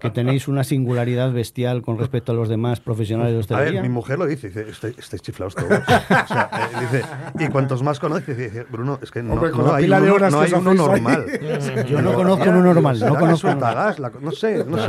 que 0.00 0.10
tenéis 0.10 0.48
una 0.48 0.64
singularidad 0.64 1.32
bestial 1.32 1.82
con 1.82 1.98
respecto 1.98 2.32
a 2.32 2.34
los 2.34 2.48
demás 2.48 2.80
profesionales 2.80 3.32
de 3.32 3.36
A 3.38 3.40
hostelería. 3.40 3.80
ver, 3.80 3.82
mi 3.82 3.94
mujer 3.94 4.18
lo 4.18 4.26
dice, 4.26 4.48
dice, 4.48 4.66
"Estoy- 4.68 4.94
estáis 4.98 5.22
chiflados 5.22 5.54
todos. 5.54 5.70
O 5.70 6.26
sea, 6.26 6.50
eh, 6.52 6.76
dice, 6.80 7.04
y 7.38 7.48
cuantos 7.48 7.82
más 7.82 7.98
conoces, 8.00 8.36
dice, 8.36 8.64
Bruno, 8.70 8.98
es 9.02 9.10
que 9.10 9.22
no, 9.22 9.34
Hombre, 9.34 9.50
no 9.52 9.72
hay 9.74 9.84
pila 9.84 10.00
de 10.00 10.06
uno, 10.06 10.14
horas 10.14 10.32
no 10.32 10.40
que 10.40 10.46
hay 10.46 10.52
uno 10.60 10.74
normal. 10.74 11.26
Yo 11.88 12.02
no 12.02 12.14
conozco 12.14 12.50
uno 12.50 12.62
normal, 12.62 12.98
no 13.00 13.14
conozco 13.16 13.36
suelta 13.48 13.74
gas, 13.74 13.98
la- 13.98 14.12
no 14.20 14.30
sé, 14.32 14.64
no 14.64 14.78
sé. 14.78 14.88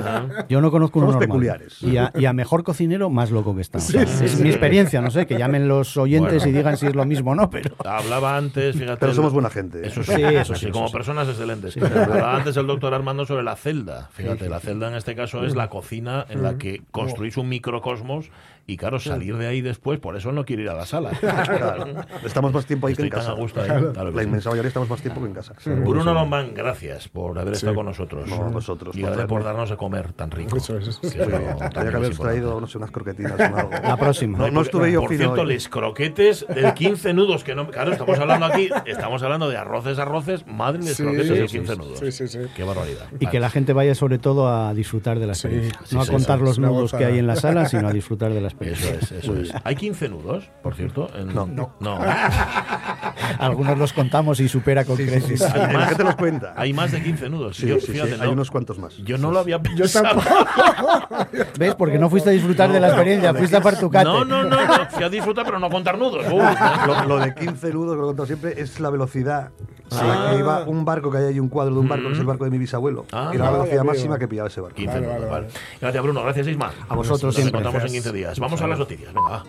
Yo 0.49 0.61
no 0.61 0.71
conozco 0.71 0.99
uno 0.99 1.07
normal. 1.09 1.27
peculiares. 1.27 1.81
Y 1.83 1.97
a, 1.97 2.11
y 2.15 2.25
a 2.25 2.33
mejor 2.33 2.63
cocinero, 2.63 3.09
más 3.09 3.31
loco 3.31 3.55
que 3.55 3.61
está. 3.61 3.77
O 3.77 3.81
Sí, 3.81 3.93
sea, 3.93 4.05
sí, 4.07 4.25
es 4.25 4.31
sí. 4.31 4.43
mi 4.43 4.49
experiencia, 4.49 5.01
no 5.01 5.11
sé, 5.11 5.25
que 5.27 5.37
llamen 5.37 5.67
los 5.67 5.97
oyentes 5.97 6.43
Bueno. 6.43 6.49
y 6.49 6.51
digan 6.57 6.77
si 6.77 6.87
es 6.87 6.95
lo 6.95 7.05
mismo 7.05 7.31
o 7.31 7.35
no, 7.35 7.49
pero... 7.49 7.58
Hablaba 7.85 8.37
antes, 8.37 8.75
fíjate. 8.75 8.99
Pero 8.99 9.13
somos 9.13 9.33
buena 9.33 9.49
gente. 9.49 9.85
Eso 9.87 10.03
Sí, 10.03 10.13
sí, 10.15 10.21
eso 10.23 10.53
así 10.53 10.65
sí, 10.67 10.71
como 10.71 10.91
personas 10.91 11.27
excelentes. 11.27 11.73
Sí. 11.73 11.79
Hablaba 11.81 12.35
antes 12.35 12.55
el 12.57 12.67
doctor 12.67 12.93
Armando 12.93 13.25
sobre 13.25 13.43
la 13.43 13.55
celda. 13.55 14.09
Fíjate, 14.13 14.39
Sí, 14.39 14.43
sí. 14.45 14.49
la 14.49 14.59
celda 14.59 14.87
en 14.89 14.95
este 14.95 15.15
caso 15.15 15.45
es 15.45 15.55
la 15.55 15.69
cocina 15.69 16.25
en 16.29 16.43
la 16.43 16.57
que 16.57 16.81
construís 16.91 17.37
un 17.37 17.49
microcosmos 17.49 18.29
y 18.71 18.77
claro, 18.77 18.99
salir 18.99 19.35
de 19.37 19.47
ahí 19.47 19.61
después, 19.61 19.99
por 19.99 20.15
eso 20.15 20.31
no 20.31 20.45
quiere 20.45 20.63
ir 20.63 20.69
a 20.69 20.73
la 20.75 20.85
sala. 20.85 21.11
Claro, 21.21 21.85
estamos 22.23 22.53
más 22.53 22.65
tiempo 22.65 22.87
ahí 22.87 22.95
que 22.95 23.03
Estoy 23.03 23.07
en 23.07 23.11
tan 23.11 23.19
casa. 23.21 23.31
a 23.31 23.35
gusto 23.35 23.61
ahí, 23.61 23.67
claro 23.67 23.93
que 24.11 24.15
la 24.15 24.21
sí. 24.21 24.27
inmensa 24.27 24.49
mayoría 24.49 24.67
estamos 24.67 24.89
más 24.89 25.01
tiempo 25.01 25.21
que 25.21 25.27
en 25.27 25.33
casa. 25.33 25.53
Bruno 25.65 26.13
Lombán, 26.13 26.53
gracias 26.53 27.07
por 27.09 27.37
haber 27.39 27.53
estado 27.53 27.75
con 27.75 27.85
nosotros. 27.85 28.27
No, 28.29 28.35
a 28.35 28.49
vosotros, 28.49 28.95
Y 28.95 29.01
por 29.01 29.09
gracias 29.09 29.27
por 29.27 29.43
darnos 29.43 29.69
de 29.69 29.77
comer 29.77 30.13
tan 30.13 30.31
rico. 30.31 30.57
Eso 30.57 30.77
es. 30.77 30.97
Que 30.99 31.21
Habría 31.23 31.91
que 31.91 31.97
haber 31.97 32.17
traído, 32.17 32.59
no 32.61 32.67
sé, 32.67 32.77
unas 32.77 32.91
croquetinas 32.91 33.39
o 33.39 33.43
algo. 33.57 33.69
La 33.71 33.97
próxima. 33.97 34.37
No, 34.37 34.51
no 34.51 34.61
estuve 34.61 34.91
yo 34.91 35.01
Por 35.01 35.15
cierto, 35.15 35.41
hoy. 35.41 35.47
les 35.47 35.67
croquetes 35.69 36.45
de 36.47 36.73
15 36.73 37.13
nudos, 37.13 37.43
que 37.43 37.55
no, 37.55 37.67
claro, 37.69 37.91
estamos 37.91 38.17
hablando 38.19 38.45
aquí, 38.45 38.69
estamos 38.85 39.21
hablando 39.23 39.49
de 39.49 39.57
arroces, 39.57 39.97
arroces, 39.99 40.45
madre 40.47 40.79
de 40.83 40.93
Sí, 40.93 41.03
croquetes 41.03 41.29
de 41.29 41.47
sí, 41.47 41.57
15 41.57 41.73
sí, 41.73 41.79
nudos. 41.79 41.99
sí, 41.99 42.11
sí, 42.11 42.27
sí. 42.27 42.39
Qué 42.55 42.63
barbaridad. 42.63 43.07
Y 43.19 43.27
que 43.27 43.39
la 43.39 43.49
gente 43.49 43.73
vaya 43.73 43.95
sobre 43.95 44.19
todo 44.19 44.47
a 44.49 44.73
disfrutar 44.73 45.19
de 45.19 45.27
la 45.27 45.33
Sí, 45.35 45.47
experiencia. 45.47 45.79
sí, 45.85 45.95
no 45.95 46.01
a 46.01 46.05
contar 46.07 46.39
los 46.41 46.59
nudos 46.59 46.91
que 46.93 47.05
hay 47.05 47.17
en 47.19 47.27
la 47.27 47.35
sala, 47.35 47.65
sino 47.67 47.87
a 47.87 47.93
disfrutar 47.93 48.31
de 48.33 48.41
la 48.41 48.47
experiencia. 48.47 48.58
Eso 48.61 48.89
es, 48.89 49.11
eso 49.11 49.37
es. 49.37 49.53
¿Hay 49.63 49.75
15 49.75 50.09
nudos, 50.09 50.49
por 50.61 50.75
cierto? 50.75 51.09
En- 51.15 51.33
No. 51.33 51.47
no. 51.79 51.99
Algunos 53.39 53.77
los 53.77 53.93
contamos 53.93 54.39
y 54.39 54.49
supera 54.49 54.83
con 54.85 54.95
creces. 54.97 55.41
Hay 55.41 55.59
¿La 55.61 55.67
más, 55.79 55.87
gente 55.89 56.03
los 56.03 56.15
cuenta? 56.15 56.53
hay 56.57 56.73
más 56.73 56.91
de 56.91 57.01
15 57.01 57.29
nudos. 57.29 57.57
Sí, 57.57 57.67
Yo, 57.67 57.75
sí, 57.79 57.87
sí, 57.87 57.91
fíjate, 57.93 58.13
hay 58.15 58.27
no- 58.27 58.31
unos 58.33 58.51
cuantos 58.51 58.77
más. 58.79 58.97
Yo 58.97 59.17
no 59.17 59.31
lo 59.31 59.39
había 59.39 59.57
Yo 59.57 59.75
pensado. 59.83 60.19
tampoco. 60.21 61.27
¿Ves? 61.57 61.75
Porque 61.75 61.97
no 61.97 62.09
fuiste 62.09 62.29
a 62.29 62.33
disfrutar 62.33 62.71
de 62.71 62.79
la 62.79 62.87
experiencia, 62.89 63.33
fuiste 63.33 63.57
a 63.57 63.61
partucate. 63.61 64.05
No, 64.05 64.25
no, 64.25 64.43
no, 64.43 64.59
no. 64.65 64.89
Fui 64.89 65.03
a 65.03 65.09
disfrutar, 65.09 65.45
pero 65.45 65.59
no 65.59 65.67
a 65.67 65.69
contar 65.69 65.97
nudos. 65.97 66.25
Uh, 66.31 66.87
Lo, 66.87 67.05
lo 67.05 67.19
de 67.19 67.33
15 67.35 67.71
nudos, 67.73 67.95
que 67.95 67.97
lo 67.97 68.03
he 68.03 68.07
contado 68.07 68.25
siempre, 68.27 68.53
es 68.61 68.79
la 68.79 68.89
velocidad 68.89 69.51
a 69.91 69.99
Ah. 70.01 70.25
la 70.25 70.31
que 70.31 70.39
iba 70.39 70.63
un 70.65 70.85
barco, 70.85 71.11
que 71.11 71.17
hay 71.17 71.25
ahí 71.25 71.39
un 71.39 71.49
cuadro 71.49 71.73
de 71.75 71.79
un 71.81 71.87
barco, 71.87 72.07
que 72.07 72.13
es 72.13 72.19
el 72.19 72.25
barco 72.25 72.43
de 72.45 72.51
mi 72.51 72.57
bisabuelo. 72.57 73.05
Ah. 73.11 73.31
y 73.33 73.37
la 73.37 73.51
velocidad 73.51 73.79
amigo. 73.79 73.93
máxima 73.93 74.19
que 74.19 74.27
pillaba 74.27 74.47
ese 74.49 74.61
barco. 74.61 74.75
15 74.75 74.93
Vale, 74.95 75.07
vale, 75.07 75.19
vale. 75.25 75.31
vale. 75.31 75.47
Gracias, 75.81 76.03
Bruno. 76.03 76.23
Gracias, 76.23 76.47
Isma. 76.47 76.71
A 76.87 76.95
vosotros 76.95 77.23
Nos 77.23 77.35
siempre. 77.35 77.49
encontramos 77.59 77.75
en 77.75 77.81
Gracias. 77.93 78.03
15 78.03 78.17
días. 78.17 78.39
Vamos 78.39 78.61
a 78.61 78.67
las 78.67 78.79
noticias. 78.79 79.13
Venga, 79.13 79.29
va. 79.29 79.43